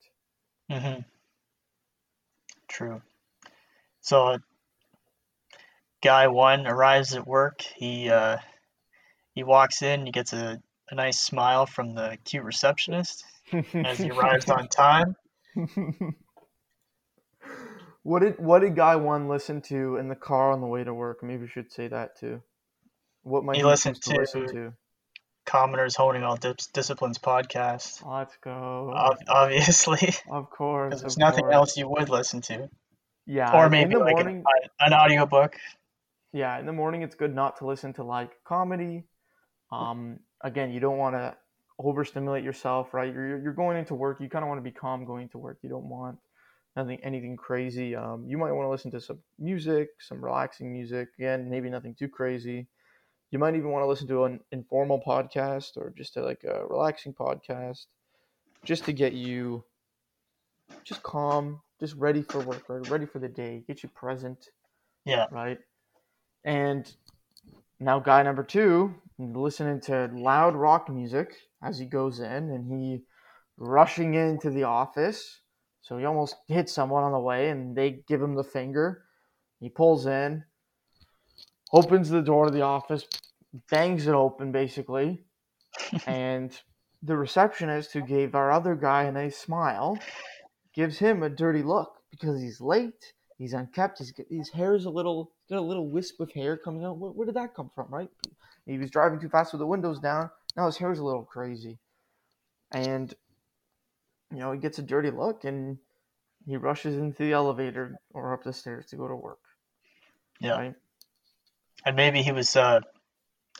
hmm 0.71 1.01
True. 2.69 3.03
So 4.01 4.39
guy 6.03 6.29
one 6.29 6.67
arrives 6.67 7.15
at 7.15 7.27
work. 7.27 7.63
He 7.63 8.11
uh, 8.11 8.39
he 9.35 9.43
walks 9.45 9.83
in. 9.83 10.07
He 10.07 10.13
gets 10.13 10.33
a, 10.33 10.61
a 10.91 10.95
nice 10.95 11.19
smile 11.19 11.67
from 11.67 11.95
the 11.95 12.19
cute 12.25 12.45
receptionist 12.45 13.25
as 13.75 13.99
he 13.99 14.11
arrives 14.11 14.49
on 14.51 14.69
time. 14.69 15.17
what 18.03 18.21
did 18.21 18.39
what 18.39 18.61
did 18.61 18.77
guy 18.77 18.97
one 18.97 19.29
listen 19.29 19.61
to 19.63 19.97
in 19.97 20.09
the 20.09 20.17
car 20.17 20.53
on 20.53 20.61
the 20.61 20.67
way 20.67 20.85
to 20.85 20.95
work? 20.95 21.23
Maybe 21.23 21.43
we 21.43 21.49
should 21.49 21.73
say 21.73 21.89
that 21.89 22.19
too. 22.19 22.43
What 23.23 23.45
might 23.45 23.57
He 23.57 23.63
he 23.63 23.77
choose 23.77 23.99
to 24.01 24.17
listen 24.17 24.47
to? 24.49 24.73
Commoners 25.47 25.97
Honing 25.97 26.23
All 26.25 26.37
Dis- 26.37 26.67
Disciplines 26.75 27.19
podcast. 27.19 28.05
Let's 28.07 28.37
go. 28.43 28.93
Ob- 28.95 29.19
obviously, 29.29 30.15
of 30.31 30.51
course. 30.51 30.91
because 30.91 31.01
there's 31.03 31.19
nothing 31.19 31.45
course. 31.45 31.55
else 31.55 31.77
you 31.77 31.89
would 31.89 32.09
listen 32.09 32.41
to, 32.43 32.69
Yeah. 33.27 33.53
or 33.57 33.67
in 33.67 33.71
maybe 33.71 33.95
the 33.95 34.01
like 34.01 34.15
morning. 34.17 34.45
an, 34.81 34.93
an 34.93 34.93
audiobook. 34.93 35.57
Yeah, 36.33 36.59
in 36.59 36.67
the 36.67 36.73
morning 36.73 37.03
it's 37.03 37.15
good 37.15 37.35
not 37.35 37.59
to 37.59 37.67
listen 37.67 37.93
to 37.95 38.05
like 38.05 38.31
comedy. 38.45 39.05
Um, 39.73 40.19
again, 40.43 40.71
you 40.73 40.81
don't 40.81 40.99
want 40.99 41.15
to 41.17 41.35
overstimulate 41.79 42.45
yourself, 42.45 42.93
right? 42.93 43.13
You're 43.13 43.41
you're 43.43 43.53
going 43.55 43.77
into 43.79 43.95
work. 43.95 44.21
You 44.21 44.29
kind 44.29 44.45
of 44.45 44.49
want 44.49 44.59
to 44.59 44.63
be 44.63 44.73
calm 44.73 45.05
going 45.07 45.29
to 45.31 45.39
work. 45.39 45.59
You 45.63 45.71
don't 45.71 45.89
want 45.89 46.19
nothing 46.75 46.99
anything 47.03 47.37
crazy. 47.37 47.97
Um, 47.97 48.27
you 48.29 48.37
might 48.37 48.53
want 48.53 48.67
to 48.67 48.71
listen 48.71 48.91
to 48.93 49.01
some 49.01 49.21
music, 49.39 49.89
some 50.01 50.23
relaxing 50.23 50.73
music. 50.73 51.09
Again, 51.19 51.49
maybe 51.49 51.71
nothing 51.71 51.95
too 51.99 52.09
crazy. 52.09 52.69
You 53.37 53.41
might 53.41 53.55
even 53.55 53.69
want 53.69 53.83
to 53.83 53.87
listen 53.87 54.09
to 54.09 54.25
an 54.25 54.41
informal 54.51 54.99
podcast 55.07 55.77
or 55.77 55.93
just 55.95 56.17
a, 56.17 56.23
like 56.23 56.43
a 56.45 56.67
relaxing 56.67 57.13
podcast, 57.13 57.85
just 58.65 58.87
to 58.87 58.95
get 58.95 59.13
you 59.13 59.63
just 60.85 61.03
calm, 61.03 61.61
just 61.79 61.95
ready 61.97 62.23
for 62.23 62.41
work, 62.41 62.67
right? 62.71 62.89
Ready 62.89 63.05
for 63.05 63.19
the 63.19 63.29
day, 63.29 63.63
get 63.67 63.83
you 63.83 63.91
present 63.91 64.49
Yeah, 65.05 65.27
right? 65.31 65.59
And 66.47 66.91
now, 67.79 67.99
guy 67.99 68.23
number 68.23 68.43
two, 68.43 68.95
listening 69.19 69.83
to 69.83 70.11
loud 70.15 70.57
rock 70.57 70.89
music 70.89 71.35
as 71.63 71.79
he 71.79 71.85
goes 71.85 72.21
in, 72.21 72.33
and 72.49 72.73
he 72.73 73.03
rushing 73.59 74.15
into 74.15 74.49
the 74.49 74.63
office. 74.63 75.43
So 75.83 75.99
he 75.99 76.07
almost 76.07 76.37
hits 76.49 76.73
someone 76.73 77.05
on 77.05 77.13
the 77.13 77.21
way, 77.21 77.51
and 77.51 77.77
they 77.77 78.03
give 78.09 78.23
him 78.23 78.35
the 78.35 78.45
finger. 78.45 79.05
He 79.61 79.69
pulls 79.69 80.07
in, 80.07 80.45
opens 81.73 82.09
the 82.09 82.23
door 82.23 82.47
to 82.47 82.51
the 82.53 82.63
office, 82.63 83.07
bangs 83.71 84.07
it 84.07 84.15
open 84.15 84.53
basically, 84.53 85.25
and 86.07 86.59
the 87.03 87.17
receptionist 87.17 87.93
who 87.93 88.03
gave 88.03 88.35
our 88.35 88.51
other 88.51 88.75
guy 88.75 89.05
a 89.05 89.13
nice 89.13 89.37
smile 89.37 89.99
gives 90.75 90.99
him 90.99 91.23
a 91.23 91.29
dirty 91.31 91.63
look 91.63 91.99
because 92.11 92.41
he's 92.41 92.61
late 92.61 93.13
He's 93.39 93.53
unkept. 93.53 93.99
He's 93.99 94.13
his 94.31 94.49
hair 94.51 94.75
is 94.75 94.87
a 94.87 94.91
little 94.91 95.33
got 95.51 95.59
a 95.59 95.61
little 95.61 95.89
wisp 95.89 96.21
of 96.21 96.33
hair 96.33 96.57
coming 96.57 96.85
out. 96.85 96.97
Where, 96.97 97.11
where 97.11 97.27
did 97.27 97.37
that 97.37 97.55
come 97.55 97.71
from? 97.75 97.89
Right? 97.91 98.09
He 98.65 98.79
was 98.79 98.91
driving 98.91 99.21
too 99.21 99.29
fast 99.29 99.53
with 99.53 99.61
the 99.61 99.67
windows 99.67 100.01
down. 100.01 100.31
Now 100.57 100.67
his 100.67 100.79
hair 100.79 100.91
is 100.91 100.99
a 100.99 101.05
little 101.05 101.25
crazy, 101.25 101.79
and 102.73 103.13
you 104.33 104.39
know 104.39 104.53
he 104.53 104.59
gets 104.59 104.79
a 104.79 104.83
dirty 104.83 105.11
look 105.11 105.45
and 105.45 105.79
he 106.47 106.57
rushes 106.57 106.97
into 106.97 107.25
the 107.25 107.33
elevator 107.33 107.97
or 108.15 108.33
up 108.33 108.43
the 108.43 108.53
stairs 108.53 108.87
to 108.87 108.97
go 108.97 109.07
to 109.07 109.15
work. 109.15 109.41
Yeah. 110.41 110.53
Right? 110.53 110.75
And 111.87 111.97
maybe 111.97 112.23
he 112.23 112.33
was 112.33 112.55
uh, 112.57 112.81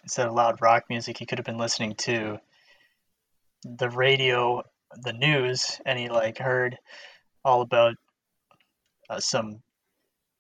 instead 0.03 0.27
of 0.27 0.35
loud 0.35 0.61
rock 0.61 0.85
music, 0.91 1.17
he 1.17 1.25
could 1.27 1.39
have 1.39 1.47
been 1.47 1.57
listening 1.59 1.95
to 1.95 2.39
the 3.65 3.89
radio, 3.89 4.63
the 5.03 5.13
news, 5.13 5.81
and 5.87 5.99
he 5.99 6.09
like 6.09 6.39
heard 6.39 6.77
all 7.45 7.63
about 7.63 7.95
uh, 9.09 9.21
some 9.21 9.61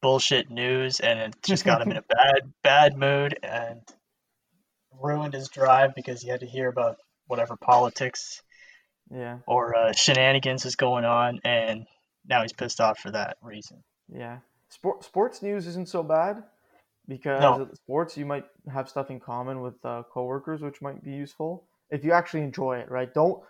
bullshit 0.03 0.51
news, 0.51 1.01
and 1.01 1.19
it 1.21 1.35
just 1.43 1.65
got 1.65 1.81
him 1.81 1.91
in 1.93 1.97
a 1.97 2.03
bad 2.09 2.53
bad 2.63 2.97
mood 2.97 3.39
and 3.43 3.81
ruined 5.01 5.35
his 5.35 5.49
drive 5.49 5.95
because 5.95 6.21
he 6.21 6.29
had 6.29 6.41
to 6.41 6.47
hear 6.47 6.69
about 6.69 6.97
whatever 7.27 7.57
politics 7.57 8.43
Yeah. 9.11 9.39
or 9.47 9.77
uh, 9.77 9.93
shenanigans 9.93 10.65
is 10.65 10.77
going 10.77 11.05
on, 11.05 11.41
and 11.45 11.87
now 12.29 12.43
he's 12.43 12.53
pissed 12.53 12.81
off 12.81 12.99
for 12.99 13.11
that 13.13 13.37
reason. 13.43 13.83
Yeah. 14.09 14.39
Sport, 14.69 15.05
sports 15.05 15.43
news 15.43 15.67
isn't 15.69 15.89
so 15.89 16.03
bad 16.03 16.43
because 17.09 17.59
No. 17.59 17.71
sports 17.75 18.17
you 18.17 18.27
might 18.27 18.45
have 18.73 18.89
stuff 18.89 19.11
in 19.11 19.21
common 19.21 19.61
with 19.61 19.75
uh, 19.85 20.03
coworkers, 20.13 20.63
which 20.63 20.83
might 20.83 21.03
be 21.03 21.13
useful 21.13 21.69
if 21.91 22.05
you 22.05 22.13
actually 22.13 22.43
enjoy 22.43 22.79
it. 22.79 22.91
Right? 22.91 23.13
Don't. 23.13 23.43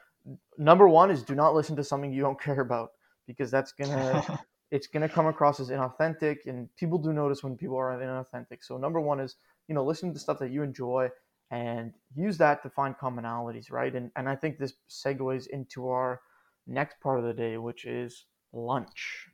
Number 0.58 0.88
one 0.88 1.10
is 1.10 1.22
do 1.22 1.34
not 1.34 1.54
listen 1.54 1.76
to 1.76 1.84
something 1.84 2.12
you 2.12 2.22
don't 2.22 2.40
care 2.48 2.60
about 2.60 2.90
because 3.26 3.50
that's 3.50 3.72
gonna 3.72 4.24
it's 4.70 4.86
gonna 4.86 5.08
come 5.08 5.26
across 5.26 5.60
as 5.60 5.70
inauthentic, 5.70 6.46
and 6.46 6.68
people 6.76 6.98
do 6.98 7.12
notice 7.12 7.42
when 7.42 7.56
people 7.56 7.76
are 7.76 7.96
inauthentic. 7.96 8.58
So 8.62 8.76
number 8.76 9.00
one 9.00 9.20
is 9.20 9.36
you 9.68 9.74
know 9.74 9.84
listen 9.84 10.12
to 10.12 10.18
stuff 10.18 10.38
that 10.40 10.50
you 10.50 10.62
enjoy 10.62 11.08
and 11.50 11.92
use 12.14 12.38
that 12.38 12.62
to 12.64 12.70
find 12.70 12.96
commonalities, 12.96 13.70
right? 13.70 13.94
And 13.94 14.10
and 14.16 14.28
I 14.28 14.36
think 14.36 14.58
this 14.58 14.74
segues 14.90 15.46
into 15.48 15.88
our 15.88 16.20
next 16.66 17.00
part 17.00 17.18
of 17.18 17.24
the 17.24 17.32
day, 17.32 17.56
which 17.56 17.84
is 17.84 18.26
lunch. 18.52 19.28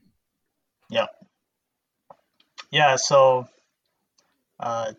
Yeah. 0.90 1.06
Yeah, 2.70 2.96
so 2.96 3.48
uh, 4.62 4.92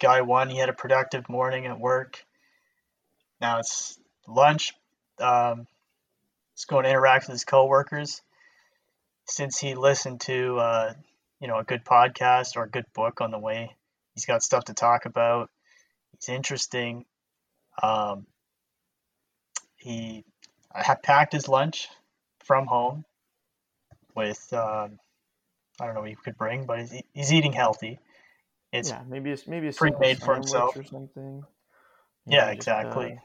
guy 0.00 0.22
one, 0.22 0.50
he 0.50 0.58
had 0.58 0.68
a 0.68 0.74
productive 0.74 1.28
morning 1.28 1.66
at 1.66 1.78
work. 1.78 2.24
Now 3.40 3.60
it's 3.60 3.98
lunch. 4.26 4.72
Um, 5.20 5.66
he's 6.54 6.64
going 6.64 6.84
to 6.84 6.90
interact 6.90 7.26
with 7.26 7.34
his 7.34 7.44
coworkers. 7.44 8.20
Since 9.26 9.58
he 9.58 9.74
listened 9.76 10.22
to, 10.22 10.58
uh, 10.58 10.94
you 11.40 11.46
know, 11.46 11.58
a 11.58 11.64
good 11.64 11.84
podcast 11.84 12.56
or 12.56 12.64
a 12.64 12.68
good 12.68 12.86
book 12.94 13.20
on 13.20 13.30
the 13.30 13.38
way, 13.38 13.76
he's 14.14 14.26
got 14.26 14.42
stuff 14.42 14.64
to 14.64 14.74
talk 14.74 15.06
about. 15.06 15.50
He's 16.12 16.28
interesting. 16.28 17.04
Um, 17.80 18.26
he 19.76 20.24
had 20.74 21.02
packed 21.02 21.32
his 21.32 21.48
lunch 21.48 21.88
from 22.44 22.66
home 22.66 23.04
with 24.16 24.52
um, 24.52 24.98
I 25.80 25.86
don't 25.86 25.94
know 25.94 26.00
what 26.00 26.10
you 26.10 26.16
could 26.16 26.36
bring, 26.36 26.66
but 26.66 26.80
he's, 26.80 27.02
he's 27.14 27.32
eating 27.32 27.52
healthy. 27.52 28.00
It's 28.72 28.88
yeah, 28.88 29.02
maybe 29.08 29.30
it's 29.30 29.46
maybe 29.46 29.68
it's 29.68 29.78
pre-made 29.78 30.20
for 30.20 30.34
himself. 30.34 30.76
or 30.76 30.84
something. 30.84 31.42
Yeah, 32.26 32.46
just, 32.46 32.58
exactly. 32.58 33.12
uh, 33.12 33.16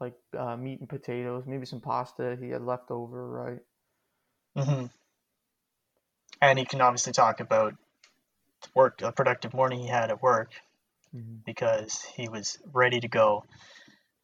like 0.00 0.14
uh, 0.36 0.56
meat 0.56 0.80
and 0.80 0.88
potatoes, 0.88 1.44
maybe 1.46 1.66
some 1.66 1.80
pasta 1.80 2.36
he 2.40 2.48
had 2.48 2.62
left 2.62 2.90
over, 2.90 3.28
right? 3.28 3.60
Mm-hmm. 4.56 4.86
And 6.42 6.58
he 6.58 6.64
can 6.64 6.80
obviously 6.80 7.12
talk 7.12 7.40
about 7.40 7.74
work, 8.74 9.02
a 9.02 9.12
productive 9.12 9.54
morning 9.54 9.80
he 9.80 9.88
had 9.88 10.10
at 10.10 10.22
work 10.22 10.52
hmm 11.12 11.36
because 11.44 12.02
he 12.02 12.28
was 12.28 12.58
ready 12.72 13.00
to 13.00 13.08
go 13.08 13.44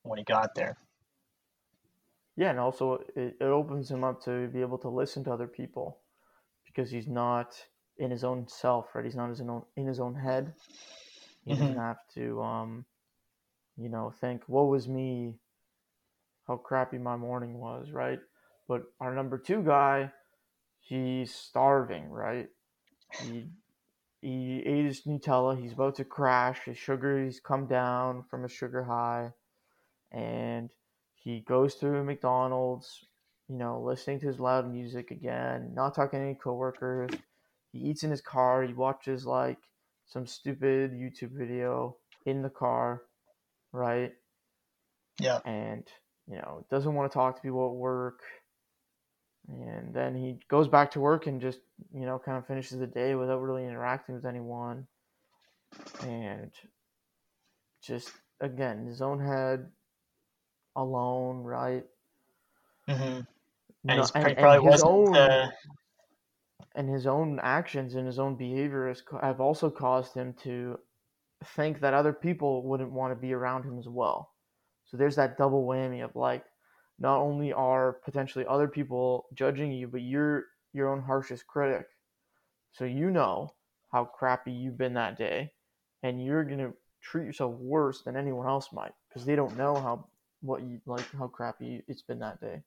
when 0.02 0.18
he 0.18 0.24
got 0.24 0.54
there. 0.54 0.76
Yeah, 2.36 2.50
and 2.50 2.60
also 2.60 3.00
it, 3.16 3.36
it 3.40 3.44
opens 3.44 3.90
him 3.90 4.04
up 4.04 4.22
to 4.24 4.48
be 4.48 4.60
able 4.60 4.78
to 4.78 4.88
listen 4.88 5.24
to 5.24 5.32
other 5.32 5.46
people 5.46 5.98
because 6.66 6.90
he's 6.90 7.08
not 7.08 7.56
in 7.99 8.11
his 8.11 8.24
own 8.24 8.49
self, 8.49 8.94
right? 8.94 9.05
He's 9.05 9.16
not 9.16 9.30
his 9.30 9.40
own 9.40 9.64
in 9.76 9.86
his 9.86 10.01
own 10.01 10.14
head. 10.14 10.55
He 11.44 11.53
doesn't 11.53 11.76
Mhm. 11.76 11.76
have 11.76 12.07
to, 12.14 12.42
um, 12.42 12.86
you 13.76 13.88
know, 13.88 14.11
think, 14.11 14.49
"What 14.49 14.68
was 14.68 14.88
me? 14.88 15.38
How 16.47 16.57
crappy 16.57 16.99
my 16.99 17.16
morning 17.16 17.59
was," 17.61 17.92
right? 17.92 18.20
But 18.68 18.84
our 19.01 19.14
number 19.14 19.38
two 19.38 19.62
guy, 19.62 20.12
he's 20.80 21.34
starving, 21.34 22.11
right? 22.11 22.51
He 23.20 23.51
he 24.22 24.62
ate 24.66 24.86
his 24.86 25.05
Nutella. 25.07 25.57
He's 25.61 25.72
about 25.74 25.97
to 25.97 26.05
crash. 26.05 26.64
His 26.64 26.78
sugar, 26.78 27.22
he's 27.24 27.40
come 27.40 27.66
down 27.66 28.24
from 28.24 28.44
a 28.44 28.49
sugar 28.49 28.84
high, 28.84 29.32
and 30.12 30.70
he 31.14 31.40
goes 31.40 31.76
to 31.76 32.03
McDonald's. 32.05 33.07
You 33.49 33.57
know, 33.57 33.80
listening 33.82 34.20
to 34.20 34.26
his 34.26 34.40
loud 34.40 34.70
music 34.72 35.11
again, 35.12 35.74
not 35.74 35.94
talking 35.94 36.18
to 36.20 36.24
any 36.26 36.34
coworkers. 36.34 37.12
He 37.72 37.78
eats 37.80 38.02
in 38.04 38.10
his 38.10 38.20
car. 38.20 38.62
He 38.62 38.72
watches 38.74 39.26
like 39.26 39.58
some 40.06 40.26
stupid 40.26 40.92
YouTube 40.92 41.32
video 41.32 41.96
in 42.24 42.42
the 42.42 42.50
car, 42.50 43.02
right? 43.72 44.12
Yeah. 45.18 45.40
and 45.46 45.86
you 46.28 46.36
know 46.36 46.66
doesn't 46.70 46.94
want 46.94 47.10
to 47.10 47.14
talk 47.16 47.36
to 47.36 47.42
people 47.42 47.66
at 47.70 47.74
work 47.76 48.20
and 49.48 49.94
then 49.94 50.14
he 50.14 50.38
goes 50.48 50.68
back 50.68 50.90
to 50.90 51.00
work 51.00 51.26
and 51.26 51.40
just 51.40 51.60
you 51.94 52.04
know 52.04 52.18
kind 52.18 52.36
of 52.36 52.46
finishes 52.46 52.78
the 52.78 52.86
day 52.86 53.14
without 53.14 53.40
really 53.40 53.64
interacting 53.64 54.14
with 54.14 54.26
anyone 54.26 54.86
and 56.02 56.50
just 57.82 58.10
again 58.40 58.80
in 58.80 58.86
his 58.86 59.00
own 59.00 59.20
head 59.20 59.70
alone 60.74 61.42
right 61.42 61.84
Mm-hmm. 62.88 63.02
And 63.02 63.26
No- 63.84 63.96
he's, 64.02 64.10
he 64.12 64.34
probably 64.34 64.70
his 64.70 64.82
wasn't. 64.82 64.90
own 64.92 65.16
uh, 65.16 65.50
and 66.76 66.88
his 66.88 67.06
own 67.06 67.40
actions 67.42 67.94
and 67.94 68.06
his 68.06 68.18
own 68.18 68.36
behavior 68.36 68.94
have 69.22 69.40
also 69.40 69.70
caused 69.70 70.14
him 70.14 70.34
to 70.42 70.78
think 71.56 71.80
that 71.80 71.94
other 71.94 72.12
people 72.12 72.62
wouldn't 72.64 72.92
want 72.92 73.12
to 73.12 73.20
be 73.20 73.32
around 73.32 73.64
him 73.64 73.78
as 73.78 73.88
well. 73.88 74.30
So 74.84 74.96
there's 74.96 75.16
that 75.16 75.38
double 75.38 75.66
whammy 75.66 76.04
of 76.04 76.14
like, 76.14 76.44
not 76.98 77.18
only 77.18 77.52
are 77.52 77.94
potentially 78.04 78.46
other 78.46 78.68
people 78.68 79.26
judging 79.34 79.72
you, 79.72 79.88
but 79.88 80.02
you're 80.02 80.44
your 80.72 80.92
own 80.92 81.02
harshest 81.02 81.46
critic. 81.46 81.86
So 82.72 82.84
you 82.84 83.10
know 83.10 83.54
how 83.90 84.04
crappy 84.04 84.52
you've 84.52 84.78
been 84.78 84.94
that 84.94 85.18
day, 85.18 85.52
and 86.02 86.24
you're 86.24 86.44
gonna 86.44 86.72
treat 87.02 87.24
yourself 87.24 87.54
worse 87.54 88.02
than 88.02 88.16
anyone 88.16 88.46
else 88.46 88.72
might 88.72 88.92
because 89.08 89.24
they 89.24 89.36
don't 89.36 89.56
know 89.56 89.74
how 89.74 90.06
what 90.42 90.62
you 90.62 90.80
like 90.86 91.06
how 91.18 91.26
crappy 91.26 91.82
it's 91.88 92.02
been 92.02 92.18
that 92.18 92.40
day. 92.40 92.62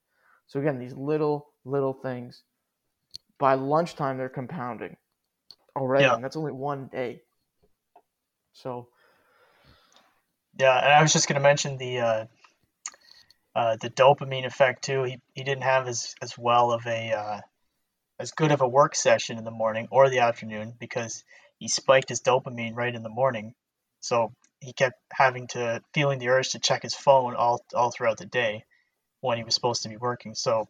So 0.47 0.60
again, 0.60 0.80
these 0.80 0.95
little 0.95 1.53
little 1.66 1.93
things 1.93 2.43
by 3.40 3.56
lunchtime 3.56 4.18
they're 4.18 4.30
compounding 4.30 4.98
already, 5.76 6.06
Yeah. 6.06 6.16
and 6.16 6.24
that's 6.24 6.36
only 6.36 6.52
one 6.52 6.88
day. 6.88 7.22
So 8.54 8.90
Yeah, 10.60 10.78
and 10.78 10.94
I 10.94 11.02
was 11.02 11.14
just 11.14 11.28
gonna 11.28 11.40
mention 11.40 11.78
the 11.78 12.00
uh, 12.00 12.26
uh, 13.56 13.78
the 13.82 13.90
dopamine 13.90 14.46
effect 14.46 14.84
too. 14.84 15.04
He 15.04 15.22
he 15.34 15.44
didn't 15.44 15.64
have 15.64 15.88
as 15.88 16.16
as 16.22 16.38
well 16.38 16.72
of 16.72 16.86
a 16.86 17.12
uh, 17.14 17.42
as 18.20 18.32
good 18.32 18.52
of 18.52 18.62
a 18.62 18.68
work 18.68 18.96
session 18.96 19.38
in 19.38 19.44
the 19.44 19.52
morning 19.52 19.88
or 19.92 20.10
the 20.10 20.20
afternoon 20.20 20.74
because 20.80 21.24
he 21.60 21.68
spiked 21.68 22.10
his 22.10 22.22
dopamine 22.22 22.76
right 22.76 22.94
in 22.96 23.04
the 23.04 23.10
morning. 23.10 23.56
So 24.02 24.34
he 24.60 24.74
kept 24.74 25.00
having 25.12 25.48
to 25.50 25.82
feeling 25.94 26.20
the 26.20 26.30
urge 26.30 26.50
to 26.50 26.60
check 26.60 26.84
his 26.84 26.96
phone 26.96 27.36
all 27.36 27.64
all 27.76 27.92
throughout 27.92 28.18
the 28.18 28.26
day 28.26 28.66
when 29.22 29.38
he 29.38 29.44
was 29.44 29.56
supposed 29.56 29.84
to 29.84 29.90
be 29.90 29.98
working. 29.98 30.36
So 30.36 30.70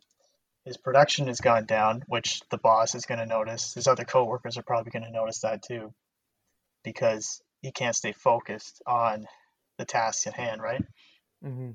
his 0.66 0.78
production 0.78 1.28
has 1.28 1.40
gone 1.40 1.66
down, 1.66 2.04
which 2.08 2.42
the 2.52 2.58
boss 2.58 2.96
is 2.96 3.06
going 3.06 3.20
to 3.20 3.26
notice. 3.26 3.74
His 3.74 3.88
other 3.88 4.06
coworkers 4.06 4.58
are 4.58 4.64
probably 4.64 4.92
going 4.92 5.06
to 5.06 5.12
notice 5.12 5.40
that 5.40 5.64
too, 5.64 5.94
because 6.84 7.42
he 7.62 7.72
can't 7.72 7.96
stay 7.96 8.12
focused 8.12 8.82
on 8.86 9.26
the 9.78 9.86
tasks 9.86 10.28
at 10.28 10.34
hand, 10.34 10.62
right? 10.62 10.84
Mm-hmm. 11.44 11.72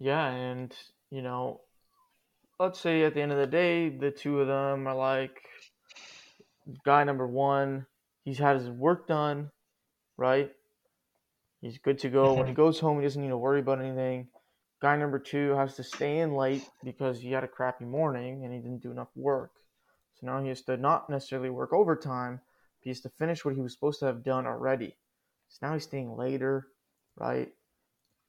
Yeah, 0.00 0.26
and 0.26 0.74
you 1.10 1.22
know, 1.22 1.60
let's 2.60 2.78
say 2.78 3.02
at 3.04 3.14
the 3.14 3.22
end 3.22 3.32
of 3.32 3.38
the 3.38 3.46
day, 3.46 3.88
the 3.88 4.10
two 4.10 4.40
of 4.40 4.46
them 4.46 4.86
are 4.86 4.94
like, 4.94 5.36
guy 6.84 7.04
number 7.04 7.26
one, 7.26 7.86
he's 8.24 8.38
had 8.38 8.56
his 8.56 8.68
work 8.68 9.08
done, 9.08 9.50
right? 10.16 10.52
He's 11.60 11.78
good 11.78 11.98
to 12.00 12.08
go. 12.08 12.34
When 12.34 12.46
he 12.46 12.52
goes 12.52 12.78
home, 12.78 12.98
he 12.98 13.04
doesn't 13.04 13.20
need 13.20 13.30
to 13.30 13.36
worry 13.36 13.60
about 13.60 13.80
anything. 13.80 14.28
Guy 14.80 14.96
number 14.96 15.18
two 15.18 15.50
has 15.52 15.74
to 15.76 15.82
stay 15.84 16.18
in 16.20 16.34
late 16.34 16.68
because 16.84 17.20
he 17.20 17.32
had 17.32 17.44
a 17.44 17.48
crappy 17.48 17.84
morning 17.84 18.44
and 18.44 18.52
he 18.52 18.60
didn't 18.60 18.82
do 18.82 18.90
enough 18.90 19.10
work. 19.16 19.52
So 20.14 20.26
now 20.26 20.42
he 20.42 20.48
has 20.48 20.62
to 20.62 20.76
not 20.76 21.10
necessarily 21.10 21.50
work 21.50 21.72
overtime, 21.72 22.40
but 22.80 22.84
he 22.84 22.90
has 22.90 23.00
to 23.00 23.08
finish 23.10 23.44
what 23.44 23.54
he 23.54 23.60
was 23.60 23.72
supposed 23.74 24.00
to 24.00 24.06
have 24.06 24.22
done 24.24 24.46
already. 24.46 24.96
So 25.48 25.66
now 25.66 25.74
he's 25.74 25.84
staying 25.84 26.16
later, 26.16 26.68
right? 27.16 27.52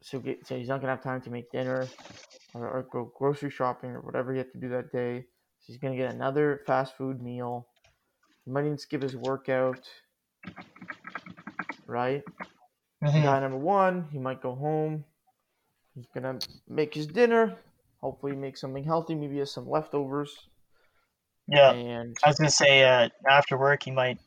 So, 0.01 0.19
get, 0.19 0.47
so 0.47 0.57
he's 0.57 0.67
not 0.69 0.81
gonna 0.81 0.93
have 0.93 1.03
time 1.03 1.21
to 1.21 1.29
make 1.29 1.51
dinner 1.51 1.95
or, 2.53 2.67
or 2.69 2.83
go 2.83 3.11
grocery 3.17 3.49
shopping 3.51 3.91
or 3.91 4.01
whatever 4.01 4.31
he 4.31 4.39
had 4.39 4.51
to 4.53 4.59
do 4.59 4.69
that 4.69 4.91
day. 4.91 5.21
So 5.59 5.65
he's 5.67 5.77
gonna 5.77 5.97
get 5.97 6.13
another 6.13 6.63
fast 6.65 6.95
food 6.97 7.21
meal. 7.21 7.67
He 8.45 8.51
might 8.51 8.65
even 8.65 8.77
skip 8.77 9.01
his 9.03 9.15
workout, 9.17 9.87
right? 11.87 12.23
Mhm. 13.01 13.23
Guy 13.23 13.39
number 13.39 13.57
one, 13.57 14.09
he 14.11 14.19
might 14.19 14.41
go 14.41 14.55
home. 14.55 15.05
He's 15.99 16.07
gonna 16.13 16.39
make 16.69 16.93
his 16.93 17.07
dinner. 17.07 17.57
Hopefully, 17.99 18.31
make 18.31 18.55
something 18.55 18.85
healthy. 18.85 19.15
Maybe 19.15 19.33
he 19.33 19.39
has 19.39 19.51
some 19.51 19.69
leftovers. 19.69 20.33
Yeah, 21.49 21.73
And 21.73 22.15
I 22.23 22.29
was 22.29 22.37
gonna 22.37 22.49
say 22.49 22.83
uh, 22.85 23.09
after 23.29 23.57
work 23.57 23.83
he 23.83 23.91
might. 23.91 24.17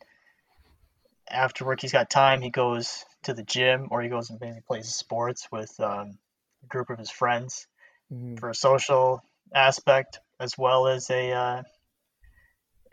After 1.31 1.65
work, 1.65 1.81
he's 1.81 1.93
got 1.93 2.11
time. 2.11 2.43
He 2.43 2.51
goes 2.51 3.07
to 3.23 3.33
the 3.33 3.43
gym 3.43 3.89
or 3.91 4.03
he 4.03 4.11
goes 4.11 4.29
and 4.29 4.39
maybe 4.39 4.61
plays 4.67 4.95
sports 4.95 5.49
with 5.51 5.73
um, 5.81 6.19
a 6.63 6.67
group 6.67 6.91
of 6.91 6.99
his 6.99 7.11
friends 7.11 7.67
Mhm. 8.11 8.39
for 8.39 8.51
a 8.51 8.55
social 8.55 9.23
aspect 9.55 10.21
as 10.39 10.59
well 10.59 10.89
as 10.89 11.09
a 11.09 11.33
uh, 11.33 11.63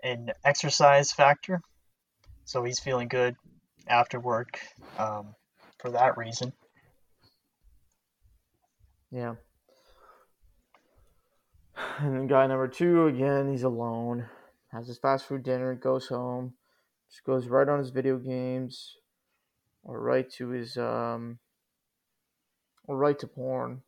an 0.04 0.32
exercise 0.46 1.12
factor. 1.12 1.60
So 2.46 2.64
he's 2.64 2.80
feeling 2.80 3.10
good 3.10 3.36
after 3.88 4.20
work 4.22 4.60
um, 4.98 5.36
for 5.80 5.92
that 5.92 6.18
reason. 6.18 6.54
Yeah. 9.12 9.36
And 12.00 12.16
then 12.16 12.28
guy 12.28 12.48
number 12.48 12.68
two, 12.68 13.08
again, 13.08 13.52
he's 13.52 13.64
alone. 13.64 14.26
Has 14.72 14.88
his 14.88 14.98
fast 14.98 15.26
food 15.26 15.44
dinner, 15.44 15.76
goes 15.76 16.08
home, 16.08 16.54
just 17.10 17.26
goes 17.26 17.48
right 17.48 17.68
on 17.68 17.80
his 17.80 17.90
video 17.90 18.18
games, 18.18 18.96
or 19.84 20.00
right 20.00 20.30
to 20.32 20.50
his 20.50 20.78
um, 20.78 21.40
or 22.86 22.98
right 22.98 23.18
to 23.20 23.28
porn. 23.28 23.82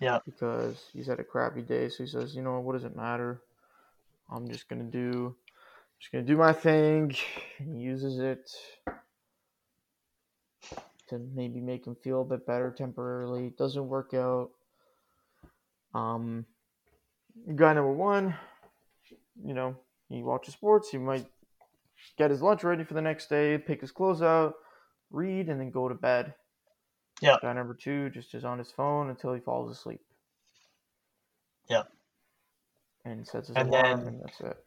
Yeah. 0.00 0.18
Because 0.24 0.84
he's 0.92 1.06
had 1.06 1.20
a 1.20 1.24
crappy 1.24 1.62
day, 1.62 1.88
so 1.88 2.04
he 2.04 2.08
says, 2.08 2.34
you 2.34 2.42
know, 2.42 2.60
what 2.60 2.74
does 2.74 2.84
it 2.84 2.96
matter? 2.96 3.42
I'm 4.30 4.48
just 4.48 4.68
gonna 4.68 4.84
do, 4.84 5.34
just 5.98 6.12
gonna 6.12 6.24
do 6.24 6.36
my 6.36 6.52
thing. 6.52 7.14
He 7.58 7.80
uses 7.80 8.20
it 8.20 8.50
to 11.08 11.18
maybe 11.34 11.60
make 11.60 11.86
him 11.86 11.96
feel 12.02 12.22
a 12.22 12.24
bit 12.24 12.46
better 12.46 12.70
temporarily. 12.76 13.52
Doesn't 13.58 13.88
work 13.88 14.14
out. 14.14 14.50
Um, 15.94 16.44
guy 17.54 17.72
number 17.72 17.92
one, 17.92 18.34
you 19.44 19.54
know, 19.54 19.76
he 20.08 20.22
watches 20.22 20.54
sports. 20.54 20.90
He 20.90 20.98
might 20.98 21.26
get 22.16 22.30
his 22.30 22.42
lunch 22.42 22.62
ready 22.64 22.84
for 22.84 22.94
the 22.94 23.02
next 23.02 23.28
day, 23.28 23.58
pick 23.58 23.80
his 23.80 23.90
clothes 23.90 24.22
out, 24.22 24.54
read, 25.10 25.48
and 25.48 25.60
then 25.60 25.70
go 25.70 25.88
to 25.88 25.94
bed. 25.94 26.34
Yeah. 27.20 27.36
Guy 27.42 27.52
number 27.52 27.74
two 27.74 28.10
just 28.10 28.34
is 28.34 28.44
on 28.44 28.58
his 28.58 28.70
phone 28.70 29.10
until 29.10 29.32
he 29.34 29.40
falls 29.40 29.70
asleep. 29.76 30.00
Yeah. 31.68 31.82
And 33.04 33.26
sets 33.26 33.48
his 33.48 33.56
And 33.56 33.68
alarm, 33.70 34.04
then- 34.04 34.14
and 34.14 34.22
that's 34.22 34.40
it. 34.40 34.64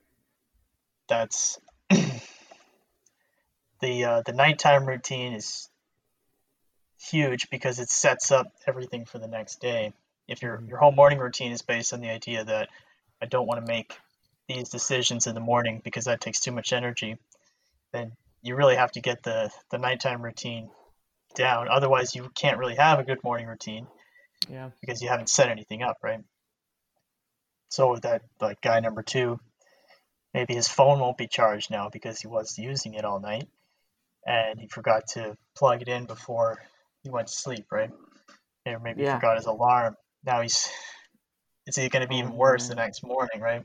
That's 1.07 1.59
the 3.81 4.03
uh, 4.05 4.21
the 4.25 4.31
nighttime 4.33 4.85
routine 4.85 5.33
is 5.33 5.69
huge 7.09 7.49
because 7.49 7.79
it 7.79 7.89
sets 7.89 8.31
up 8.31 8.47
everything 8.67 9.05
for 9.05 9.19
the 9.19 9.27
next 9.27 9.59
day. 9.61 9.93
If 10.27 10.41
your 10.41 10.59
Mhm. 10.59 10.69
your 10.69 10.77
whole 10.77 10.91
morning 10.91 11.19
routine 11.19 11.51
is 11.51 11.61
based 11.61 11.93
on 11.93 12.01
the 12.01 12.09
idea 12.09 12.43
that 12.43 12.69
I 13.21 13.25
don't 13.25 13.47
want 13.47 13.65
to 13.65 13.71
make 13.71 13.97
these 14.47 14.69
decisions 14.69 15.27
in 15.27 15.35
the 15.35 15.41
morning 15.41 15.81
because 15.83 16.05
that 16.05 16.21
takes 16.21 16.39
too 16.39 16.51
much 16.51 16.73
energy, 16.73 17.17
then 17.91 18.15
you 18.41 18.55
really 18.55 18.75
have 18.75 18.91
to 18.93 19.01
get 19.01 19.23
the 19.23 19.51
the 19.69 19.77
nighttime 19.77 20.21
routine 20.21 20.71
down. 21.35 21.67
Otherwise, 21.69 22.15
you 22.15 22.29
can't 22.35 22.57
really 22.57 22.75
have 22.75 22.99
a 22.99 23.03
good 23.03 23.23
morning 23.23 23.47
routine 23.47 23.87
Yeah. 24.47 24.71
because 24.81 25.01
you 25.01 25.09
haven't 25.09 25.29
set 25.29 25.49
anything 25.49 25.81
up, 25.83 25.97
right? 26.03 26.23
So 27.69 27.91
with 27.91 28.03
that 28.03 28.23
like 28.39 28.61
guy 28.61 28.79
number 28.79 29.01
two, 29.01 29.39
maybe 30.33 30.53
his 30.53 30.67
phone 30.67 30.99
won't 30.99 31.17
be 31.17 31.27
charged 31.27 31.71
now 31.71 31.89
because 31.89 32.19
he 32.19 32.27
was 32.27 32.57
using 32.57 32.93
it 32.95 33.05
all 33.05 33.19
night 33.19 33.47
and 34.25 34.59
he 34.59 34.67
forgot 34.67 35.07
to 35.07 35.37
plug 35.55 35.81
it 35.81 35.87
in 35.87 36.05
before 36.05 36.61
he 37.03 37.09
went 37.09 37.27
to 37.27 37.33
sleep, 37.33 37.65
right? 37.71 37.91
Or 38.65 38.79
maybe 38.79 39.03
Yeah. 39.03 39.13
he 39.13 39.19
forgot 39.19 39.37
his 39.37 39.45
alarm. 39.45 39.95
Now 40.23 40.41
he's 40.41 40.69
it's 41.65 41.77
going 41.77 42.01
to 42.01 42.07
be 42.07 42.17
even 42.17 42.35
worse 42.35 42.67
the 42.67 42.73
mm. 42.73 42.77
next 42.77 43.03
morning, 43.03 43.39
right? 43.39 43.63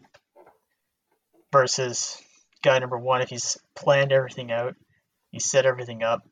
Versus 1.53 2.21
guy 2.63 2.79
number 2.79 2.99
one, 2.99 3.23
if 3.23 3.31
he's 3.31 3.57
planned 3.75 4.13
everything 4.13 4.53
out, 4.53 4.77
he 5.31 5.41
set 5.41 5.67
everything 5.67 6.03
up, 6.03 6.27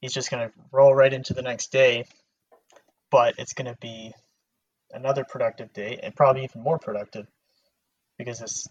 he's 0.00 0.12
just 0.12 0.30
going 0.30 0.48
to 0.48 0.54
roll 0.70 0.94
right 0.94 1.12
into 1.12 1.34
the 1.34 1.42
next 1.42 1.72
day, 1.72 2.04
but 3.10 3.34
it's 3.38 3.52
going 3.52 3.72
to 3.72 3.78
be 3.80 4.14
another 4.92 5.24
productive 5.24 5.72
day 5.72 5.98
and 6.02 6.14
probably 6.14 6.44
even 6.44 6.62
more 6.62 6.78
productive 6.78 7.26
because 8.18 8.40
it's 8.40 8.68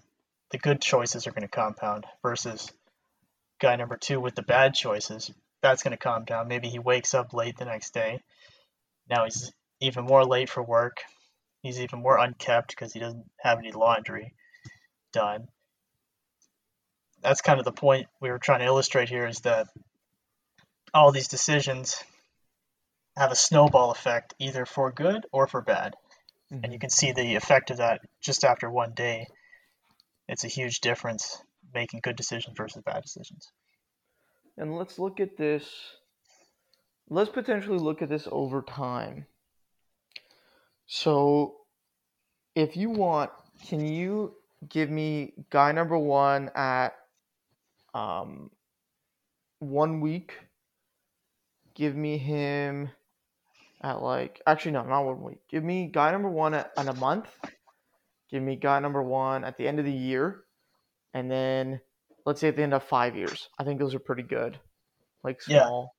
the 0.52 0.58
good 0.58 0.82
choices 0.82 1.26
are 1.26 1.32
going 1.32 1.42
to 1.42 1.48
compound 1.48 2.06
versus 2.22 2.72
guy 3.60 3.76
number 3.76 3.98
two 3.98 4.20
with 4.20 4.36
the 4.36 4.42
bad 4.42 4.74
choices 4.74 5.32
that's 5.62 5.84
going 5.84 5.92
to 5.92 5.98
calm 5.98 6.26
down. 6.26 6.48
maybe 6.48 6.70
he 6.70 6.80
wakes 6.80 7.14
up 7.14 7.34
late 7.34 7.58
the 7.58 7.66
next 7.66 7.94
day 7.94 8.20
now 9.10 9.24
he's 9.26 9.52
even 9.80 10.06
more 10.06 10.26
late 10.26 10.50
for 10.50 10.64
work 10.64 10.98
he's 11.62 11.80
even 11.80 12.02
more 12.02 12.18
unkept 12.18 12.70
because 12.70 12.94
he 12.94 13.00
doesn't 13.00 13.30
have 13.40 13.60
any 13.60 13.72
laundry 13.72 14.34
done 15.14 15.48
that's 17.22 17.42
kind 17.42 17.60
of 17.60 17.66
the 17.66 17.72
point 17.72 18.08
we 18.20 18.30
were 18.30 18.40
trying 18.40 18.60
to 18.60 18.66
illustrate 18.66 19.10
here 19.10 19.28
is 19.28 19.40
that 19.42 19.68
all 20.94 21.12
these 21.12 21.28
decisions 21.28 22.04
have 23.16 23.32
a 23.32 23.36
snowball 23.36 23.92
effect 23.92 24.34
either 24.40 24.66
for 24.66 24.92
good 24.92 25.26
or 25.32 25.48
for 25.48 25.62
bad 25.62 25.94
and 26.52 26.66
you 26.66 26.70
mm-hmm. 26.72 26.78
can 26.80 26.90
see 26.90 27.14
the 27.14 27.36
effect 27.36 27.72
of 27.72 27.78
that 27.78 28.02
just 28.22 28.44
after 28.44 28.70
one 28.70 28.92
day. 28.94 29.28
It's 30.28 30.44
a 30.44 30.50
huge 30.50 30.82
difference 30.82 31.42
making 31.74 32.02
good 32.04 32.18
decisions 32.18 32.58
versus 32.58 32.84
bad 32.86 33.02
decisions. 33.02 33.50
And 34.58 34.76
let's 34.78 35.00
look 35.00 35.20
at 35.20 35.38
this. 35.38 35.66
Let's 37.10 37.30
potentially 37.30 37.80
look 37.80 38.02
at 38.02 38.10
this 38.10 38.28
over 38.32 38.62
time. 38.62 39.26
So, 40.88 41.56
if 42.56 42.76
you 42.76 42.90
want, 42.90 43.32
can 43.68 43.86
you 43.86 44.34
give 44.68 44.90
me 44.90 45.34
guy 45.50 45.72
number 45.72 45.98
one 45.98 46.52
at 46.56 46.94
um, 47.94 48.52
one 49.60 50.02
week? 50.02 50.34
Give 51.74 51.96
me 51.96 52.18
him 52.18 52.90
at 53.82 54.02
like, 54.02 54.42
actually, 54.46 54.72
no, 54.72 54.84
not 54.84 55.06
one 55.06 55.22
week. 55.22 55.40
Give 55.50 55.64
me 55.64 55.88
guy 55.88 56.12
number 56.12 56.30
one 56.30 56.54
at, 56.54 56.72
at 56.78 56.88
a 56.88 56.94
month. 56.94 57.30
Give 58.30 58.44
me 58.44 58.56
guy 58.56 58.80
number 58.80 59.02
one 59.02 59.44
at 59.44 59.58
the 59.58 59.68
end 59.68 59.80
of 59.80 59.86
the 59.86 59.92
year. 59.92 60.44
And 61.14 61.30
then 61.30 61.82
let's 62.26 62.40
say 62.42 62.48
at 62.50 62.56
the 62.56 62.64
end 62.64 62.74
of 62.74 62.84
five 62.84 63.16
years. 63.16 63.50
I 63.60 63.64
think 63.64 63.80
those 63.80 63.96
are 63.96 64.00
pretty 64.00 64.24
good. 64.24 64.60
Like 65.24 65.40
Yeah. 65.48 65.66
small. 65.66 65.96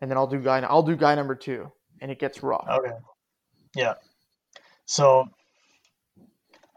And 0.00 0.10
then 0.10 0.18
I'll 0.18 0.26
do 0.26 0.40
guy 0.40 0.60
I'll 0.60 0.82
do 0.82 0.96
guy 0.96 1.14
number 1.14 1.34
two. 1.34 1.70
And 2.00 2.10
it 2.10 2.18
gets 2.18 2.42
rough. 2.42 2.66
Okay. 2.68 2.92
Yeah. 3.76 3.94
So 4.86 5.28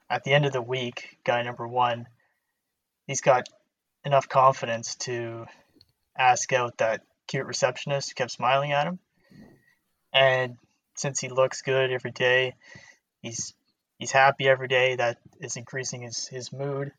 at 0.09 0.23
the 0.23 0.33
end 0.33 0.45
of 0.45 0.53
the 0.53 0.61
week, 0.61 1.17
guy 1.23 1.41
number 1.41 1.67
one, 1.67 2.05
he's 3.07 3.21
got 3.21 3.47
enough 4.03 4.29
confidence 4.29 4.95
to 4.95 5.45
ask 6.17 6.53
out 6.53 6.77
that 6.77 7.01
cute 7.27 7.47
receptionist 7.47 8.09
who 8.09 8.13
kept 8.13 8.31
smiling 8.31 8.71
at 8.71 8.85
him. 8.87 8.99
And 10.13 10.57
since 10.95 11.19
he 11.19 11.29
looks 11.29 11.61
good 11.63 11.91
every 11.91 12.11
day, 12.11 12.53
he's 13.21 13.53
he's 13.97 14.11
happy 14.11 14.47
every 14.47 14.67
day. 14.67 14.95
That 14.95 15.17
is 15.39 15.57
increasing 15.57 16.03
his, 16.03 16.27
his 16.27 16.53
mood. 16.53 16.91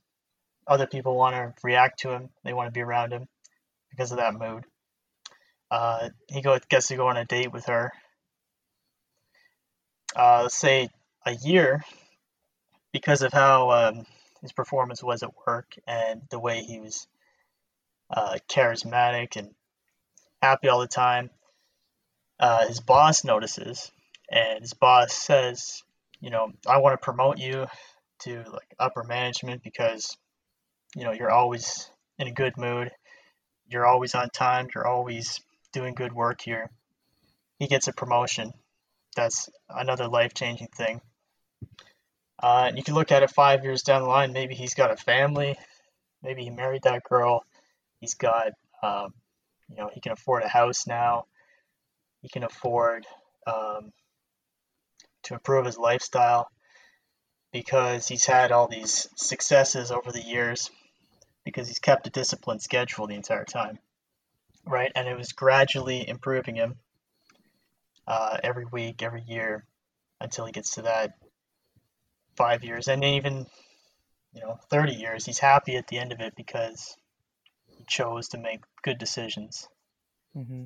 Other 0.67 0.87
people 0.87 1.17
want 1.17 1.37
to 1.37 1.55
react 1.62 2.01
to 2.01 2.11
him. 2.11 2.31
They 2.45 2.53
want 2.53 2.69
to 2.69 2.73
be 2.73 2.83
around 2.83 3.12
him 3.12 3.29
because 3.91 4.12
of 4.12 4.19
that 4.19 4.35
mood. 4.35 4.64
Uh, 5.71 6.11
he 6.29 6.43
go, 6.43 6.59
gets 6.69 6.89
to 6.89 6.97
go 6.97 7.09
on 7.09 7.17
a 7.17 7.25
date 7.25 7.53
with 7.53 7.67
her. 7.67 7.93
Uh, 10.14 10.43
let's 10.43 10.57
say 10.57 10.89
a 11.25 11.33
year 11.33 11.83
because 12.93 13.23
of 13.23 13.33
how 13.33 13.71
um, 13.71 14.07
his 14.41 14.53
performance 14.53 15.03
was 15.03 15.23
at 15.23 15.31
work 15.47 15.75
and 15.87 16.23
the 16.31 16.39
way 16.39 16.62
he 16.62 16.81
was 16.81 17.07
uh, 18.11 18.39
charismatic 18.49 19.37
and 19.37 19.55
happy 20.41 20.69
all 20.69 20.81
the 20.81 20.87
time. 20.87 21.31
Uh, 22.39 22.67
his 22.67 22.81
boss 22.81 23.25
notices, 23.25 23.91
and 24.31 24.61
his 24.61 24.75
boss 24.75 25.12
says, 25.12 25.83
"You 26.21 26.31
know, 26.31 26.53
I 26.67 26.79
want 26.79 26.93
to 26.95 27.05
promote 27.05 27.39
you 27.39 27.67
to 28.21 28.45
like 28.51 28.75
upper 28.79 29.05
management 29.05 29.62
because, 29.62 30.17
you 30.97 31.05
know, 31.05 31.12
you're 31.12 31.30
always 31.30 31.88
in 32.18 32.26
a 32.26 32.32
good 32.32 32.57
mood. 32.57 32.90
You're 33.68 33.86
always 33.86 34.14
on 34.16 34.30
time. 34.30 34.68
You're 34.74 34.86
always 34.86 35.40
doing 35.72 35.94
good 35.94 36.12
work 36.12 36.40
here." 36.40 36.70
He 37.59 37.68
gets 37.68 37.86
a 37.86 37.92
promotion. 37.92 38.53
That's 39.14 39.49
another 39.68 40.09
life-changing 40.09 40.68
thing. 40.76 41.01
Uh, 42.42 42.72
you 42.74 42.82
can 42.82 42.94
look 42.94 43.12
at 43.12 43.22
it 43.22 43.30
five 43.30 43.64
years 43.64 43.82
down 43.82 44.03
the 44.03 44.09
line. 44.09 44.32
Maybe 44.32 44.55
he's 44.55 44.74
got 44.74 44.90
a 44.90 44.97
family. 44.97 45.57
Maybe 46.22 46.44
he 46.44 46.51
married 46.51 46.82
that 46.82 47.03
girl. 47.05 47.44
He's 48.01 48.14
got, 48.14 48.53
um, 48.82 49.14
you 49.70 49.76
know, 49.76 49.90
he 49.92 50.01
can 50.01 50.12
afford 50.12 50.42
a 50.42 50.49
house 50.49 50.86
now. 50.86 51.24
He 52.20 52.28
can 52.28 52.42
afford 52.42 53.07
um, 53.47 53.92
to 55.24 55.34
improve 55.34 55.64
his 55.64 55.78
lifestyle 55.78 56.51
because 57.53 58.07
he's 58.07 58.26
had 58.26 58.53
all 58.53 58.68
these 58.68 59.09
successes 59.16 59.90
over 59.90 60.12
the 60.12 60.22
years 60.22 60.70
because 61.47 61.66
he's 61.68 61.78
kept 61.78 62.07
a 62.07 62.11
disciplined 62.11 62.61
schedule 62.61 63.07
the 63.07 63.14
entire 63.14 63.47
time, 63.47 63.78
right? 64.66 64.92
And 64.94 65.09
it 65.09 65.16
was 65.16 65.32
gradually 65.32 66.07
improving 66.07 66.57
him 66.57 66.76
uh, 68.07 68.36
every 68.44 68.66
week, 68.66 69.03
every 69.03 69.22
year 69.22 69.64
until 70.20 70.44
he 70.44 70.53
gets 70.53 70.72
to 70.72 70.82
that 70.82 71.14
five 72.36 72.64
years 72.64 72.88
and 72.88 73.03
even 73.03 73.47
you 74.34 74.42
know 74.42 74.59
30 74.68 74.92
years 74.92 75.24
he's 75.24 75.38
happy 75.38 75.76
at 75.76 75.86
the 75.86 75.99
end 75.99 76.12
of 76.12 76.20
it 76.20 76.34
because 76.36 76.99
he 77.66 77.82
chose 77.88 78.28
to 78.28 78.38
make 78.38 78.61
good 78.82 78.99
decisions 78.99 79.68
Mm-hmm. 80.36 80.64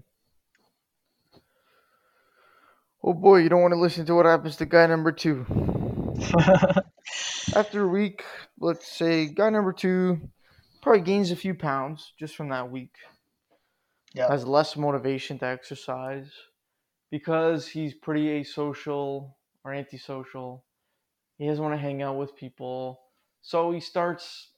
Oh 3.03 3.15
boy, 3.15 3.37
you 3.39 3.49
don't 3.49 3.63
want 3.63 3.73
to 3.73 3.81
listen 3.81 4.05
to 4.07 4.15
what 4.15 4.27
happens 4.27 4.57
to 4.57 4.67
guy 4.67 4.87
number 4.87 5.13
two. 5.13 5.47
After 7.55 7.85
a 7.85 7.89
week, 7.89 8.25
let's 8.59 8.91
say 8.91 9.27
guy 9.27 9.51
number 9.51 9.73
two 9.73 10.21
probably 10.81 11.03
gains 11.03 11.31
a 11.31 11.37
few 11.37 11.55
pounds 11.55 12.13
just 12.19 12.37
from 12.37 12.49
that 12.51 12.71
week. 12.71 12.95
Yeah. 14.13 14.29
Has 14.29 14.47
less 14.47 14.77
motivation 14.77 15.39
to 15.39 15.47
exercise 15.47 16.31
because 17.11 17.69
he's 17.69 17.95
pretty 17.95 18.43
asocial 18.43 19.33
or 19.65 19.73
antisocial. 19.73 20.65
He 21.39 21.47
doesn't 21.47 21.63
want 21.63 21.75
to 21.75 21.81
hang 21.81 22.03
out 22.03 22.17
with 22.17 22.37
people. 22.37 23.01
So 23.43 23.71
he 23.71 23.81
starts 23.81 24.51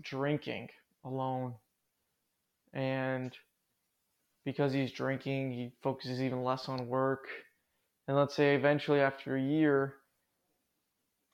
drinking 0.00 0.68
alone. 1.04 1.54
And 2.72 3.36
because 4.44 4.72
he's 4.72 4.92
drinking, 4.92 5.52
he 5.52 5.72
focuses 5.82 6.22
even 6.22 6.44
less 6.44 6.68
on 6.68 6.86
work. 6.86 7.26
And 8.06 8.16
let's 8.16 8.34
say 8.34 8.54
eventually 8.54 9.00
after 9.00 9.36
a 9.36 9.42
year, 9.42 9.94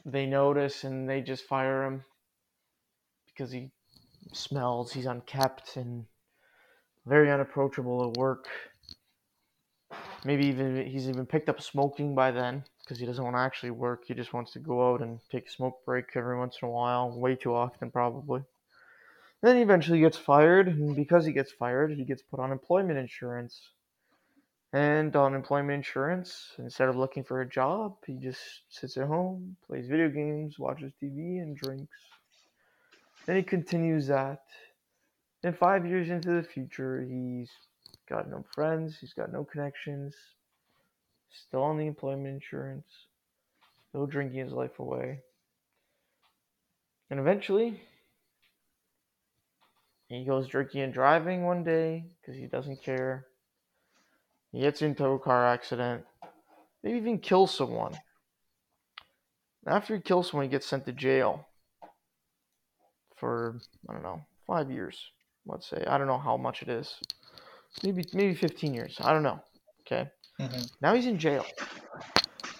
they 0.05 0.27
notice 0.27 0.85
and 0.85 1.09
they 1.09 1.21
just 1.21 1.45
fire 1.45 1.85
him 1.85 2.05
because 3.27 3.51
he 3.51 3.71
smells, 4.33 4.93
he's 4.93 5.07
unkept 5.07 5.77
and 5.77 6.05
very 7.07 7.31
unapproachable 7.31 8.09
at 8.09 8.17
work. 8.17 8.49
Maybe 10.25 10.47
even 10.47 10.87
he's 10.87 11.09
even 11.09 11.27
picked 11.27 11.49
up 11.49 11.61
smoking 11.61 12.15
by 12.15 12.31
then 12.33 12.65
because 12.81 12.99
he 12.99 13.07
doesn't 13.07 13.23
want 13.23 13.37
to 13.37 13.41
actually 13.41 13.71
work. 13.71 14.05
He 14.07 14.15
just 14.15 14.33
wants 14.33 14.53
to 14.53 14.59
go 14.59 14.93
out 14.93 15.01
and 15.01 15.21
take 15.31 15.47
a 15.47 15.51
smoke 15.51 15.85
break 15.85 16.07
every 16.15 16.39
once 16.39 16.59
in 16.61 16.69
a 16.69 16.71
while, 16.71 17.11
way 17.11 17.37
too 17.37 17.55
often 17.55 17.91
probably. 17.91 18.43
Then 19.43 19.57
he 19.57 19.63
eventually 19.63 20.01
gets 20.01 20.17
fired, 20.17 20.67
and 20.69 20.97
because 20.97 21.25
he 21.25 21.33
gets 21.33 21.53
fired, 21.53 21.93
he 21.93 22.05
gets 22.05 22.23
put 22.23 22.41
on 22.41 22.53
employment 22.53 22.99
insurance. 22.99 23.61
And 24.73 25.15
on 25.15 25.35
employment 25.35 25.77
insurance, 25.77 26.53
instead 26.59 26.89
of 26.89 26.97
looking 26.97 27.23
for 27.23 27.41
a 27.41 27.49
job, 27.49 27.97
he 28.07 28.15
just 28.15 28.41
sits 28.69 28.97
at 28.97 29.07
home, 29.07 29.57
plays 29.67 29.87
video 29.87 30.09
games, 30.09 30.59
watches 30.59 30.93
TV, 31.01 31.41
and 31.41 31.57
drinks. 31.57 31.97
Then 33.27 33.37
he 33.37 33.43
continues 33.43 34.07
that. 34.07 34.43
Then 35.43 35.53
five 35.53 35.85
years 35.85 36.09
into 36.09 36.31
the 36.31 36.43
future, 36.43 37.03
he's 37.03 37.51
got 38.09 38.31
no 38.31 38.45
friends, 38.55 38.99
he's 39.01 39.13
got 39.13 39.33
no 39.33 39.45
connections, 39.45 40.15
still 41.31 41.63
on 41.63 41.77
the 41.77 41.87
employment 41.87 42.29
insurance, 42.29 42.87
still 43.89 44.07
drinking 44.07 44.39
his 44.39 44.53
life 44.53 44.79
away. 44.79 45.21
And 47.11 47.21
eventually, 47.21 47.81
he 50.09 50.25
goes 50.25 50.47
drinking 50.47 50.83
and 50.83 50.93
driving 50.95 51.45
one 51.45 51.65
day 51.65 52.05
because 52.21 52.39
he 52.39 52.47
doesn't 52.47 52.83
care. 52.83 53.27
He 54.53 54.61
gets 54.61 54.83
into 54.83 55.05
a 55.05 55.19
car 55.19 55.47
accident, 55.47 56.05
maybe 56.83 56.99
even 56.99 57.19
kills 57.19 57.53
someone. 57.53 57.95
After 59.67 59.97
he 59.97 60.01
kills 60.01 60.31
someone, 60.31 60.47
he 60.47 60.51
gets 60.51 60.67
sent 60.67 60.87
to 60.87 60.93
jail 60.93 61.47
for, 63.17 63.61
I 63.89 63.93
don't 63.93 64.03
know, 64.03 64.21
five 64.47 64.71
years, 64.71 64.99
let's 65.47 65.69
say. 65.69 65.85
I 65.87 65.99
don't 65.99 66.07
know 66.07 66.19
how 66.19 66.37
much 66.37 66.63
it 66.63 66.69
is. 66.69 66.95
Maybe 67.83 68.05
maybe 68.13 68.35
15 68.35 68.75
years. 68.75 68.97
I 69.01 69.13
don't 69.13 69.23
know. 69.23 69.41
Okay. 69.83 70.09
hmm 70.39 70.63
Now 70.81 70.95
he's 70.95 71.07
in 71.07 71.19
jail. 71.19 71.45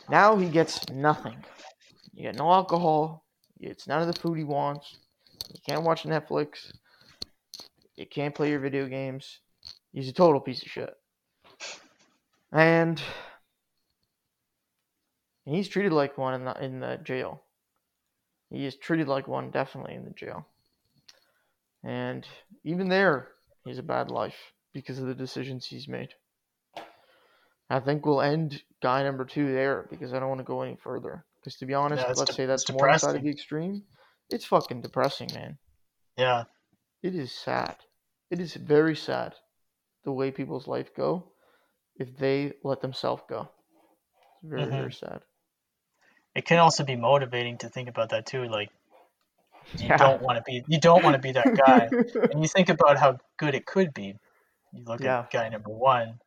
Now 0.09 0.37
he 0.37 0.49
gets 0.49 0.89
nothing. 0.91 1.45
You 2.15 2.23
get 2.25 2.37
no 2.37 2.51
alcohol. 2.51 3.25
It's 3.61 3.87
none 3.87 4.03
of 4.03 4.13
the 4.13 4.21
food 4.21 4.39
he 4.39 4.45
wants. 4.45 4.97
You 5.53 5.61
can't 5.67 5.83
watch 5.83 6.05
Netflix. 6.05 6.73
You 7.97 8.07
can't 8.07 8.35
play 8.35 8.51
your 8.51 8.61
video 8.61 8.87
games. 8.87 9.41
He's 9.93 10.09
a 10.09 10.13
total 10.13 10.41
piece 10.41 10.63
of 10.63 10.69
shit. 10.69 10.95
And 12.53 13.03
he's 15.45 15.69
treated 15.69 15.93
like 15.93 16.19
one 16.19 16.35
in 16.35 16.45
the 16.45 16.65
in 16.65 16.81
the 16.81 16.99
jail. 17.03 17.43
He 18.51 18.65
is 18.67 18.77
treated 18.77 19.09
like 19.09 19.27
one 19.29 19.51
definitely 19.51 19.95
in 19.95 20.05
the 20.05 20.11
jail. 20.11 20.47
And 21.83 22.27
even 22.65 22.89
there, 22.89 23.29
he's 23.65 23.79
a 23.79 23.83
bad 23.83 24.11
life 24.11 24.53
because 24.73 24.99
of 24.99 25.07
the 25.07 25.15
decisions 25.15 25.67
he's 25.67 25.89
made. 25.89 26.15
I 27.69 27.81
think 27.81 28.07
we'll 28.07 28.21
end 28.21 28.63
guy 28.81 29.03
number 29.03 29.25
two 29.25 29.53
there 29.53 29.87
because 29.91 30.13
I 30.13 30.21
don't 30.21 30.29
want 30.29 30.39
to 30.41 30.45
go 30.45 30.63
any 30.63 30.77
further. 30.77 31.25
Because 31.41 31.57
to 31.57 31.67
be 31.67 31.75
honest, 31.75 32.03
Yeah, 32.03 32.15
let's 32.15 32.27
de- 32.31 32.33
say 32.35 32.47
that's 32.47 32.71
one 32.71 32.99
side 32.99 33.17
of 33.17 33.23
the 33.23 33.31
extreme. 33.31 33.83
It's 34.31 34.45
fucking 34.45 34.83
depressing, 34.83 35.31
man. 35.35 35.59
Yeah. 36.17 36.45
It 37.03 37.15
is 37.15 37.33
sad. 37.33 37.77
It 38.31 38.41
is 38.41 38.55
very 38.55 38.97
sad 38.97 39.35
the 40.05 40.13
way 40.13 40.31
people's 40.31 40.67
life 40.67 40.95
go 40.95 41.33
if 41.97 42.17
they 42.17 42.55
let 42.63 42.81
themselves 42.81 43.23
go. 43.29 43.51
It's 44.43 44.51
very, 44.51 44.63
Mhm. 44.63 44.71
very 44.71 44.93
sad. 44.93 45.23
It 46.37 46.45
can 46.45 46.59
also 46.59 46.85
be 46.85 46.97
motivating 46.97 47.59
to 47.59 47.69
think 47.69 47.89
about 47.89 48.11
that 48.11 48.27
too. 48.27 48.45
Like 48.45 48.69
you 49.79 49.89
Yeah. 49.89 49.97
don't 49.97 50.21
want 50.23 50.37
to 50.37 50.43
be 50.47 50.63
you 50.69 50.79
don't 50.79 51.03
want 51.03 51.15
to 51.15 51.23
be 51.23 51.33
that 51.33 51.49
guy. 51.57 51.89
and 52.31 52.43
you 52.43 52.49
think 52.49 52.69
about 52.69 52.99
how 52.99 53.19
good 53.39 53.55
it 53.55 53.67
could 53.67 53.95
be. 53.95 54.15
You 54.73 54.85
look 54.85 55.01
Yeah. 55.03 55.21
at 55.21 55.31
guy 55.31 55.49
number 55.49 55.71
one 55.71 56.19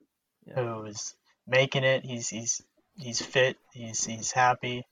Yeah. 0.46 0.56
who 0.56 0.86
is 0.86 1.16
making 1.48 1.84
it. 1.84 2.04
He's 2.04 2.28
he's 2.28 2.62
he's 2.98 3.22
fit. 3.22 3.58
He's 3.74 4.04
he's 4.04 4.32
happy. 4.32 4.84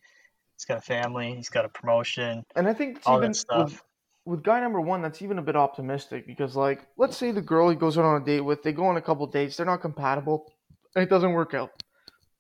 He's 0.56 0.66
got 0.66 0.78
a 0.78 0.82
family. 0.82 1.36
He's 1.36 1.50
got 1.50 1.66
a 1.66 1.70
promotion. 1.70 2.44
And 2.56 2.68
I 2.68 2.74
think 2.74 2.98
it's 2.98 3.08
All 3.08 3.18
even 3.18 3.32
that 3.32 3.36
stuff. 3.36 3.72
with, 3.72 3.82
with 4.26 4.44
guy 4.44 4.60
number 4.60 4.82
one, 4.82 5.02
that's 5.02 5.22
even 5.22 5.38
a 5.40 5.42
bit 5.44 5.56
optimistic 5.56 6.26
because, 6.26 6.56
like, 6.56 6.88
let's 6.98 7.16
say 7.16 7.32
the 7.32 7.42
girl 7.42 7.70
he 7.70 7.76
goes 7.76 7.98
out 7.98 8.06
on 8.06 8.22
a 8.22 8.26
date 8.26 8.42
with, 8.42 8.64
they 8.64 8.72
go 8.72 8.86
on 8.88 8.98
a 8.98 9.02
couple 9.02 9.28
dates, 9.28 9.58
they're 9.58 9.66
not 9.68 9.82
compatible, 9.82 10.52
and 10.96 11.04
it 11.04 11.10
doesn't 11.10 11.32
work 11.34 11.54
out. 11.54 11.72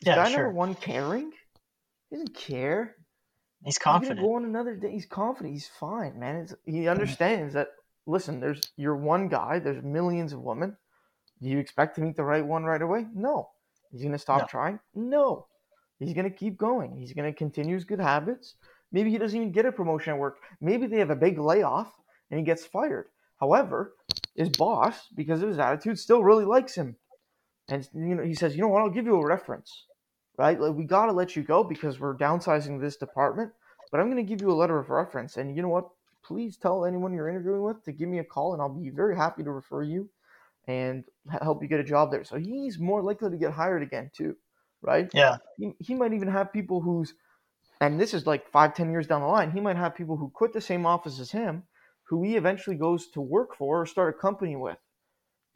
Is 0.02 0.08
Yeah, 0.08 0.16
guy 0.16 0.30
sure. 0.30 0.44
number 0.44 0.54
one 0.58 0.74
caring? 0.76 1.32
He 2.10 2.16
doesn't 2.16 2.36
care. 2.36 2.96
He's 3.64 3.78
confident. 3.78 4.20
He's 4.20 4.26
go 4.28 4.36
on 4.36 4.46
another 4.46 4.76
day. 4.76 4.92
He's 4.92 5.06
confident. 5.06 5.54
He's 5.54 5.68
fine, 5.68 6.20
man. 6.20 6.38
It's, 6.38 6.54
he 6.66 6.88
understands 6.88 7.54
that. 7.54 7.70
Listen, 8.06 8.40
there's 8.40 8.62
you're 8.78 8.96
one 8.96 9.28
guy. 9.28 9.60
There's 9.60 9.84
millions 9.84 10.32
of 10.32 10.42
women. 10.42 10.78
Do 11.42 11.50
you 11.50 11.60
expect 11.60 11.96
to 11.96 12.02
meet 12.02 12.16
the 12.16 12.24
right 12.24 12.46
one 12.46 12.64
right 12.64 12.82
away? 12.82 13.06
No. 13.14 13.50
He's 13.92 14.04
gonna 14.04 14.18
stop 14.18 14.42
No. 14.42 14.48
trying. 14.48 14.80
No. 14.96 15.48
He's 16.00 16.14
gonna 16.14 16.30
keep 16.30 16.58
going. 16.58 16.96
He's 16.98 17.14
gonna 17.14 17.34
continue 17.34 17.76
his 17.76 17.84
good 17.84 18.00
habits. 18.00 18.56
Maybe 18.92 19.12
he 19.12 19.18
doesn't 19.18 19.36
even 19.38 19.52
get 19.52 19.66
a 19.66 19.72
promotion 19.72 20.14
at 20.14 20.20
work. 20.20 20.38
Maybe 20.62 20.88
they 20.88 21.00
have 21.00 21.10
a 21.10 21.16
big 21.16 21.38
layoff 21.38 21.92
and 22.32 22.40
he 22.40 22.46
gets 22.46 22.66
fired. 22.66 23.08
However, 23.40 23.94
his 24.36 24.50
boss, 24.50 25.08
because 25.16 25.42
of 25.42 25.50
his 25.50 25.60
attitude, 25.60 26.00
still 26.00 26.24
really 26.24 26.46
likes 26.46 26.76
him. 26.76 26.96
And 27.68 27.88
you 27.94 28.16
know, 28.16 28.24
he 28.24 28.34
says, 28.34 28.56
"You 28.56 28.62
know 28.62 28.70
what? 28.70 28.82
I'll 28.82 28.90
give 28.90 29.06
you 29.06 29.16
a 29.16 29.26
reference, 29.26 29.86
right? 30.38 30.60
Like 30.60 30.76
we 30.76 30.86
gotta 30.86 31.12
let 31.12 31.36
you 31.36 31.44
go 31.44 31.64
because 31.64 32.00
we're 32.00 32.18
downsizing 32.18 32.80
this 32.80 32.98
department, 32.98 33.52
but 33.92 34.00
I'm 34.00 34.10
gonna 34.10 34.24
give 34.24 34.42
you 34.42 34.52
a 34.52 34.54
letter 34.54 34.78
of 34.78 34.90
reference. 34.90 35.38
And 35.38 35.56
you 35.56 35.62
know 35.62 35.70
what? 35.70 35.90
Please 36.24 36.58
tell 36.58 36.86
anyone 36.86 37.14
you're 37.14 37.30
interviewing 37.30 37.64
with 37.64 37.84
to 37.86 37.92
give 37.92 38.10
me 38.10 38.20
a 38.20 38.24
call, 38.24 38.54
and 38.54 38.62
I'll 38.62 38.70
be 38.70 38.90
very 38.90 39.16
happy 39.16 39.44
to 39.44 39.52
refer 39.52 39.84
you 39.84 40.10
and 40.68 41.06
help 41.42 41.62
you 41.62 41.70
get 41.70 41.80
a 41.80 41.84
job 41.84 42.12
there. 42.12 42.26
So 42.26 42.38
he's 42.38 42.78
more 42.78 43.02
likely 43.02 43.30
to 43.30 43.38
get 43.38 43.52
hired 43.52 43.82
again 43.82 44.12
too, 44.14 44.36
right? 44.82 45.10
Yeah. 45.14 45.38
He, 45.58 45.74
he 45.80 45.96
might 45.96 46.14
even 46.14 46.28
have 46.28 46.52
people 46.52 46.82
who's, 46.82 47.14
and 47.80 48.00
this 48.00 48.14
is 48.14 48.28
like 48.28 48.50
five, 48.52 48.74
ten 48.76 48.92
years 48.92 49.08
down 49.08 49.22
the 49.22 49.28
line. 49.28 49.52
He 49.52 49.62
might 49.62 49.78
have 49.78 49.96
people 49.96 50.18
who 50.18 50.30
quit 50.30 50.52
the 50.52 50.62
same 50.62 50.86
office 50.86 51.20
as 51.20 51.32
him, 51.32 51.64
who 52.04 52.24
he 52.24 52.36
eventually 52.36 52.76
goes 52.76 53.08
to 53.12 53.22
work 53.22 53.56
for 53.56 53.82
or 53.82 53.86
start 53.86 54.14
a 54.16 54.20
company 54.20 54.58
with 54.58 54.78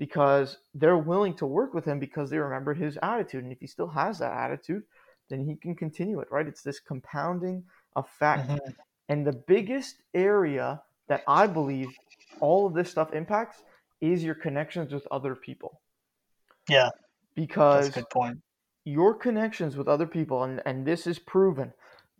because 0.01 0.57
they're 0.73 0.97
willing 0.97 1.35
to 1.35 1.45
work 1.45 1.75
with 1.75 1.85
him 1.85 1.99
because 1.99 2.31
they 2.31 2.39
remember 2.39 2.73
his 2.73 2.97
attitude. 3.03 3.43
And 3.43 3.53
if 3.53 3.59
he 3.59 3.67
still 3.67 3.89
has 3.89 4.17
that 4.17 4.33
attitude, 4.33 4.81
then 5.29 5.45
he 5.45 5.55
can 5.55 5.75
continue 5.75 6.19
it, 6.21 6.27
right? 6.31 6.47
It's 6.47 6.63
this 6.63 6.79
compounding 6.79 7.63
effect. 7.95 8.49
Mhm. 8.49 8.75
And 9.09 9.27
the 9.27 9.33
biggest 9.33 10.01
area 10.15 10.81
that 11.07 11.23
I 11.27 11.45
believe 11.45 11.89
all 12.39 12.65
of 12.65 12.73
this 12.73 12.89
stuff 12.89 13.13
impacts 13.13 13.61
is 13.99 14.23
your 14.23 14.33
connections 14.33 14.91
with 14.91 15.07
other 15.11 15.35
people. 15.35 15.79
Yeah. 16.67 16.85
That's 16.85 17.35
Because 17.35 17.89
a 17.89 17.99
good 17.99 18.09
point. 18.09 18.41
your 18.85 19.13
connections 19.13 19.77
with 19.77 19.87
other 19.87 20.07
people, 20.07 20.45
and, 20.45 20.63
and 20.65 20.83
this 20.83 21.05
is 21.05 21.19
proven, 21.19 21.71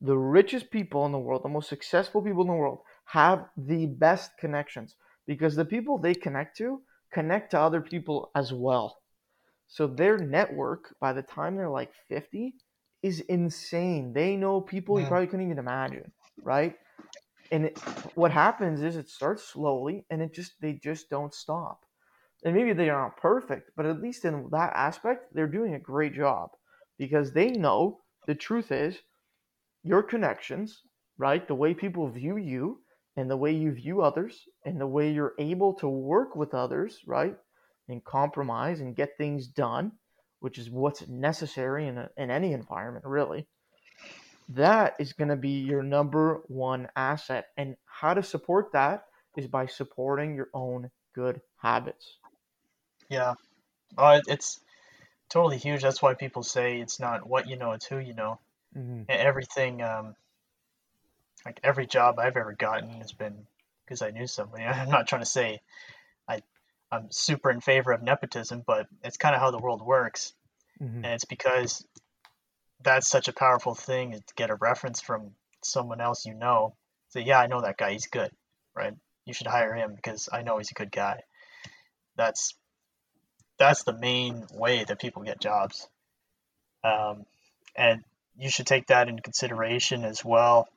the 0.02 0.20
richest 0.20 0.70
people 0.70 1.08
in 1.08 1.12
the 1.12 1.18
world, 1.18 1.42
the 1.42 1.50
most 1.50 1.68
successful 1.68 2.22
people 2.22 2.44
in 2.44 2.48
the 2.50 2.54
world, 2.54 2.84
have 3.06 3.50
the 3.58 3.88
best 3.88 4.38
connections 4.38 4.98
because 5.26 5.56
the 5.56 5.66
people 5.66 5.98
they 5.98 6.14
connect 6.14 6.56
to 6.58 6.80
connect 7.12 7.52
to 7.52 7.60
other 7.60 7.82
people 7.82 8.32
as 8.36 8.54
well. 8.54 9.02
So 9.68 9.88
their 9.88 10.18
network, 10.18 10.96
by 11.00 11.14
the 11.14 11.24
time 11.24 11.56
they're 11.56 11.70
like 11.70 11.94
50, 12.10 12.56
is 13.04 13.22
insane. 13.22 14.14
They 14.14 14.38
know 14.38 14.62
people 14.62 15.00
you 15.00 15.06
Mm. 15.06 15.08
probably 15.08 15.28
couldn't 15.28 15.46
even 15.48 15.60
imagine, 15.60 16.12
right? 16.44 16.78
And 17.52 17.66
it, 17.66 17.84
what 18.16 18.32
happens 18.32 18.82
is 18.82 18.96
it 18.98 19.10
starts 19.10 19.44
slowly 19.44 20.06
and 20.10 20.22
it 20.22 20.34
just 20.34 20.60
they 20.62 20.74
just 20.74 21.10
don't 21.10 21.34
stop. 21.34 21.86
And 22.44 22.56
maybe 22.56 22.74
they 22.74 22.90
aren't 22.90 23.18
perfect, 23.18 23.72
but 23.76 23.86
at 23.88 24.02
least 24.02 24.26
in 24.26 24.50
that 24.52 24.74
aspect, 24.76 25.34
they're 25.34 25.48
doing 25.48 25.76
a 25.76 25.80
great 25.80 26.14
job 26.14 26.52
because 26.98 27.34
they 27.34 27.52
know 27.52 28.02
the 28.28 28.36
truth 28.36 28.72
is 28.72 29.02
your 29.84 30.04
connections, 30.04 30.84
right? 31.18 31.48
The 31.48 31.56
way 31.56 31.74
people 31.74 32.10
view 32.10 32.38
you 32.38 32.84
and 33.18 33.30
the 33.30 33.38
way 33.38 33.52
you 33.52 33.72
view 33.72 34.02
others 34.02 34.48
and 34.66 34.80
the 34.80 34.88
way 34.88 35.12
you're 35.12 35.34
able 35.38 35.74
to 35.76 35.88
work 35.88 36.36
with 36.36 36.54
others, 36.54 37.00
right? 37.06 37.36
And 37.88 38.04
compromise 38.04 38.80
and 38.80 38.96
get 38.96 39.18
things 39.18 39.48
done 39.48 39.94
which 40.42 40.58
is 40.58 40.70
what's 40.70 41.08
necessary 41.08 41.88
in, 41.88 41.98
a, 41.98 42.10
in 42.18 42.30
any 42.30 42.52
environment, 42.52 43.06
really, 43.06 43.48
that 44.50 44.96
is 45.00 45.14
going 45.14 45.30
to 45.30 45.36
be 45.36 45.62
your 45.62 45.84
number 45.84 46.42
one 46.48 46.90
asset. 46.96 47.46
And 47.56 47.78
how 47.86 48.16
to 48.16 48.24
support 48.24 48.74
that 48.74 49.06
is 49.38 49.48
by 49.48 49.68
supporting 49.68 50.36
your 50.36 50.50
own 50.54 50.90
good 51.14 51.42
habits. 51.58 52.18
Yeah. 53.08 53.36
Uh, 53.96 54.22
it's 54.28 54.60
totally 55.30 55.58
huge. 55.58 55.84
That's 55.84 56.02
why 56.02 56.16
people 56.16 56.42
say 56.42 56.82
it's 56.82 57.00
not 57.00 57.30
what 57.30 57.48
you 57.48 57.56
know, 57.56 57.74
it's 57.74 57.86
who 57.86 58.00
you 58.00 58.16
know. 58.16 58.40
Mm-hmm. 58.76 59.04
Everything, 59.10 59.84
um, 59.84 60.16
like 61.46 61.60
every 61.64 61.88
job 61.88 62.20
I've 62.20 62.38
ever 62.38 62.54
gotten 62.54 62.90
has 63.02 63.12
been 63.12 63.46
because 63.86 64.02
I 64.02 64.12
knew 64.12 64.28
somebody. 64.28 64.64
I'm 64.66 64.90
not 64.90 65.08
trying 65.08 65.22
to 65.22 65.28
say 65.28 65.62
I, 66.28 66.42
I'm 66.92 67.12
super 67.12 67.52
in 67.52 67.62
favor 67.62 67.92
of 67.92 68.02
nepotism, 68.02 68.64
but 68.66 68.88
it's 69.04 69.18
kind 69.18 69.36
of 69.36 69.42
how 69.42 69.52
the 69.52 69.60
world 69.60 69.82
works. 69.82 70.34
Mm-hmm. 70.82 71.04
And 71.04 71.14
it's 71.14 71.26
because 71.26 71.86
that's 72.84 73.10
such 73.10 73.28
a 73.28 73.34
powerful 73.34 73.76
thing 73.76 74.14
to 74.14 74.34
get 74.36 74.50
a 74.50 74.56
reference 74.56 75.02
from 75.02 75.32
someone 75.64 76.02
else 76.02 76.26
you 76.26 76.34
know. 76.34 76.76
Say, 77.10 77.22
yeah, 77.22 77.40
I 77.40 77.48
know 77.48 77.62
that 77.62 77.78
guy. 77.78 77.92
He's 77.92 78.08
good, 78.08 78.32
right? 78.76 78.94
You 79.26 79.34
should 79.34 79.48
hire 79.48 79.76
him 79.76 79.94
because 79.96 80.30
I 80.32 80.42
know 80.42 80.58
he's 80.58 80.72
a 80.72 80.76
good 80.76 80.92
guy. 80.92 81.22
That's 82.16 82.56
that's 83.60 83.84
the 83.84 83.98
main 83.98 84.46
way 84.54 84.84
that 84.84 85.00
people 85.00 85.22
get 85.22 85.40
jobs. 85.40 85.88
Um, 86.84 87.26
and 87.76 88.04
you 88.38 88.50
should 88.50 88.66
take 88.66 88.88
that 88.88 89.08
into 89.08 89.22
consideration 89.22 90.04
as 90.04 90.26
well 90.26 90.68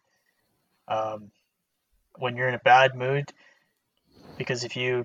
um, 0.88 1.30
when 2.16 2.36
you're 2.36 2.48
in 2.48 2.54
a 2.54 2.60
bad 2.64 2.94
mood, 2.94 3.24
because 4.36 4.64
if 4.64 4.76
you, 4.76 5.04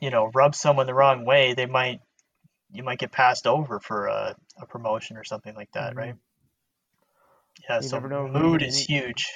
you 0.00 0.10
know, 0.10 0.30
rub 0.34 0.54
someone 0.54 0.86
the 0.86 0.94
wrong 0.94 1.24
way, 1.24 1.54
they 1.54 1.66
might, 1.66 2.00
you 2.72 2.82
might 2.82 2.98
get 2.98 3.12
passed 3.12 3.46
over 3.46 3.80
for 3.80 4.06
a, 4.06 4.36
a 4.60 4.66
promotion 4.66 5.16
or 5.16 5.24
something 5.24 5.54
like 5.54 5.70
that, 5.72 5.94
Mhm. 5.94 5.96
right? 5.96 6.14
Yeah, 7.68 7.80
You 7.80 7.88
so 7.88 8.00
mood 8.00 8.62
is 8.62 8.78
huge. 8.78 9.32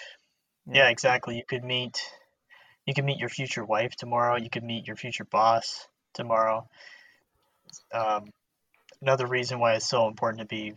Yeah. 0.66 0.84
Yeah, 0.84 0.88
exactly. 0.90 1.36
You 1.36 1.44
could 1.46 1.64
meet, 1.64 2.00
you 2.86 2.94
could 2.94 3.04
meet 3.04 3.18
your 3.18 3.28
future 3.28 3.64
wife 3.64 3.96
tomorrow. 3.96 4.36
You 4.36 4.50
could 4.50 4.62
meet 4.64 4.86
your 4.86 4.96
future 4.96 5.24
boss 5.24 5.86
tomorrow. 6.14 6.68
Um, 7.92 8.30
another 9.00 9.26
reason 9.26 9.58
why 9.58 9.74
it's 9.74 9.88
so 9.88 10.06
important 10.06 10.40
to 10.40 10.46
be, 10.46 10.74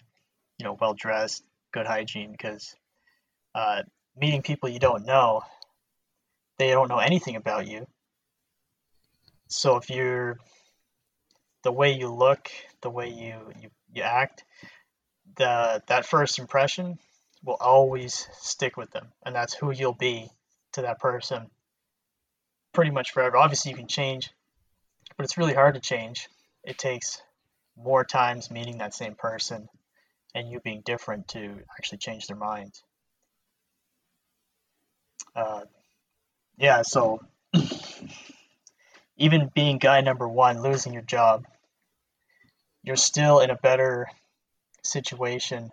you 0.57 0.66
know, 0.66 0.78
well 0.80 0.93
dressed, 0.93 1.43
good 1.72 1.86
hygiene, 1.86 2.32
because 2.32 2.76
uh, 3.53 3.84
meeting 4.16 4.41
people 4.41 4.70
you 4.70 4.80
don't 4.80 5.05
know, 5.05 5.41
they 6.57 6.70
don't 6.70 6.89
know 6.89 6.99
anything 6.99 7.36
about 7.36 7.68
you. 7.68 7.88
So 9.47 9.78
if 9.78 9.89
you're 9.89 10.38
the 11.64 11.72
way 11.72 11.93
you 11.93 12.14
look, 12.14 12.49
the 12.82 12.89
way 12.89 13.09
you 13.09 13.36
you, 13.61 13.70
you 13.93 14.01
act, 14.01 14.43
the 15.38 15.82
that 15.88 16.05
first 16.05 16.39
impression 16.39 16.97
will 17.43 17.57
always 17.59 18.28
stick 18.39 18.78
with 18.78 18.91
them, 18.91 19.07
and 19.26 19.36
that's 19.36 19.53
who 19.53 19.72
you'll 19.72 19.93
be 19.93 20.30
to 20.74 20.82
that 20.82 20.99
person 20.99 21.49
pretty 22.74 22.91
much 22.91 23.11
forever. 23.11 23.38
Obviously, 23.38 23.72
you 23.72 23.78
can 23.78 23.88
change, 23.88 24.32
but 25.16 25.24
it's 25.24 25.38
really 25.38 25.53
hard 25.53 25.76
to 25.76 25.82
change. 25.82 26.28
It 26.64 26.78
takes 26.78 27.22
more 27.76 28.03
times 28.03 28.51
meeting 28.51 28.78
that 28.78 28.93
same 28.93 29.16
person 29.16 29.68
and 30.36 30.49
you 30.49 30.59
being 30.59 30.82
different 30.86 31.28
to 31.30 31.59
actually 31.78 31.97
change 31.99 32.28
their 32.28 32.38
minds. 32.38 32.84
Uh, 35.36 35.61
yeah, 36.57 36.82
so 36.84 37.19
even 39.17 39.49
being 39.53 39.78
guy 39.78 40.01
number 40.01 40.28
one, 40.28 40.61
losing 40.61 40.93
your 40.93 41.01
job, 41.01 41.45
you're 42.84 42.95
still 42.95 43.39
in 43.39 43.49
a 43.49 43.55
better 43.55 44.07
situation 44.84 45.69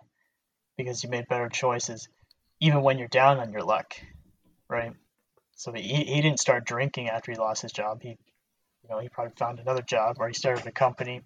because 0.77 1.03
you 1.03 1.09
made 1.09 1.27
better 1.27 1.49
choices, 1.49 2.07
even 2.59 2.81
when 2.81 2.97
you're 2.97 3.07
down 3.07 3.39
on 3.39 3.51
your 3.51 3.63
luck, 3.63 3.95
right? 4.69 4.93
So 5.55 5.71
he, 5.73 5.81
he 5.81 6.21
didn't 6.21 6.39
start 6.39 6.65
drinking 6.65 7.09
after 7.09 7.31
he 7.31 7.37
lost 7.37 7.61
his 7.61 7.71
job. 7.71 8.01
He, 8.01 8.09
you 8.09 8.89
know, 8.89 8.99
he 8.99 9.09
probably 9.09 9.33
found 9.37 9.59
another 9.59 9.81
job 9.83 10.17
or 10.19 10.27
he 10.27 10.33
started 10.33 10.65
a 10.65 10.71
company 10.71 11.21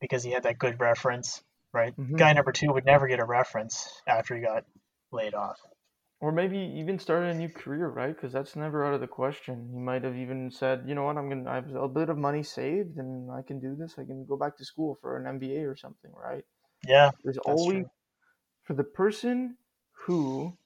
because 0.00 0.24
he 0.24 0.32
had 0.32 0.44
that 0.44 0.58
good 0.58 0.80
reference, 0.80 1.42
right? 1.72 1.96
Mhm. 1.96 2.18
Guy 2.18 2.32
number 2.32 2.52
two 2.52 2.72
would 2.72 2.84
never 2.84 3.06
get 3.06 3.20
a 3.20 3.24
reference 3.24 4.02
after 4.06 4.34
he 4.34 4.42
got 4.42 4.64
laid 5.12 5.34
off. 5.34 5.60
Or 6.22 6.32
maybe 6.32 6.58
even 6.58 6.98
start 6.98 7.24
a 7.24 7.34
new 7.34 7.50
career, 7.50 7.88
right? 7.90 8.14
Because 8.16 8.32
that's 8.32 8.56
never 8.56 8.86
out 8.86 8.94
of 8.94 9.02
the 9.02 9.08
question. 9.08 9.68
He 9.74 9.78
might 9.78 10.04
have 10.04 10.16
even 10.16 10.50
said, 10.50 10.88
you 10.88 10.94
know 10.94 11.04
what, 11.04 11.18
I'm 11.18 11.28
gonna 11.28 11.50
I 11.50 11.56
have 11.56 11.74
a 11.74 11.88
bit 11.88 12.08
of 12.08 12.16
money 12.16 12.42
saved, 12.44 12.96
and 12.98 13.30
I 13.30 13.42
can 13.42 13.60
do 13.60 13.76
this. 13.76 13.98
I 13.98 14.06
can 14.06 14.24
go 14.24 14.38
back 14.38 14.56
to 14.58 14.64
school 14.64 14.94
for 15.02 15.18
an 15.18 15.26
MBA 15.26 15.66
or 15.66 15.76
something, 15.76 16.12
right? 16.14 16.44
Yeah, 16.86 17.10
There's 17.24 17.38
always 17.38 17.84
true. 17.84 17.90
for 18.62 18.74
the 18.74 18.84
person 18.84 19.58
who 19.92 20.58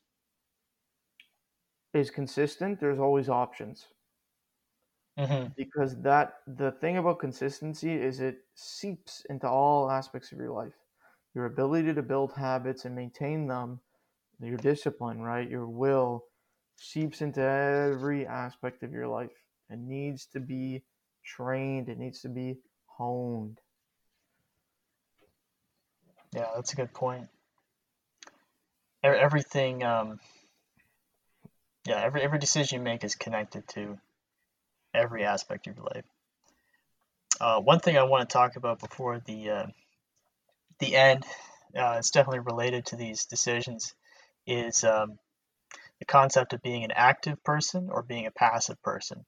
is 1.93 2.13
consistent. 2.13 2.79
There's 2.79 3.01
always 3.01 3.29
options 3.29 3.89
hmm 5.17 5.47
because 5.57 6.01
that 6.03 6.41
the 6.47 6.71
thing 6.73 6.97
about 6.99 7.19
consistency 7.19 7.93
is 7.93 8.21
it 8.21 8.45
seeps 8.55 9.25
into 9.29 9.49
all 9.49 9.91
aspects 9.91 10.33
of 10.33 10.39
your 10.39 10.53
life. 10.53 10.75
Your 11.35 11.47
ability 11.47 11.95
to 11.95 12.03
build 12.03 12.33
habits 12.35 12.85
and 12.85 12.95
maintain 12.95 13.47
them, 13.47 13.81
your 14.41 14.59
discipline, 14.59 15.21
right? 15.21 15.49
Your 15.49 15.67
will 15.67 16.25
seeps 16.77 17.23
into 17.23 17.41
every 17.41 18.27
aspect 18.27 18.83
of 18.83 18.93
your 18.93 19.09
life. 19.09 19.31
It 19.71 19.79
needs 19.79 20.27
to 20.35 20.41
be 20.41 20.83
trained, 21.25 21.89
it 21.89 21.99
needs 21.99 22.21
to 22.21 22.29
be 22.29 22.57
honed. 22.87 23.59
yeah, 26.37 26.49
that's 26.55 26.73
a 26.73 26.77
good 26.77 26.93
point. 26.93 27.29
Everything, 29.03 29.83
um, 29.85 30.19
yeah, 31.87 32.03
every 32.03 32.23
every 32.23 32.39
decision 32.39 32.79
you 32.79 32.85
make 32.85 33.05
is 33.05 33.15
connected 33.15 33.67
to 33.69 33.99
every 34.93 35.25
aspect 35.25 35.67
of 35.67 35.77
your 35.77 35.85
life. 35.85 36.05
Uh, 37.41 37.61
one 37.61 37.79
thing 37.79 37.97
I 37.97 38.03
want 38.03 38.29
to 38.29 38.33
talk 38.33 38.57
about 38.57 38.81
before 38.81 39.21
the 39.25 39.51
uh, 39.51 39.67
the 40.81 40.97
end, 40.97 41.25
uh, 41.77 41.97
it's 41.99 42.11
definitely 42.11 42.41
related 42.41 42.87
to 42.87 42.97
these 42.97 43.27
decisions, 43.27 43.95
is 44.47 44.85
um, 44.85 45.19
the 45.99 46.05
concept 46.05 46.53
of 46.53 46.63
being 46.63 46.85
an 46.85 46.93
active 46.95 47.43
person 47.43 47.89
or 47.91 48.03
being 48.03 48.27
a 48.27 48.31
passive 48.31 48.81
person. 48.83 49.25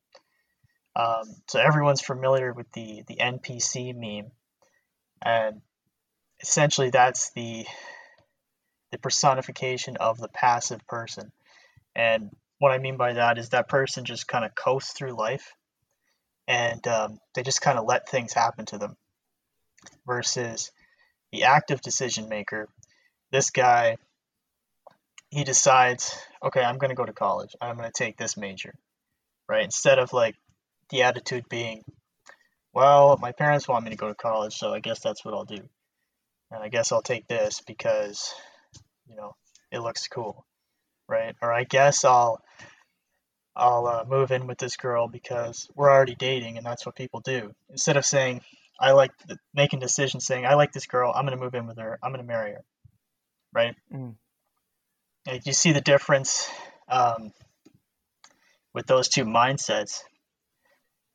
Um, 0.97 1.35
so 1.47 1.61
everyone's 1.61 2.01
familiar 2.01 2.53
with 2.53 2.71
the 2.73 3.05
the 3.07 3.17
NPC 3.17 3.95
meme, 3.95 4.33
and 5.23 5.61
essentially 6.41 6.91
that's 6.91 7.31
the 7.31 7.67
the 8.91 8.99
personification 8.99 9.97
of 9.99 10.19
the 10.19 10.29
passive 10.29 10.87
person. 10.87 11.31
And 11.95 12.31
what 12.59 12.73
I 12.73 12.79
mean 12.79 12.97
by 12.97 13.15
that 13.15 13.39
is 13.39 13.51
that 13.51 13.69
person 13.69 14.05
just 14.05 14.27
kind 14.27 14.45
of 14.45 14.55
coasts 14.55 14.93
through 14.93 15.17
life, 15.17 15.55
and 16.49 16.85
um, 16.89 17.19
they 17.35 17.43
just 17.43 17.61
kind 17.61 17.79
of 17.79 17.85
let 17.87 18.09
things 18.09 18.33
happen 18.33 18.67
to 18.67 18.79
them. 18.79 18.97
Versus 20.07 20.73
the 21.31 21.45
active 21.45 21.81
decision 21.81 22.29
maker, 22.29 22.69
this 23.31 23.51
guy, 23.51 23.99
he 25.31 25.45
decides, 25.45 26.17
okay, 26.43 26.63
I'm 26.63 26.79
going 26.79 26.91
to 26.91 26.97
go 26.97 27.05
to 27.05 27.13
college. 27.13 27.55
I'm 27.61 27.77
going 27.77 27.91
to 27.91 27.93
take 27.93 28.17
this 28.17 28.37
major, 28.37 28.75
right? 29.49 29.65
Instead 29.65 29.99
of 29.99 30.13
like 30.13 30.37
the 30.91 31.03
attitude 31.03 31.49
being, 31.49 31.85
well, 32.73 33.19
my 33.21 33.33
parents 33.33 33.69
want 33.69 33.85
me 33.85 33.91
to 33.91 33.97
go 33.97 34.09
to 34.09 34.15
college, 34.15 34.55
so 34.55 34.73
I 34.73 34.81
guess 34.81 35.01
that's 35.01 35.25
what 35.25 35.35
I'll 35.35 35.45
do. 35.45 35.69
And 36.51 36.63
I 36.63 36.69
guess 36.69 36.93
I'll 36.93 37.03
take 37.03 37.29
this 37.29 37.61
because, 37.67 38.33
you 39.07 39.17
know, 39.17 39.35
it 39.71 39.81
looks 39.81 40.09
cool, 40.09 40.47
right? 41.09 41.35
Or 41.43 41.53
I 41.53 41.65
guess 41.65 42.05
I'll 42.05 42.41
I'll 43.55 43.87
uh, 43.87 44.05
move 44.09 44.31
in 44.31 44.47
with 44.47 44.59
this 44.59 44.77
girl 44.77 45.09
because 45.09 45.69
we're 45.75 45.91
already 45.91 46.15
dating 46.15 46.57
and 46.57 46.65
that's 46.65 46.87
what 46.87 46.95
people 46.95 47.21
do. 47.21 47.53
Instead 47.69 47.97
of 47.97 48.07
saying, 48.07 48.41
I 48.81 48.93
like 48.93 49.11
th- 49.27 49.39
making 49.53 49.81
decisions 49.81 50.25
saying, 50.25 50.47
I 50.47 50.55
like 50.55 50.73
this 50.73 50.87
girl, 50.87 51.13
I'm 51.15 51.27
going 51.27 51.37
to 51.37 51.45
move 51.45 51.57
in 51.57 51.67
with 51.67 51.79
her, 51.79 51.99
I'm 52.01 52.13
going 52.13 52.25
to 52.25 52.27
marry 52.27 52.53
her, 52.53 52.65
right? 53.53 53.75
Mm. 53.93 54.15
You 55.31 55.53
see 55.53 55.73
the 55.73 55.81
difference 55.81 56.51
um, 56.89 57.33
with 58.73 58.87
those 58.87 59.09
two 59.09 59.25
mindsets. 59.25 60.03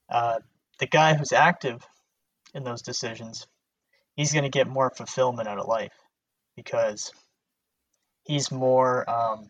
Uh, 0.10 0.40
the 0.80 0.86
guy 0.86 1.16
who's 1.16 1.32
active 1.32 1.86
in 2.54 2.64
those 2.64 2.84
decisions, 2.84 3.48
he's 4.16 4.34
going 4.34 4.44
to 4.44 4.50
get 4.50 4.68
more 4.68 4.92
fulfillment 4.92 5.48
out 5.48 5.58
of 5.58 5.68
life 5.68 5.94
because 6.56 7.12
he's 8.24 8.52
more 8.52 9.10
um, 9.10 9.50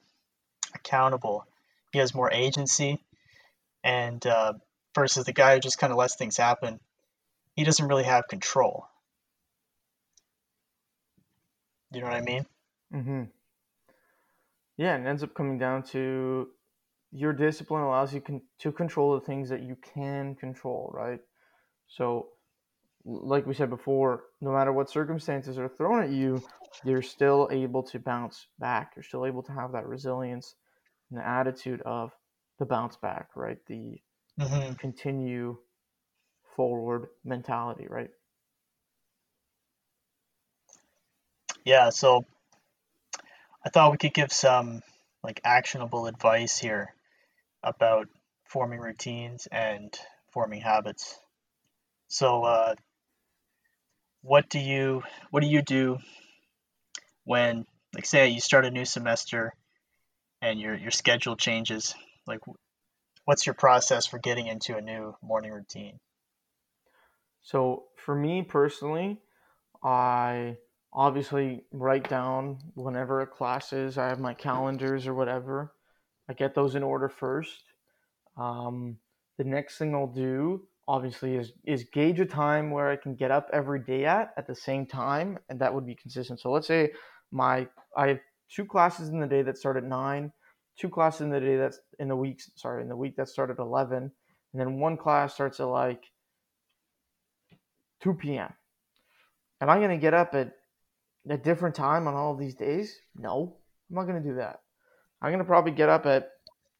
accountable. 0.73 1.45
He 1.91 1.99
has 1.99 2.15
more 2.15 2.31
agency, 2.31 3.03
and 3.83 4.25
uh, 4.25 4.53
versus 4.95 5.25
the 5.25 5.33
guy 5.33 5.55
who 5.55 5.59
just 5.59 5.77
kind 5.77 5.91
of 5.91 5.97
lets 5.97 6.15
things 6.15 6.37
happen, 6.37 6.79
he 7.55 7.63
doesn't 7.63 7.87
really 7.87 8.03
have 8.03 8.27
control. 8.29 8.87
You 11.91 12.01
know 12.01 12.07
what 12.07 12.15
I 12.15 12.21
mean? 12.21 12.45
Mm-hmm. 12.93 13.23
Yeah, 14.77 14.95
and 14.95 15.05
it 15.05 15.09
ends 15.09 15.23
up 15.23 15.33
coming 15.35 15.57
down 15.57 15.83
to 15.85 16.49
your 17.11 17.33
discipline 17.33 17.83
allows 17.83 18.13
you 18.13 18.21
con- 18.21 18.41
to 18.59 18.71
control 18.71 19.13
the 19.15 19.25
things 19.25 19.49
that 19.49 19.61
you 19.63 19.75
can 19.77 20.35
control, 20.35 20.91
right? 20.93 21.21
So 21.87 22.29
like 23.05 23.45
we 23.47 23.53
said 23.53 23.69
before, 23.69 24.25
no 24.41 24.51
matter 24.53 24.73
what 24.73 24.89
circumstances 24.89 25.57
are 25.59 25.69
thrown 25.69 26.03
at 26.03 26.11
you, 26.11 26.47
you're 26.83 27.01
still 27.01 27.49
able 27.51 27.83
to 27.83 27.99
bounce 27.99 28.47
back. 28.59 28.93
You're 28.95 29.03
still 29.03 29.25
able 29.25 29.43
to 29.43 29.53
have 29.53 29.73
that 29.73 29.87
resilience 29.87 30.55
and 31.11 31.19
the 31.19 31.27
attitude 31.27 31.81
of 31.83 32.11
the 32.59 32.65
bounce 32.65 32.97
back, 32.97 33.29
right? 33.35 33.59
The 33.67 34.01
hmm 34.37 34.73
continue 34.77 35.57
forward 36.55 37.09
mentality, 37.23 37.87
right? 37.89 38.11
Yeah, 41.65 41.89
so 41.89 42.25
I 43.65 43.69
thought 43.69 43.91
we 43.91 43.97
could 43.97 44.13
give 44.13 44.31
some 44.31 44.81
like 45.23 45.39
actionable 45.43 46.07
advice 46.07 46.57
here 46.59 46.93
about 47.63 48.07
forming 48.45 48.79
routines 48.79 49.47
and 49.51 49.97
forming 50.31 50.61
habits. 50.61 51.17
So, 52.07 52.43
uh, 52.43 52.75
what 54.21 54.49
do 54.49 54.59
you 54.59 55.03
what 55.31 55.41
do 55.41 55.47
you 55.47 55.61
do 55.61 55.97
when, 57.25 57.65
like, 57.93 58.05
say 58.05 58.29
you 58.29 58.39
start 58.41 58.65
a 58.65 58.71
new 58.71 58.85
semester 58.85 59.53
and 60.41 60.59
your 60.59 60.75
your 60.75 60.91
schedule 60.91 61.35
changes? 61.35 61.95
Like, 62.27 62.41
what's 63.25 63.45
your 63.45 63.55
process 63.55 64.07
for 64.07 64.19
getting 64.19 64.47
into 64.47 64.75
a 64.77 64.81
new 64.81 65.15
morning 65.21 65.51
routine? 65.51 65.99
So 67.41 67.85
for 67.97 68.15
me 68.15 68.41
personally, 68.41 69.19
I 69.83 70.57
obviously 70.93 71.63
write 71.71 72.07
down 72.07 72.59
whenever 72.75 73.21
a 73.21 73.27
class 73.27 73.73
is. 73.73 73.97
I 73.97 74.07
have 74.07 74.19
my 74.19 74.33
calendars 74.33 75.07
or 75.07 75.13
whatever. 75.13 75.73
I 76.29 76.33
get 76.33 76.55
those 76.55 76.75
in 76.75 76.83
order 76.83 77.09
first. 77.09 77.63
Um, 78.37 78.97
the 79.37 79.43
next 79.43 79.77
thing 79.77 79.93
I'll 79.95 80.07
do, 80.07 80.67
obviously, 80.87 81.35
is 81.35 81.53
is 81.65 81.85
gauge 81.91 82.19
a 82.19 82.25
time 82.25 82.71
where 82.71 82.89
I 82.89 82.95
can 82.95 83.15
get 83.15 83.31
up 83.31 83.49
every 83.51 83.79
day 83.79 84.05
at 84.05 84.33
at 84.37 84.47
the 84.47 84.55
same 84.55 84.85
time, 84.85 85.39
and 85.49 85.59
that 85.59 85.73
would 85.73 85.85
be 85.85 85.95
consistent. 85.95 86.39
So 86.39 86.51
let's 86.51 86.67
say 86.67 86.91
my 87.31 87.67
I 87.97 88.07
have 88.07 88.19
two 88.49 88.65
classes 88.65 89.09
in 89.09 89.19
the 89.19 89.27
day 89.27 89.41
that 89.41 89.57
start 89.57 89.77
at 89.77 89.83
nine, 89.83 90.31
two 90.77 90.89
classes 90.89 91.21
in 91.21 91.31
the 91.31 91.39
day 91.39 91.57
that's 91.57 91.79
in 91.99 92.07
the 92.07 92.15
week. 92.15 92.41
Sorry, 92.55 92.81
in 92.81 92.89
the 92.89 92.95
week 92.95 93.15
that 93.17 93.27
start 93.27 93.49
at 93.49 93.59
eleven, 93.59 94.11
and 94.53 94.61
then 94.61 94.79
one 94.79 94.97
class 94.97 95.33
starts 95.33 95.59
at 95.59 95.65
like 95.65 96.03
two 98.01 98.13
p.m. 98.13 98.53
Am 99.61 99.69
I'm 99.69 99.81
gonna 99.81 99.97
get 99.97 100.13
up 100.13 100.35
at 100.35 100.53
a 101.29 101.37
different 101.37 101.75
time 101.75 102.07
on 102.07 102.13
all 102.13 102.33
of 102.33 102.39
these 102.39 102.55
days? 102.55 102.99
No, 103.15 103.57
I'm 103.89 103.95
not 103.95 104.05
gonna 104.05 104.21
do 104.21 104.35
that. 104.35 104.61
I'm 105.21 105.31
gonna 105.31 105.45
probably 105.45 105.71
get 105.71 105.89
up 105.89 106.05
at 106.05 106.31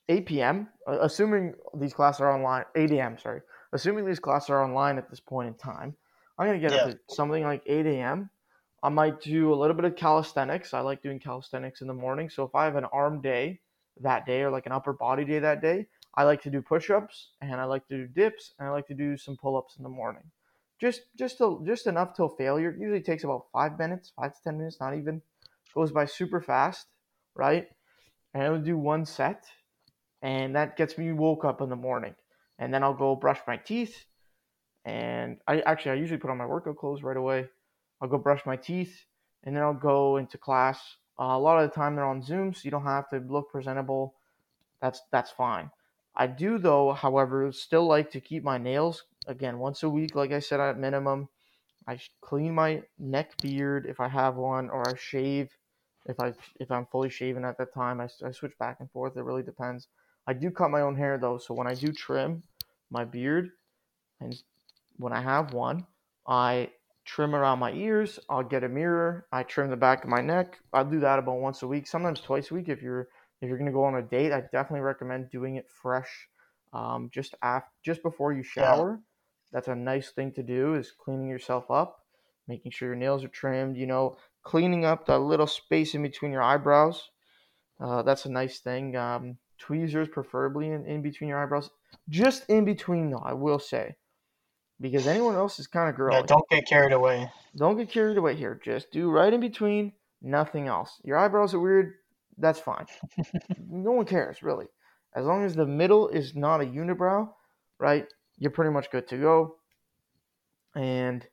8 0.10 0.26
p.m. 0.26 0.68
uh, 0.88 0.98
Assuming 1.02 1.54
these 1.76 1.94
classes 1.94 2.22
are 2.22 2.34
online, 2.34 2.66
8 2.76 2.92
a.m. 2.92 3.18
Sorry, 3.18 3.42
assuming 3.72 4.06
these 4.06 4.20
classes 4.20 4.50
are 4.50 4.64
online 4.64 4.98
at 4.98 5.10
this 5.10 5.20
point 5.20 5.48
in 5.48 5.54
time, 5.56 5.96
I'm 6.38 6.48
gonna 6.48 6.60
get 6.60 6.74
up 6.74 6.88
at 6.88 7.00
something 7.10 7.44
like 7.44 7.64
8 7.66 7.86
a.m. 7.86 8.30
I 8.84 8.90
might 8.90 9.22
do 9.22 9.54
a 9.54 9.56
little 9.56 9.76
bit 9.76 9.86
of 9.86 9.96
calisthenics. 9.96 10.74
I 10.74 10.82
like 10.82 11.02
doing 11.02 11.20
calisthenics 11.20 11.80
in 11.82 11.88
the 11.88 11.94
morning. 11.94 12.30
So 12.30 12.44
if 12.44 12.54
I 12.54 12.66
have 12.66 12.76
an 12.76 12.86
arm 12.86 13.22
day 13.22 13.62
that 14.02 14.26
day 14.26 14.42
or 14.42 14.52
like 14.52 14.66
an 14.66 14.74
upper 14.74 14.92
body 14.92 15.24
day 15.24 15.40
that 15.40 15.62
day, 15.62 15.88
I 16.16 16.24
like 16.24 16.42
to 16.44 16.50
do 16.50 16.62
push-ups 16.62 17.30
and 17.42 17.62
I 17.62 17.64
like 17.64 17.88
to 17.88 17.98
do 17.98 18.08
dips 18.08 18.54
and 18.60 18.68
I 18.68 18.72
like 18.72 18.88
to 18.88 18.94
do 18.94 19.16
some 19.16 19.38
pull-ups 19.38 19.78
in 19.78 19.84
the 19.84 19.90
morning. 19.90 20.24
Just 20.80 21.02
just 21.18 21.38
to, 21.38 21.64
just 21.66 21.88
enough 21.88 22.16
till 22.16 22.30
failure. 22.30 22.72
It 22.72 22.80
usually 22.80 23.02
takes 23.02 23.24
about 23.24 23.46
five 23.54 23.78
minutes, 23.80 24.12
five 24.16 24.36
to 24.36 24.44
ten 24.44 24.58
minutes, 24.58 24.78
not 24.80 24.96
even. 24.96 25.22
Goes 25.74 25.92
by 25.92 26.06
super 26.06 26.40
fast, 26.40 26.88
right? 27.36 27.68
And 28.34 28.44
I 28.44 28.50
would 28.52 28.64
do 28.64 28.78
one 28.78 29.06
set 29.06 29.46
and 30.24 30.56
that 30.56 30.78
gets 30.78 30.98
me 30.98 31.12
woke 31.12 31.46
up 31.46 31.62
in 31.62 31.70
the 31.70 31.76
morning. 31.76 32.16
And 32.58 32.74
then 32.74 32.82
I'll 32.82 32.94
go 32.94 33.16
brush 33.16 33.40
my 33.46 33.58
teeth, 33.58 34.06
and 34.86 35.38
I 35.48 35.60
actually 35.62 35.92
I 35.92 35.96
usually 35.96 36.20
put 36.20 36.32
on 36.32 36.38
my 36.38 36.46
workout 36.46 36.78
clothes 36.78 37.04
right 37.04 37.18
away. 37.18 37.48
I'll 38.02 38.08
go 38.08 38.18
brush 38.18 38.46
my 38.46 38.56
teeth, 38.56 39.06
and 39.44 39.56
then 39.56 39.64
I'll 39.64 39.74
go 39.74 40.18
into 40.18 40.38
class. 40.38 40.80
Uh, 41.20 41.36
a 41.36 41.40
lot 41.40 41.62
of 41.62 41.70
the 41.70 41.76
time 41.76 41.96
they're 41.96 42.06
on 42.06 42.24
Zoom, 42.24 42.54
so 42.54 42.62
you 42.64 42.72
don't 42.72 42.86
have 42.86 43.10
to 43.10 43.20
look 43.20 43.52
presentable. 43.52 44.16
That's 44.82 45.02
that's 45.12 45.32
fine. 45.32 45.72
I 46.16 46.28
do 46.28 46.58
though, 46.58 46.94
however, 46.94 47.52
still 47.52 47.86
like 47.86 48.12
to 48.12 48.22
keep 48.22 48.44
my 48.44 48.58
nails 48.58 49.04
again 49.28 49.60
once 49.60 49.84
a 49.84 49.90
week, 49.90 50.16
like 50.16 50.32
I 50.32 50.40
said 50.40 50.60
at 50.60 50.78
minimum. 50.78 51.30
I 51.88 52.00
clean 52.22 52.56
my 52.56 52.84
neck 52.98 53.34
beard 53.42 53.86
if 53.86 54.00
I 54.00 54.08
have 54.08 54.36
one, 54.36 54.70
or 54.70 54.88
I 54.88 54.96
shave 54.96 55.50
if 56.06 56.20
I 56.20 56.34
if 56.60 56.72
I'm 56.72 56.86
fully 56.86 57.10
shaven 57.10 57.46
at 57.46 57.58
that 57.58 57.74
time. 57.74 58.00
I, 58.00 58.08
I 58.26 58.32
switch 58.32 58.58
back 58.58 58.78
and 58.80 58.90
forth. 58.92 59.18
It 59.18 59.24
really 59.24 59.44
depends. 59.44 59.88
I 60.26 60.34
do 60.34 60.50
cut 60.52 60.72
my 60.72 60.82
own 60.82 60.96
hair 60.96 61.18
though, 61.18 61.38
so 61.38 61.54
when 61.54 61.68
I 61.68 61.74
do 61.74 61.92
trim 61.92 62.44
my 62.90 63.04
beard, 63.04 63.50
and 64.22 64.42
when 64.98 65.14
I 65.14 65.22
have 65.22 65.54
one, 65.54 65.86
I 66.28 66.70
trim 67.06 67.36
around 67.36 67.60
my 67.60 67.74
ears. 67.74 68.20
I'll 68.30 68.44
get 68.44 68.64
a 68.64 68.70
mirror. 68.70 69.28
I 69.32 69.44
trim 69.44 69.70
the 69.70 69.76
back 69.76 70.04
of 70.04 70.10
my 70.10 70.22
neck. 70.22 70.60
I'll 70.72 70.86
do 70.86 71.02
that 71.02 71.20
about 71.20 71.40
once 71.40 71.62
a 71.64 71.68
week, 71.68 71.88
sometimes 71.88 72.22
twice 72.22 72.52
a 72.52 72.54
week. 72.54 72.70
If 72.70 72.82
you're 72.82 73.08
if 73.42 73.50
you're 73.50 73.58
gonna 73.58 73.74
go 73.74 73.84
on 73.84 73.96
a 73.96 74.02
date, 74.02 74.32
I 74.32 74.42
definitely 74.42 74.82
recommend 74.82 75.30
doing 75.30 75.56
it 75.56 75.66
fresh, 75.70 76.30
um, 76.72 77.10
just 77.14 77.36
after 77.42 77.70
just 77.84 78.02
before 78.04 78.32
you 78.32 78.44
shower. 78.44 79.02
That's 79.54 79.68
a 79.68 79.76
nice 79.76 80.10
thing 80.10 80.34
to 80.34 80.44
do 80.44 80.76
is 80.76 80.92
cleaning 80.92 81.30
yourself 81.30 81.70
up, 81.70 82.00
making 82.48 82.72
sure 82.72 82.90
your 82.90 82.98
nails 82.98 83.24
are 83.24 83.30
trimmed. 83.30 83.78
You 83.78 83.86
know, 83.86 84.18
cleaning 84.44 84.84
up 84.84 85.06
that 85.06 85.20
little 85.20 85.48
space 85.48 85.94
in 85.94 86.02
between 86.02 86.32
your 86.32 86.42
eyebrows. 86.42 87.10
Uh, 87.80 88.02
that's 88.02 88.26
a 88.26 88.32
nice 88.32 88.60
thing. 88.60 88.96
Um, 88.96 89.38
tweezers, 89.60 90.10
preferably 90.10 90.70
in, 90.70 90.86
in 90.86 91.02
between 91.02 91.30
your 91.30 91.42
eyebrows. 91.42 91.70
Just 92.10 92.50
in 92.50 92.66
between, 92.66 93.12
though, 93.12 93.24
I 93.24 93.34
will 93.34 93.60
say, 93.60 93.96
because 94.82 95.08
anyone 95.08 95.36
else 95.36 95.60
is 95.60 95.68
kind 95.68 95.90
of 95.90 95.94
yeah. 95.94 95.98
girly. 95.98 96.28
Don't 96.28 96.50
get 96.50 96.68
carried 96.68 96.92
away. 96.92 97.32
Don't 97.56 97.78
get 97.78 97.90
carried 97.90 98.18
away 98.18 98.36
here. 98.36 98.60
Just 98.64 98.92
do 98.92 99.10
right 99.10 99.32
in 99.32 99.40
between, 99.40 99.94
nothing 100.22 100.68
else. 100.68 101.00
Your 101.04 101.18
eyebrows 101.18 101.54
are 101.54 101.60
weird, 101.60 101.94
that's 102.38 102.60
fine. 102.60 102.86
No 103.70 103.92
one 103.92 104.06
cares, 104.06 104.44
really. 104.44 104.68
As 105.16 105.26
long 105.26 105.44
as 105.44 105.56
the 105.56 105.66
middle 105.66 106.10
is 106.10 106.36
not 106.36 106.62
a 106.62 106.66
unibrow, 106.66 107.30
right, 107.80 108.08
you're 108.38 108.52
pretty 108.52 108.72
much 108.72 108.92
good 108.92 109.08
to 109.10 109.18
go. 109.18 109.56
And 110.76 111.26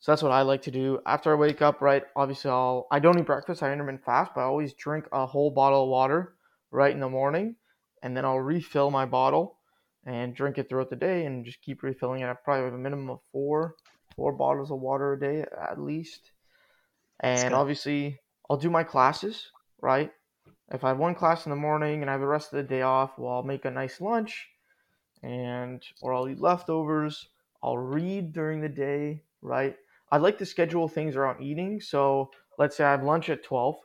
so 0.00 0.12
that's 0.12 0.22
what 0.22 0.32
I 0.32 0.42
like 0.42 0.62
to 0.62 0.70
do. 0.70 1.00
After 1.06 1.32
I 1.32 1.36
wake 1.36 1.60
up, 1.60 1.80
right, 1.80 2.04
obviously 2.14 2.50
I'll, 2.50 2.86
I 2.90 2.98
don't 3.00 3.18
eat 3.18 3.26
breakfast, 3.26 3.62
I 3.62 3.72
intermittent 3.72 4.04
fast, 4.04 4.32
but 4.34 4.42
I 4.42 4.44
always 4.44 4.74
drink 4.74 5.06
a 5.12 5.26
whole 5.26 5.50
bottle 5.50 5.84
of 5.84 5.88
water 5.88 6.34
right 6.70 6.92
in 6.92 7.00
the 7.00 7.08
morning. 7.08 7.56
And 8.02 8.16
then 8.16 8.24
I'll 8.24 8.38
refill 8.38 8.90
my 8.90 9.06
bottle 9.06 9.58
and 10.06 10.34
drink 10.34 10.56
it 10.56 10.68
throughout 10.68 10.90
the 10.90 10.96
day 10.96 11.26
and 11.26 11.44
just 11.44 11.60
keep 11.62 11.82
refilling 11.82 12.22
it. 12.22 12.26
I 12.26 12.34
probably 12.44 12.64
have 12.64 12.74
a 12.74 12.78
minimum 12.78 13.10
of 13.10 13.18
four, 13.32 13.74
four 14.14 14.32
bottles 14.32 14.70
of 14.70 14.78
water 14.80 15.14
a 15.14 15.20
day 15.20 15.44
at 15.60 15.80
least. 15.80 16.30
And 17.20 17.52
obviously 17.52 18.20
I'll 18.48 18.56
do 18.56 18.70
my 18.70 18.84
classes, 18.84 19.50
right? 19.82 20.12
If 20.70 20.84
I 20.84 20.88
have 20.88 20.98
one 20.98 21.16
class 21.16 21.44
in 21.44 21.50
the 21.50 21.56
morning 21.56 22.02
and 22.02 22.10
I 22.10 22.12
have 22.12 22.20
the 22.20 22.26
rest 22.28 22.52
of 22.52 22.58
the 22.58 22.62
day 22.62 22.82
off, 22.82 23.18
well, 23.18 23.34
I'll 23.34 23.42
make 23.42 23.64
a 23.64 23.70
nice 23.70 24.00
lunch 24.00 24.48
and 25.22 25.84
or 26.00 26.14
I'll 26.14 26.28
eat 26.28 26.40
leftovers. 26.40 27.28
I'll 27.62 27.78
read 27.78 28.32
during 28.32 28.60
the 28.60 28.68
day, 28.68 29.24
right? 29.42 29.76
I 30.10 30.18
like 30.18 30.38
to 30.38 30.46
schedule 30.46 30.88
things 30.88 31.16
around 31.16 31.42
eating. 31.42 31.80
So 31.80 32.30
let's 32.58 32.76
say 32.76 32.84
I 32.84 32.92
have 32.92 33.02
lunch 33.02 33.28
at 33.28 33.42
12 33.42 33.76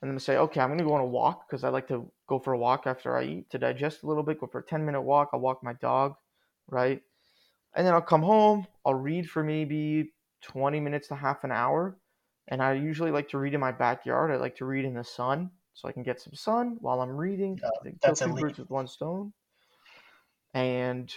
and 0.00 0.10
then 0.10 0.18
say, 0.18 0.36
okay, 0.36 0.60
I'm 0.60 0.68
going 0.68 0.78
to 0.78 0.84
go 0.84 0.94
on 0.94 1.00
a 1.00 1.06
walk 1.06 1.48
because 1.48 1.64
I 1.64 1.68
like 1.68 1.88
to 1.88 2.10
go 2.26 2.38
for 2.38 2.52
a 2.52 2.58
walk 2.58 2.86
after 2.86 3.16
I 3.16 3.24
eat 3.24 3.50
to 3.50 3.58
digest 3.58 4.02
a 4.02 4.06
little 4.06 4.22
bit, 4.22 4.40
go 4.40 4.46
for 4.46 4.60
a 4.60 4.64
10 4.66 4.84
minute 4.84 5.02
walk. 5.02 5.30
I'll 5.32 5.40
walk 5.40 5.62
my 5.62 5.74
dog, 5.74 6.16
right? 6.68 7.02
And 7.74 7.86
then 7.86 7.94
I'll 7.94 8.02
come 8.02 8.22
home. 8.22 8.66
I'll 8.84 8.94
read 8.94 9.28
for 9.30 9.42
maybe 9.42 10.12
20 10.42 10.80
minutes 10.80 11.08
to 11.08 11.14
half 11.16 11.44
an 11.44 11.52
hour. 11.52 11.98
And 12.48 12.62
I 12.62 12.72
usually 12.74 13.10
like 13.10 13.28
to 13.30 13.38
read 13.38 13.54
in 13.54 13.60
my 13.60 13.72
backyard. 13.72 14.30
I 14.30 14.36
like 14.36 14.56
to 14.56 14.64
read 14.64 14.84
in 14.84 14.94
the 14.94 15.04
sun 15.04 15.50
so 15.74 15.88
I 15.88 15.92
can 15.92 16.02
get 16.02 16.20
some 16.20 16.34
sun 16.34 16.76
while 16.80 17.00
I'm 17.00 17.16
reading. 17.16 17.60
Yeah, 17.62 17.70
Kill 18.00 18.14
that's 18.14 18.20
two 18.20 18.30
elite. 18.30 18.46
birds 18.46 18.58
with 18.58 18.70
one 18.70 18.86
stone. 18.88 19.32
And 20.54 21.12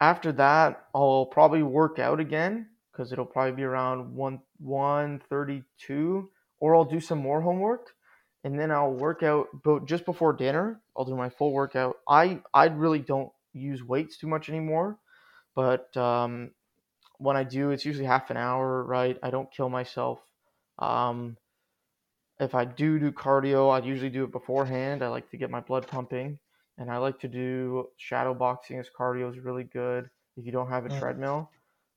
after 0.00 0.32
that, 0.32 0.86
I'll 0.94 1.26
probably 1.26 1.62
work 1.62 1.98
out 1.98 2.20
again 2.20 2.66
because 2.90 3.12
it'll 3.12 3.24
probably 3.24 3.52
be 3.52 3.62
around 3.62 4.14
one 4.14 4.40
one 4.58 5.20
thirty 5.30 5.62
two, 5.78 6.30
or 6.60 6.74
I'll 6.74 6.84
do 6.84 7.00
some 7.00 7.18
more 7.18 7.40
homework, 7.40 7.90
and 8.44 8.58
then 8.58 8.70
I'll 8.70 8.92
work 8.92 9.22
out. 9.22 9.46
But 9.64 9.86
just 9.86 10.04
before 10.04 10.32
dinner, 10.32 10.80
I'll 10.96 11.04
do 11.04 11.16
my 11.16 11.30
full 11.30 11.52
workout. 11.52 11.96
I 12.08 12.40
I 12.52 12.66
really 12.66 12.98
don't 12.98 13.30
use 13.54 13.82
weights 13.82 14.18
too 14.18 14.26
much 14.26 14.48
anymore, 14.48 14.98
but 15.54 15.96
um, 15.96 16.50
when 17.18 17.36
I 17.36 17.44
do, 17.44 17.70
it's 17.70 17.84
usually 17.84 18.06
half 18.06 18.30
an 18.30 18.36
hour. 18.36 18.84
Right, 18.84 19.18
I 19.22 19.30
don't 19.30 19.52
kill 19.52 19.68
myself. 19.68 20.20
Um, 20.78 21.36
if 22.40 22.54
I 22.54 22.64
do 22.64 22.98
do 22.98 23.12
cardio, 23.12 23.70
I 23.70 23.86
usually 23.86 24.10
do 24.10 24.24
it 24.24 24.32
beforehand. 24.32 25.02
I 25.02 25.08
like 25.08 25.30
to 25.30 25.36
get 25.36 25.50
my 25.50 25.60
blood 25.60 25.86
pumping, 25.86 26.38
and 26.82 26.90
I 26.92 26.98
like 26.98 27.20
to 27.20 27.28
do 27.28 27.88
shadow 27.98 28.34
boxing 28.34 28.78
as 28.80 28.90
cardio 28.90 29.30
is 29.32 29.40
really 29.40 29.64
good. 29.64 30.10
If 30.36 30.46
you 30.46 30.52
don't 30.52 30.70
have 30.70 30.86
a 30.86 30.90
Mm, 30.90 31.00
treadmill, 31.00 31.52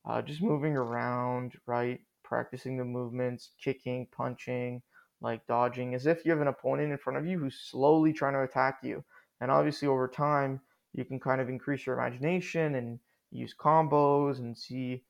uh, 0.06 0.22
just 0.22 0.42
moving 0.42 0.78
around, 0.78 1.54
right? 1.66 2.02
Practicing 2.24 2.78
the 2.78 2.86
movements, 2.86 3.52
kicking, 3.62 4.08
punching, 4.08 4.84
like 5.22 5.48
dodging, 5.48 5.96
as 5.96 6.06
if 6.06 6.26
you 6.26 6.32
have 6.32 6.42
an 6.42 6.48
opponent 6.48 6.92
in 6.92 6.98
front 6.98 7.18
of 7.20 7.26
you 7.28 7.40
who's 7.40 7.60
slowly 7.60 8.14
trying 8.14 8.34
to 8.34 8.44
attack 8.44 8.80
you. 8.84 9.04
And 9.42 9.52
obviously, 9.52 9.88
over 9.88 10.08
time, 10.08 10.62
you 10.94 11.06
can 11.06 11.20
kind 11.20 11.42
of 11.42 11.50
increase 11.50 11.86
your 11.86 12.00
imagination 12.00 12.76
and 12.76 13.00
use 13.32 13.56
combos 13.60 14.40
and 14.40 14.58
see 14.58 15.06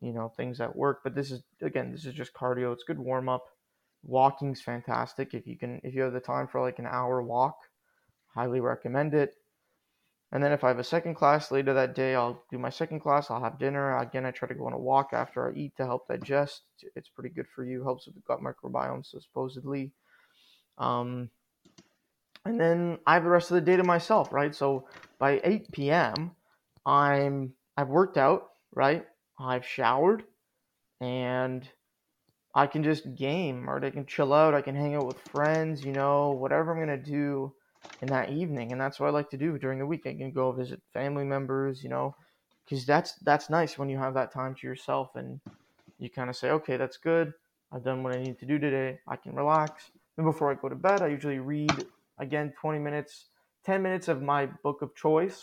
you 0.00 0.12
know, 0.12 0.28
things 0.28 0.58
that 0.58 0.74
work. 0.76 1.00
But 1.04 1.14
this 1.14 1.30
is 1.30 1.42
again, 1.62 1.92
this 1.92 2.04
is 2.06 2.14
just 2.14 2.34
cardio. 2.34 2.72
It's 2.72 2.84
good 2.84 2.98
warm 2.98 3.28
up. 3.28 3.44
Walking's 4.02 4.62
fantastic 4.62 5.34
if 5.34 5.46
you 5.46 5.58
can 5.58 5.80
if 5.84 5.94
you 5.94 6.02
have 6.02 6.12
the 6.12 6.20
time 6.20 6.48
for 6.48 6.60
like 6.60 6.78
an 6.80 6.86
hour 6.86 7.22
walk. 7.22 7.56
Highly 8.34 8.60
recommend 8.60 9.14
it. 9.14 9.34
And 10.32 10.42
then 10.42 10.52
if 10.52 10.64
I 10.64 10.68
have 10.68 10.78
a 10.78 10.84
second 10.84 11.14
class 11.14 11.50
later 11.50 11.74
that 11.74 11.94
day, 11.94 12.14
I'll 12.14 12.42
do 12.50 12.58
my 12.58 12.70
second 12.70 13.00
class. 13.00 13.30
I'll 13.30 13.42
have 13.42 13.58
dinner. 13.58 13.98
Again, 13.98 14.24
I 14.24 14.30
try 14.30 14.48
to 14.48 14.54
go 14.54 14.66
on 14.66 14.72
a 14.72 14.78
walk 14.78 15.10
after 15.12 15.46
I 15.46 15.54
eat 15.54 15.76
to 15.76 15.84
help 15.84 16.08
digest. 16.08 16.62
It's 16.96 17.10
pretty 17.10 17.28
good 17.28 17.46
for 17.54 17.64
you. 17.64 17.84
Helps 17.84 18.06
with 18.06 18.14
the 18.14 18.22
gut 18.26 18.40
microbiome, 18.40 19.04
so 19.04 19.18
supposedly. 19.18 19.92
Um, 20.78 21.28
and 22.46 22.58
then 22.58 22.98
I 23.06 23.14
have 23.14 23.24
the 23.24 23.30
rest 23.30 23.50
of 23.50 23.56
the 23.56 23.60
day 23.60 23.76
to 23.76 23.84
myself, 23.84 24.32
right? 24.32 24.54
So 24.54 24.88
by 25.18 25.40
8 25.44 25.70
p.m., 25.70 26.30
I'm 26.86 27.52
I've 27.76 27.88
worked 27.88 28.16
out, 28.16 28.48
right? 28.74 29.06
I've 29.38 29.66
showered, 29.66 30.24
and 31.00 31.68
I 32.54 32.66
can 32.66 32.82
just 32.82 33.14
game, 33.14 33.68
or 33.68 33.84
I 33.84 33.90
can 33.90 34.06
chill 34.06 34.32
out. 34.32 34.54
I 34.54 34.62
can 34.62 34.74
hang 34.74 34.94
out 34.94 35.06
with 35.06 35.18
friends, 35.18 35.84
you 35.84 35.92
know, 35.92 36.30
whatever 36.30 36.72
I'm 36.72 36.80
gonna 36.80 36.96
do 36.96 37.52
in 38.00 38.08
that 38.08 38.30
evening, 38.30 38.72
and 38.72 38.80
that's 38.80 38.98
what 38.98 39.06
I 39.06 39.10
like 39.10 39.30
to 39.30 39.36
do 39.36 39.58
during 39.58 39.78
the 39.78 39.86
week. 39.86 40.06
I 40.06 40.14
can 40.14 40.32
go 40.32 40.52
visit 40.52 40.82
family 40.92 41.24
members, 41.24 41.82
you 41.82 41.88
know, 41.88 42.16
because 42.64 42.84
that's 42.84 43.14
that's 43.22 43.50
nice 43.50 43.78
when 43.78 43.88
you 43.88 43.98
have 43.98 44.14
that 44.14 44.32
time 44.32 44.54
to 44.56 44.66
yourself 44.66 45.10
and 45.14 45.40
you 45.98 46.10
kind 46.10 46.28
of 46.28 46.36
say, 46.36 46.50
okay, 46.50 46.76
that's 46.76 46.96
good. 46.96 47.32
I've 47.72 47.84
done 47.84 48.02
what 48.02 48.12
I 48.12 48.22
need 48.22 48.38
to 48.40 48.46
do 48.46 48.58
today. 48.58 48.98
I 49.08 49.16
can 49.16 49.34
relax. 49.34 49.90
Then 50.16 50.26
before 50.26 50.50
I 50.50 50.54
go 50.54 50.68
to 50.68 50.74
bed, 50.74 51.00
I 51.00 51.08
usually 51.08 51.38
read 51.38 51.86
again 52.18 52.52
20 52.60 52.78
minutes, 52.78 53.28
10 53.64 53.82
minutes 53.82 54.08
of 54.08 54.20
my 54.20 54.46
book 54.62 54.82
of 54.82 54.94
choice, 54.94 55.42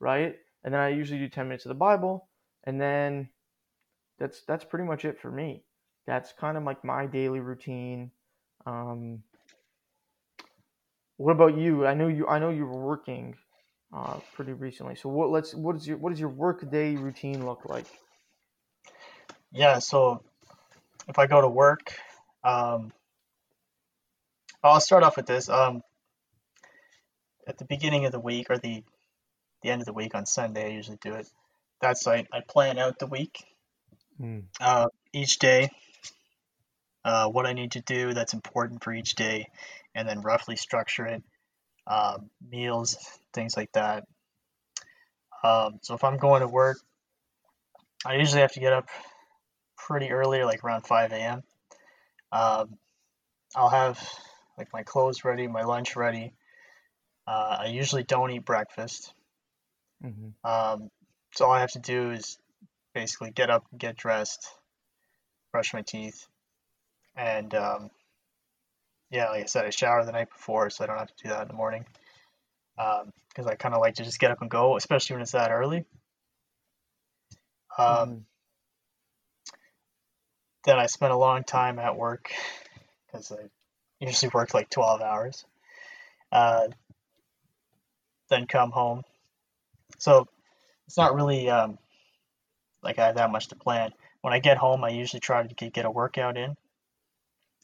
right? 0.00 0.34
And 0.64 0.74
then 0.74 0.80
I 0.80 0.88
usually 0.88 1.20
do 1.20 1.28
10 1.28 1.46
minutes 1.46 1.66
of 1.66 1.70
the 1.70 1.74
Bible, 1.74 2.28
and 2.64 2.80
then 2.80 3.28
that's 4.18 4.42
that's 4.42 4.64
pretty 4.64 4.84
much 4.84 5.04
it 5.04 5.20
for 5.20 5.30
me. 5.30 5.62
That's 6.06 6.32
kind 6.32 6.56
of 6.56 6.64
like 6.64 6.84
my 6.84 7.06
daily 7.06 7.40
routine. 7.40 8.10
Um, 8.66 9.22
what 11.18 11.32
about 11.32 11.58
you? 11.58 11.86
I 11.86 11.94
know 11.94 12.08
you. 12.08 12.26
I 12.26 12.38
know 12.38 12.50
you 12.50 12.64
were 12.64 12.86
working 12.86 13.36
uh, 13.94 14.20
pretty 14.34 14.52
recently. 14.54 14.96
So 14.96 15.08
what? 15.10 15.30
Let's. 15.30 15.54
What 15.54 15.76
is 15.76 15.86
your 15.86 15.98
What 15.98 16.10
does 16.10 16.20
your 16.20 16.30
work 16.30 16.68
day 16.70 16.96
routine 16.96 17.44
look 17.44 17.66
like? 17.66 17.86
Yeah. 19.52 19.80
So 19.80 20.22
if 21.08 21.18
I 21.18 21.26
go 21.26 21.40
to 21.40 21.48
work, 21.48 21.94
um, 22.44 22.92
I'll 24.62 24.80
start 24.80 25.02
off 25.02 25.16
with 25.16 25.26
this. 25.26 25.48
Um, 25.48 25.82
at 27.46 27.58
the 27.58 27.64
beginning 27.64 28.04
of 28.04 28.12
the 28.12 28.20
week 28.20 28.48
or 28.50 28.58
the 28.58 28.84
the 29.62 29.70
end 29.70 29.82
of 29.82 29.86
the 29.86 29.92
week 29.92 30.14
on 30.14 30.24
Sunday, 30.24 30.66
I 30.66 30.70
usually 30.70 30.98
do 31.02 31.14
it. 31.14 31.28
That's 31.80 32.06
I, 32.06 32.26
I 32.32 32.40
plan 32.46 32.78
out 32.78 32.98
the 32.98 33.06
week, 33.06 33.44
Mm. 34.20 34.44
uh, 34.60 34.88
each 35.12 35.38
day, 35.38 35.70
uh, 37.04 37.28
what 37.28 37.46
I 37.46 37.52
need 37.52 37.72
to 37.72 37.80
do 37.80 38.14
that's 38.14 38.34
important 38.34 38.82
for 38.82 38.92
each 38.92 39.14
day, 39.14 39.48
and 39.98 40.08
then 40.08 40.20
roughly 40.22 40.56
structure 40.56 41.06
it, 41.06 41.22
um, 41.88 42.30
meals, 42.48 42.96
things 43.34 43.56
like 43.56 43.72
that. 43.72 44.04
Um, 45.42 45.80
so 45.82 45.94
if 45.94 46.04
I'm 46.04 46.18
going 46.18 46.42
to 46.42 46.48
work, 46.48 46.78
I 48.06 48.14
usually 48.16 48.42
have 48.42 48.52
to 48.52 48.60
get 48.60 48.72
up 48.72 48.88
pretty 49.76 50.10
early, 50.10 50.44
like 50.44 50.64
around 50.64 50.86
5 50.86 51.12
a.m. 51.12 51.42
Um, 52.32 52.78
I'll 53.56 53.70
have 53.70 53.98
like 54.56 54.68
my 54.72 54.84
clothes 54.84 55.24
ready, 55.24 55.48
my 55.48 55.62
lunch 55.62 55.96
ready. 55.96 56.34
Uh, 57.26 57.58
I 57.60 57.66
usually 57.66 58.04
don't 58.04 58.30
eat 58.30 58.44
breakfast. 58.44 59.12
hmm 60.02 60.30
Um, 60.44 60.90
so 61.34 61.46
all 61.46 61.52
I 61.52 61.60
have 61.60 61.72
to 61.72 61.80
do 61.80 62.12
is 62.12 62.38
basically 62.94 63.30
get 63.32 63.50
up, 63.50 63.64
get 63.76 63.96
dressed, 63.96 64.48
brush 65.52 65.74
my 65.74 65.82
teeth, 65.82 66.26
and 67.16 67.54
um, 67.54 67.90
yeah, 69.10 69.28
like 69.30 69.44
I 69.44 69.46
said, 69.46 69.64
I 69.64 69.70
shower 69.70 70.04
the 70.04 70.12
night 70.12 70.30
before, 70.30 70.70
so 70.70 70.84
I 70.84 70.86
don't 70.86 70.98
have 70.98 71.14
to 71.14 71.22
do 71.22 71.30
that 71.30 71.42
in 71.42 71.48
the 71.48 71.54
morning. 71.54 71.84
Because 72.76 73.46
I 73.46 73.54
kind 73.54 73.74
of 73.74 73.80
like 73.80 73.94
to 73.96 74.04
just 74.04 74.20
get 74.20 74.30
up 74.30 74.40
and 74.40 74.50
go, 74.50 74.76
especially 74.76 75.14
when 75.14 75.22
it's 75.22 75.32
that 75.32 75.50
early. 75.50 75.84
Um, 77.78 78.08
hmm 78.08 78.18
then 80.68 80.78
I 80.78 80.86
spent 80.86 81.12
a 81.12 81.16
long 81.16 81.44
time 81.44 81.78
at 81.78 81.96
work 81.96 82.30
because 83.06 83.32
I 83.32 83.48
usually 84.00 84.30
work 84.34 84.52
like 84.52 84.68
12 84.68 85.00
hours. 85.00 85.46
Uh, 86.30 86.68
then 88.28 88.46
come 88.46 88.70
home. 88.70 89.02
So 89.96 90.26
it's 90.86 90.98
not 90.98 91.14
really 91.14 91.48
um, 91.48 91.78
like 92.82 92.98
I 92.98 93.06
have 93.06 93.16
that 93.16 93.30
much 93.30 93.48
to 93.48 93.56
plan. 93.56 93.92
When 94.20 94.34
I 94.34 94.40
get 94.40 94.58
home, 94.58 94.84
I 94.84 94.90
usually 94.90 95.20
try 95.20 95.42
to 95.42 95.54
get, 95.54 95.72
get 95.72 95.86
a 95.86 95.90
workout 95.90 96.36
in, 96.36 96.54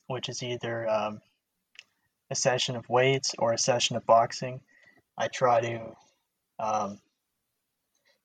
which 0.07 0.31
is 0.31 0.43
either 0.43 0.89
um, 0.89 1.21
a 2.35 2.37
session 2.37 2.75
of 2.75 2.89
weights 2.89 3.33
or 3.39 3.53
a 3.53 3.59
session 3.59 3.95
of 3.95 4.05
boxing. 4.05 4.61
I 5.17 5.29
try 5.29 5.61
to 5.61 5.77
um, 6.59 6.99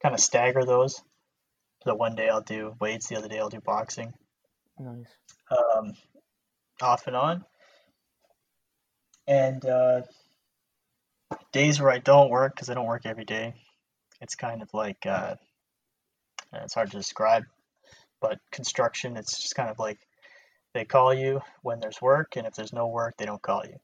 kind 0.01 0.15
of 0.15 0.19
stagger 0.19 0.65
those. 0.65 0.99
So 1.83 1.93
one 1.93 2.15
day 2.15 2.27
I'll 2.27 2.41
do 2.41 2.73
weights, 2.81 3.07
the 3.07 3.17
other 3.17 3.27
day 3.27 3.37
I'll 3.37 3.49
do 3.49 3.61
boxing, 3.61 4.11
Nice. 4.79 5.05
um, 5.51 5.93
off 6.81 7.05
and 7.05 7.15
on. 7.15 7.45
And 9.27 9.63
uh, 9.63 10.01
days 11.51 11.79
where 11.79 11.91
I 11.91 11.99
don't 11.99 12.31
work, 12.31 12.55
because 12.55 12.71
I 12.71 12.73
don't 12.73 12.87
work 12.87 13.05
every 13.05 13.25
day, 13.25 13.53
it's 14.21 14.35
kind 14.35 14.63
of 14.63 14.73
like 14.73 15.05
uh, 15.05 15.35
it's 16.51 16.73
hard 16.73 16.89
to 16.91 16.97
describe, 16.97 17.43
but 18.19 18.39
construction, 18.51 19.17
it's 19.17 19.39
just 19.39 19.55
kind 19.55 19.69
of 19.69 19.77
like 19.77 19.99
they 20.73 20.83
call 20.83 21.13
you 21.13 21.41
when 21.61 21.79
there's 21.79 22.01
work, 22.01 22.35
and 22.37 22.47
if 22.47 22.55
there's 22.55 22.73
no 22.73 22.87
work, 22.87 23.15
they 23.17 23.25
don't 23.25 23.41
call 23.41 23.63
you. 23.65 23.79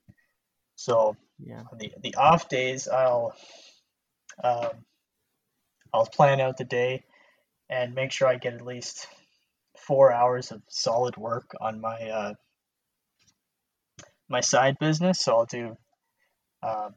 So 0.75 1.17
Yeah. 1.39 1.63
the 1.77 1.93
the 2.01 2.15
off 2.15 2.49
days, 2.49 2.87
I'll 2.87 3.35
um, 4.43 4.85
I'll 5.93 6.05
plan 6.05 6.41
out 6.41 6.57
the 6.57 6.65
day 6.65 7.03
and 7.69 7.95
make 7.95 8.11
sure 8.11 8.27
I 8.27 8.35
get 8.35 8.53
at 8.53 8.65
least 8.65 9.07
four 9.77 10.11
hours 10.11 10.51
of 10.51 10.61
solid 10.67 11.17
work 11.17 11.55
on 11.59 11.81
my 11.81 11.95
uh, 12.09 12.33
my 14.27 14.41
side 14.41 14.77
business. 14.79 15.19
So 15.19 15.37
I'll 15.37 15.45
do 15.45 15.77
uh, 16.61 16.89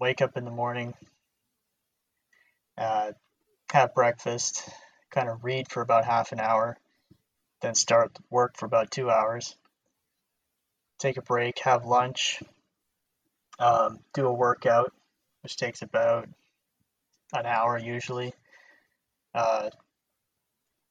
wake 0.00 0.22
up 0.22 0.36
in 0.36 0.44
the 0.44 0.50
morning, 0.50 0.94
uh, 2.76 3.12
have 3.72 3.94
breakfast, 3.94 4.68
kind 5.10 5.28
of 5.28 5.44
read 5.44 5.70
for 5.70 5.82
about 5.82 6.04
half 6.04 6.32
an 6.32 6.40
hour, 6.40 6.78
then 7.60 7.74
start 7.74 8.16
work 8.30 8.56
for 8.56 8.66
about 8.66 8.90
two 8.90 9.10
hours, 9.10 9.56
take 10.98 11.16
a 11.16 11.22
break, 11.22 11.58
have 11.60 11.84
lunch, 11.84 12.42
um, 13.58 13.98
do 14.14 14.26
a 14.26 14.32
workout, 14.32 14.92
which 15.42 15.56
takes 15.56 15.82
about 15.82 16.28
an 17.32 17.46
hour 17.46 17.78
usually. 17.78 18.32
Uh, 19.34 19.70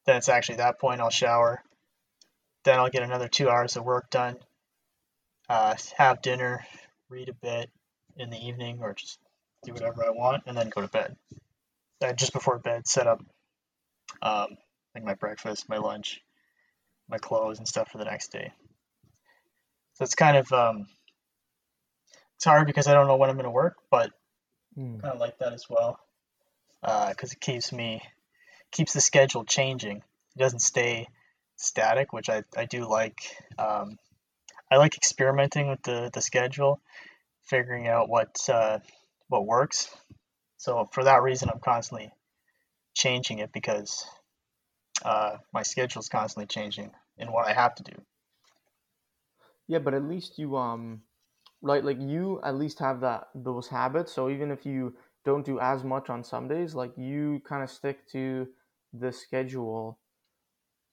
then 0.05 0.17
it's 0.17 0.29
actually 0.29 0.57
that 0.57 0.79
point 0.79 1.01
I'll 1.01 1.09
shower. 1.09 1.61
Then 2.63 2.79
I'll 2.79 2.89
get 2.89 3.03
another 3.03 3.27
two 3.27 3.49
hours 3.49 3.75
of 3.75 3.83
work 3.83 4.09
done. 4.09 4.37
Uh, 5.49 5.75
have 5.97 6.21
dinner, 6.21 6.65
read 7.09 7.29
a 7.29 7.33
bit 7.33 7.69
in 8.17 8.29
the 8.29 8.37
evening, 8.37 8.79
or 8.81 8.93
just 8.93 9.19
do 9.63 9.73
whatever 9.73 10.05
I 10.05 10.09
want, 10.09 10.43
and 10.45 10.57
then 10.57 10.69
go 10.69 10.81
to 10.81 10.87
bed. 10.87 11.15
Uh, 12.01 12.13
just 12.13 12.33
before 12.33 12.59
bed, 12.59 12.87
set 12.87 13.07
up 13.07 13.21
um, 14.21 14.57
like 14.93 15.03
my 15.03 15.13
breakfast, 15.13 15.69
my 15.69 15.77
lunch, 15.77 16.21
my 17.09 17.17
clothes, 17.17 17.59
and 17.59 17.67
stuff 17.67 17.89
for 17.91 17.97
the 17.97 18.05
next 18.05 18.31
day. 18.31 18.51
So 19.93 20.03
it's 20.03 20.15
kind 20.15 20.37
of 20.37 20.51
um, 20.51 20.87
it's 22.37 22.45
hard 22.45 22.67
because 22.67 22.87
I 22.87 22.93
don't 22.93 23.07
know 23.07 23.17
when 23.17 23.29
I'm 23.29 23.35
going 23.35 23.45
to 23.45 23.51
work, 23.51 23.77
but 23.91 24.11
Mm. 24.77 25.01
kind 25.01 25.13
of 25.13 25.19
like 25.19 25.39
that 25.39 25.53
as 25.53 25.69
well 25.69 25.99
because 26.81 27.33
it 27.33 27.39
keeps 27.39 27.71
me 27.71 28.01
keeps 28.71 28.93
the 28.93 29.01
schedule 29.01 29.43
changing. 29.45 29.97
It 29.97 30.39
doesn't 30.39 30.59
stay 30.59 31.07
static, 31.55 32.13
which 32.13 32.29
I, 32.29 32.43
I 32.55 32.65
do 32.65 32.87
like. 32.87 33.19
Um, 33.57 33.97
I 34.71 34.77
like 34.77 34.95
experimenting 34.97 35.69
with 35.69 35.81
the, 35.83 36.11
the 36.13 36.21
schedule, 36.21 36.81
figuring 37.45 37.87
out 37.87 38.09
what 38.09 38.47
uh, 38.49 38.79
what 39.29 39.45
works. 39.45 39.89
So 40.57 40.87
for 40.91 41.03
that 41.03 41.23
reason, 41.23 41.49
I'm 41.49 41.59
constantly 41.59 42.11
changing 42.93 43.39
it 43.39 43.51
because 43.51 44.05
uh, 45.03 45.37
my 45.53 45.63
schedule 45.63 46.01
is 46.01 46.09
constantly 46.09 46.47
changing 46.47 46.91
in 47.17 47.31
what 47.31 47.47
I 47.47 47.53
have 47.53 47.75
to 47.75 47.83
do. 47.83 47.93
Yeah, 49.67 49.79
but 49.79 49.93
at 49.93 50.03
least 50.03 50.39
you 50.39 50.57
um 50.57 51.03
right 51.61 51.83
like 51.83 51.99
you 51.99 52.41
at 52.43 52.55
least 52.55 52.79
have 52.79 53.01
that 53.01 53.29
those 53.35 53.67
habits. 53.69 54.13
So 54.13 54.29
even 54.29 54.51
if 54.51 54.65
you 54.65 54.95
don't 55.25 55.45
do 55.45 55.59
as 55.59 55.83
much 55.83 56.09
on 56.09 56.23
some 56.23 56.47
days, 56.47 56.75
like 56.75 56.97
you 56.97 57.41
kind 57.47 57.63
of 57.63 57.69
stick 57.71 58.07
to 58.11 58.47
the 58.93 59.11
schedule 59.11 59.99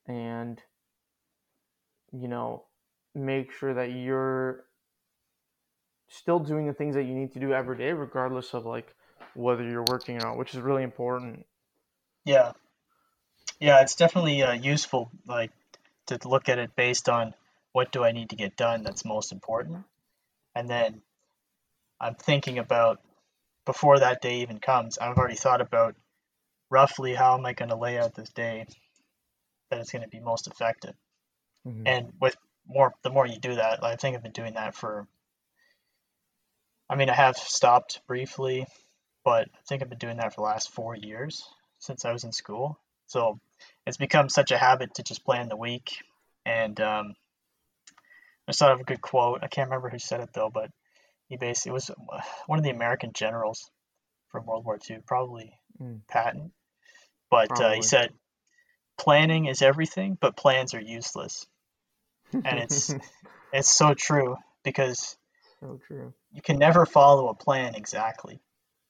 and 0.06 0.60
you 2.12 2.28
know 2.28 2.64
make 3.14 3.52
sure 3.52 3.74
that 3.74 3.92
you're 3.92 4.64
still 6.08 6.38
doing 6.38 6.66
the 6.66 6.74
things 6.74 6.94
that 6.94 7.04
you 7.04 7.14
need 7.14 7.32
to 7.32 7.40
do 7.40 7.52
every 7.52 7.76
day 7.76 7.92
regardless 7.92 8.54
of 8.54 8.66
like 8.66 8.94
whether 9.34 9.64
you're 9.64 9.84
working 9.84 10.16
or 10.16 10.22
not, 10.22 10.36
which 10.38 10.54
is 10.54 10.60
really 10.60 10.82
important. 10.82 11.46
Yeah, 12.24 12.52
Yeah, 13.60 13.80
it's 13.80 13.94
definitely 13.96 14.42
uh, 14.42 14.52
useful, 14.52 15.10
like 15.26 15.50
to 16.06 16.18
look 16.26 16.48
at 16.48 16.58
it 16.58 16.76
based 16.76 17.08
on 17.08 17.34
what 17.72 17.92
do 17.92 18.04
I 18.04 18.12
need 18.12 18.30
to 18.30 18.36
get 18.36 18.56
done 18.56 18.82
that's 18.84 19.04
most 19.04 19.32
important, 19.32 19.84
and 20.54 20.68
then 20.68 21.02
I'm 22.00 22.14
thinking 22.14 22.58
about 22.58 23.00
before 23.64 23.98
that 23.98 24.20
day 24.20 24.40
even 24.40 24.58
comes. 24.58 24.98
I've 24.98 25.16
already 25.16 25.36
thought 25.36 25.60
about 25.60 25.96
roughly 26.70 27.14
how 27.14 27.36
am 27.36 27.46
I 27.46 27.52
going 27.52 27.70
to 27.70 27.76
lay 27.76 27.98
out 27.98 28.14
this 28.14 28.30
day 28.30 28.66
that 29.70 29.80
it's 29.80 29.92
going 29.92 30.02
to 30.02 30.08
be 30.08 30.20
most 30.20 30.46
effective. 30.46 30.94
Mhm. 31.66 31.82
And 31.86 32.12
with 32.20 32.36
more, 32.66 32.94
the 33.02 33.10
more 33.10 33.26
you 33.26 33.38
do 33.38 33.54
that, 33.54 33.82
I 33.82 33.96
think 33.96 34.16
I've 34.16 34.22
been 34.22 34.32
doing 34.32 34.54
that 34.54 34.74
for. 34.74 35.06
I 36.88 36.96
mean, 36.96 37.08
I 37.08 37.14
have 37.14 37.36
stopped 37.36 38.00
briefly, 38.06 38.66
but 39.24 39.48
I 39.54 39.58
think 39.66 39.82
I've 39.82 39.88
been 39.88 39.98
doing 39.98 40.18
that 40.18 40.34
for 40.34 40.42
the 40.42 40.46
last 40.46 40.70
four 40.70 40.94
years 40.94 41.48
since 41.78 42.04
I 42.04 42.12
was 42.12 42.24
in 42.24 42.32
school. 42.32 42.78
So 43.06 43.40
it's 43.86 43.96
become 43.96 44.28
such 44.28 44.50
a 44.50 44.58
habit 44.58 44.94
to 44.94 45.02
just 45.02 45.24
plan 45.24 45.48
the 45.48 45.56
week. 45.56 46.02
And 46.44 46.78
um, 46.80 47.14
I 48.46 48.52
just 48.52 48.58
thought 48.58 48.72
of 48.72 48.80
a 48.80 48.84
good 48.84 49.00
quote. 49.00 49.40
I 49.42 49.48
can't 49.48 49.68
remember 49.68 49.88
who 49.88 49.98
said 49.98 50.20
it 50.20 50.30
though, 50.32 50.50
but 50.52 50.70
he 51.28 51.36
basically 51.36 51.70
it 51.70 51.74
was 51.74 51.90
one 52.46 52.58
of 52.58 52.64
the 52.64 52.70
American 52.70 53.12
generals 53.12 53.70
from 54.28 54.46
World 54.46 54.64
War 54.64 54.78
II, 54.90 54.98
probably 55.06 55.58
Mm. 55.80 56.00
Patton. 56.08 56.52
But 57.30 57.60
uh, 57.60 57.72
he 57.72 57.82
said, 57.82 58.12
"Planning 58.98 59.46
is 59.46 59.62
everything, 59.62 60.16
but 60.20 60.36
plans 60.36 60.74
are 60.74 60.80
useless." 60.80 61.46
And 62.32 62.60
it's 62.60 62.94
it's 63.52 63.70
so 63.70 63.94
true 63.94 64.36
because 64.62 65.16
so 65.60 65.80
true. 65.86 66.14
you 66.32 66.42
can 66.42 66.58
never 66.58 66.86
follow 66.86 67.28
a 67.28 67.34
plan 67.34 67.74
exactly. 67.74 68.40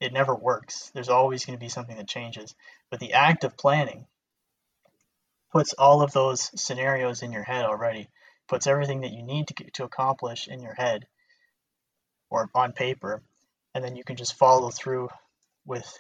It 0.01 0.13
never 0.13 0.35
works. 0.35 0.91
There's 0.93 1.09
always 1.09 1.45
going 1.45 1.59
to 1.59 1.65
be 1.65 1.71
something 1.71 1.97
that 1.97 2.09
changes. 2.09 2.55
But 2.91 3.01
the 3.01 3.15
act 3.15 3.45
of 3.45 3.57
planning 3.57 4.07
puts 5.51 5.73
all 5.73 6.03
of 6.03 6.13
those 6.13 6.51
scenarios 6.61 7.23
in 7.23 7.33
your 7.33 7.45
head 7.45 7.65
already, 7.65 8.09
puts 8.49 8.67
everything 8.67 9.03
that 9.03 9.13
you 9.13 9.23
need 9.23 9.49
to, 9.49 9.55
to 9.73 9.85
accomplish 9.85 10.49
in 10.49 10.61
your 10.61 10.75
head 10.75 11.07
or 12.31 12.51
on 12.55 12.73
paper, 12.73 13.23
and 13.75 13.85
then 13.85 13.97
you 13.97 14.05
can 14.05 14.17
just 14.17 14.35
follow 14.35 14.71
through 14.71 15.09
with 15.67 15.99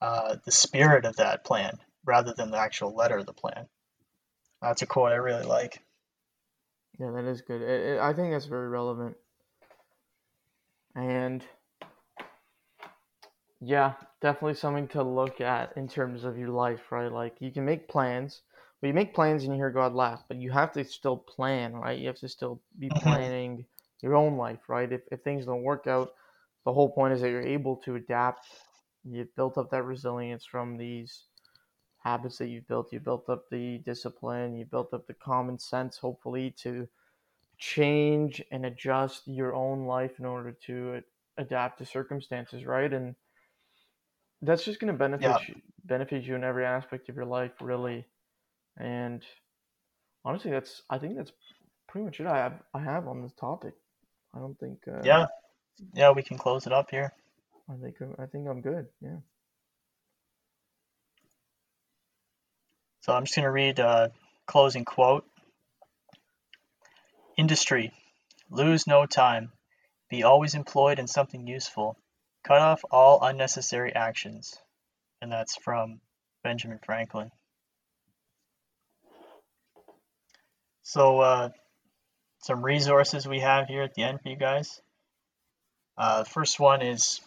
uh, 0.00 0.36
the 0.44 0.52
spirit 0.52 1.04
of 1.04 1.16
that 1.16 1.44
plan 1.44 1.78
rather 2.04 2.32
than 2.36 2.50
the 2.50 2.58
actual 2.58 2.94
letter 2.94 3.18
of 3.18 3.26
the 3.26 3.32
plan. 3.32 3.66
That's 4.62 4.82
a 4.82 4.86
quote 4.86 5.12
I 5.12 5.16
really 5.16 5.44
like. 5.44 5.82
Yeah, 6.98 7.10
that 7.10 7.24
is 7.24 7.42
good. 7.42 7.62
It, 7.62 7.94
it, 7.94 8.00
I 8.00 8.12
think 8.12 8.32
that's 8.32 8.46
very 8.46 8.68
relevant. 8.68 9.16
And 10.94 11.44
yeah, 13.60 13.94
definitely 14.20 14.54
something 14.54 14.88
to 14.88 15.02
look 15.02 15.40
at 15.40 15.76
in 15.76 15.88
terms 15.88 16.24
of 16.24 16.38
your 16.38 16.48
life, 16.48 16.90
right? 16.90 17.12
Like 17.12 17.36
you 17.40 17.50
can 17.50 17.64
make 17.64 17.88
plans, 17.88 18.42
but 18.86 18.90
you 18.90 18.94
make 18.94 19.14
plans 19.14 19.42
and 19.42 19.52
you 19.52 19.58
hear 19.58 19.72
God 19.72 19.94
laugh, 19.94 20.22
but 20.28 20.36
you 20.36 20.52
have 20.52 20.70
to 20.74 20.84
still 20.84 21.16
plan, 21.16 21.72
right? 21.74 21.98
You 21.98 22.06
have 22.06 22.20
to 22.20 22.28
still 22.28 22.62
be 22.78 22.90
Mhm. 22.90 23.02
planning 23.02 23.66
your 24.00 24.14
own 24.14 24.36
life, 24.36 24.68
right? 24.68 24.92
If, 24.92 25.00
if 25.10 25.22
things 25.24 25.44
don't 25.44 25.64
work 25.64 25.88
out, 25.88 26.14
the 26.64 26.72
whole 26.72 26.92
point 26.92 27.12
is 27.12 27.20
that 27.20 27.30
you're 27.30 27.40
able 27.40 27.74
to 27.78 27.96
adapt. 27.96 28.46
You've 29.02 29.34
built 29.34 29.58
up 29.58 29.70
that 29.72 29.82
resilience 29.82 30.44
from 30.44 30.76
these 30.76 31.24
habits 31.98 32.38
that 32.38 32.46
you've 32.46 32.68
built. 32.68 32.92
You 32.92 33.00
built 33.00 33.28
up 33.28 33.50
the 33.50 33.78
discipline, 33.78 34.56
you 34.56 34.66
built 34.66 34.94
up 34.94 35.08
the 35.08 35.14
common 35.14 35.58
sense, 35.58 35.98
hopefully, 35.98 36.52
to 36.58 36.88
change 37.58 38.42
and 38.52 38.66
adjust 38.66 39.28
your 39.28 39.54
own 39.54 39.86
life 39.86 40.20
in 40.20 40.26
order 40.26 40.52
to 40.66 41.02
adapt 41.38 41.78
to 41.78 41.86
circumstances, 41.86 42.64
right? 42.66 42.92
And 42.92 43.16
that's 44.42 44.64
just 44.64 44.80
going 44.80 44.92
to 44.92 44.98
benefit 44.98 45.36
Yeah. 45.36 45.46
you, 45.48 45.62
benefit 45.84 46.24
you 46.24 46.34
in 46.36 46.44
every 46.44 46.64
aspect 46.64 47.08
of 47.08 47.16
your 47.16 47.24
life, 47.26 47.52
really. 47.60 48.06
And 48.78 49.22
honestly, 50.24 50.50
that's 50.50 50.82
I 50.90 50.98
think 50.98 51.16
that's 51.16 51.32
pretty 51.88 52.04
much 52.04 52.20
it 52.20 52.26
I 52.26 52.36
have 52.36 52.62
I 52.74 52.80
have 52.82 53.08
on 53.08 53.22
this 53.22 53.32
topic. 53.34 53.74
I 54.34 54.38
don't 54.38 54.58
think. 54.58 54.80
Uh, 54.86 55.02
Yeah, 55.02 55.26
yeah, 55.94 56.10
we 56.10 56.22
can 56.22 56.38
close 56.38 56.66
it 56.66 56.72
up 56.72 56.90
here. 56.90 57.12
I 57.68 57.74
think 57.76 58.00
I'm- 58.00 58.28
think 58.30 58.48
I'm 58.48 58.60
good. 58.60 58.86
Yeah. 59.00 59.18
So 63.00 63.12
I'm 63.12 63.24
just 63.24 63.36
going 63.36 63.44
to 63.44 63.50
read 63.50 63.78
a 63.78 64.12
closing 64.46 64.84
quote. 64.84 65.24
Industry. 67.36 67.92
Lose 68.50 68.86
no 68.86 69.06
time. 69.06 69.52
Be 70.10 70.22
always 70.22 70.54
employed 70.54 70.98
in 70.98 71.06
something 71.06 71.46
useful. 71.46 71.96
Cut 72.44 72.58
off 72.60 72.84
all 72.90 73.22
unnecessary 73.22 73.94
actions. 73.94 74.54
And 75.20 75.30
that's 75.30 75.56
from 75.56 76.00
Benjamin 76.42 76.78
Franklin. 76.84 77.30
So, 80.88 81.18
uh, 81.18 81.48
some 82.42 82.64
resources 82.64 83.26
we 83.26 83.40
have 83.40 83.66
here 83.66 83.82
at 83.82 83.94
the 83.94 84.04
end 84.04 84.20
for 84.22 84.28
you 84.28 84.36
guys. 84.36 84.80
Uh, 85.98 86.22
first 86.22 86.60
one 86.60 86.80
is 86.80 87.20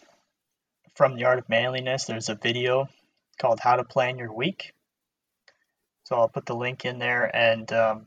from 0.94 1.14
The 1.14 1.24
Art 1.24 1.38
of 1.38 1.48
Manliness. 1.50 2.06
There's 2.06 2.30
a 2.30 2.34
video 2.34 2.88
called 3.38 3.60
How 3.60 3.76
to 3.76 3.84
Plan 3.84 4.16
Your 4.16 4.32
Week. 4.32 4.72
So 6.04 6.16
I'll 6.16 6.30
put 6.30 6.46
the 6.46 6.56
link 6.56 6.86
in 6.86 6.98
there, 6.98 7.30
and 7.36 7.70
um, 7.70 8.06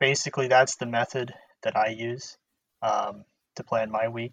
basically 0.00 0.48
that's 0.48 0.76
the 0.76 0.86
method 0.86 1.34
that 1.62 1.76
I 1.76 1.88
use 1.88 2.38
um, 2.80 3.26
to 3.56 3.64
plan 3.64 3.90
my 3.90 4.08
week. 4.08 4.32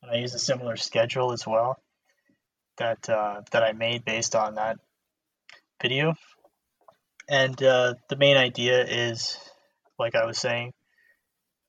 And 0.00 0.10
I 0.10 0.14
use 0.14 0.32
a 0.32 0.38
similar 0.38 0.78
schedule 0.78 1.32
as 1.32 1.46
well 1.46 1.78
that 2.78 3.10
uh, 3.10 3.42
that 3.50 3.62
I 3.62 3.72
made 3.72 4.06
based 4.06 4.34
on 4.34 4.54
that 4.54 4.78
video. 5.82 6.14
And 7.28 7.62
uh, 7.62 7.94
the 8.08 8.16
main 8.16 8.38
idea 8.38 8.82
is, 8.82 9.36
like 9.98 10.14
I 10.14 10.26
was 10.26 10.38
saying, 10.38 10.72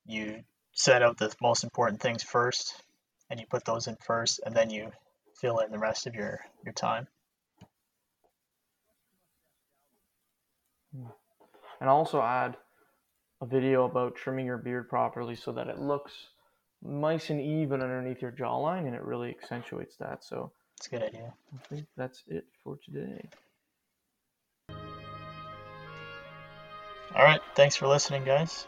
you 0.05 0.41
set 0.73 1.01
out 1.01 1.17
the 1.17 1.33
most 1.41 1.63
important 1.63 2.01
things 2.01 2.23
first, 2.23 2.83
and 3.29 3.39
you 3.39 3.45
put 3.49 3.65
those 3.65 3.87
in 3.87 3.95
first, 4.05 4.39
and 4.45 4.55
then 4.55 4.69
you 4.69 4.91
fill 5.39 5.59
in 5.59 5.71
the 5.71 5.79
rest 5.79 6.07
of 6.07 6.15
your 6.15 6.39
your 6.63 6.73
time. 6.73 7.07
Hmm. 10.95 11.07
And 11.79 11.89
also 11.89 12.21
add 12.21 12.57
a 13.41 13.45
video 13.45 13.85
about 13.85 14.15
trimming 14.15 14.45
your 14.45 14.57
beard 14.57 14.89
properly 14.89 15.35
so 15.35 15.51
that 15.51 15.67
it 15.67 15.79
looks 15.79 16.13
nice 16.81 17.29
and 17.29 17.41
even 17.41 17.81
underneath 17.81 18.21
your 18.21 18.31
jawline 18.31 18.85
and 18.85 18.95
it 18.95 19.03
really 19.03 19.29
accentuates 19.29 19.95
that. 19.97 20.23
So 20.23 20.51
It's 20.77 20.87
a 20.87 20.89
good 20.89 21.03
idea. 21.03 21.33
I 21.53 21.75
think 21.75 21.87
that's 21.95 22.23
it 22.27 22.45
for 22.63 22.77
today. 22.83 23.29
All 27.13 27.23
right. 27.25 27.41
Thanks 27.55 27.75
for 27.75 27.88
listening, 27.88 28.23
guys. 28.23 28.67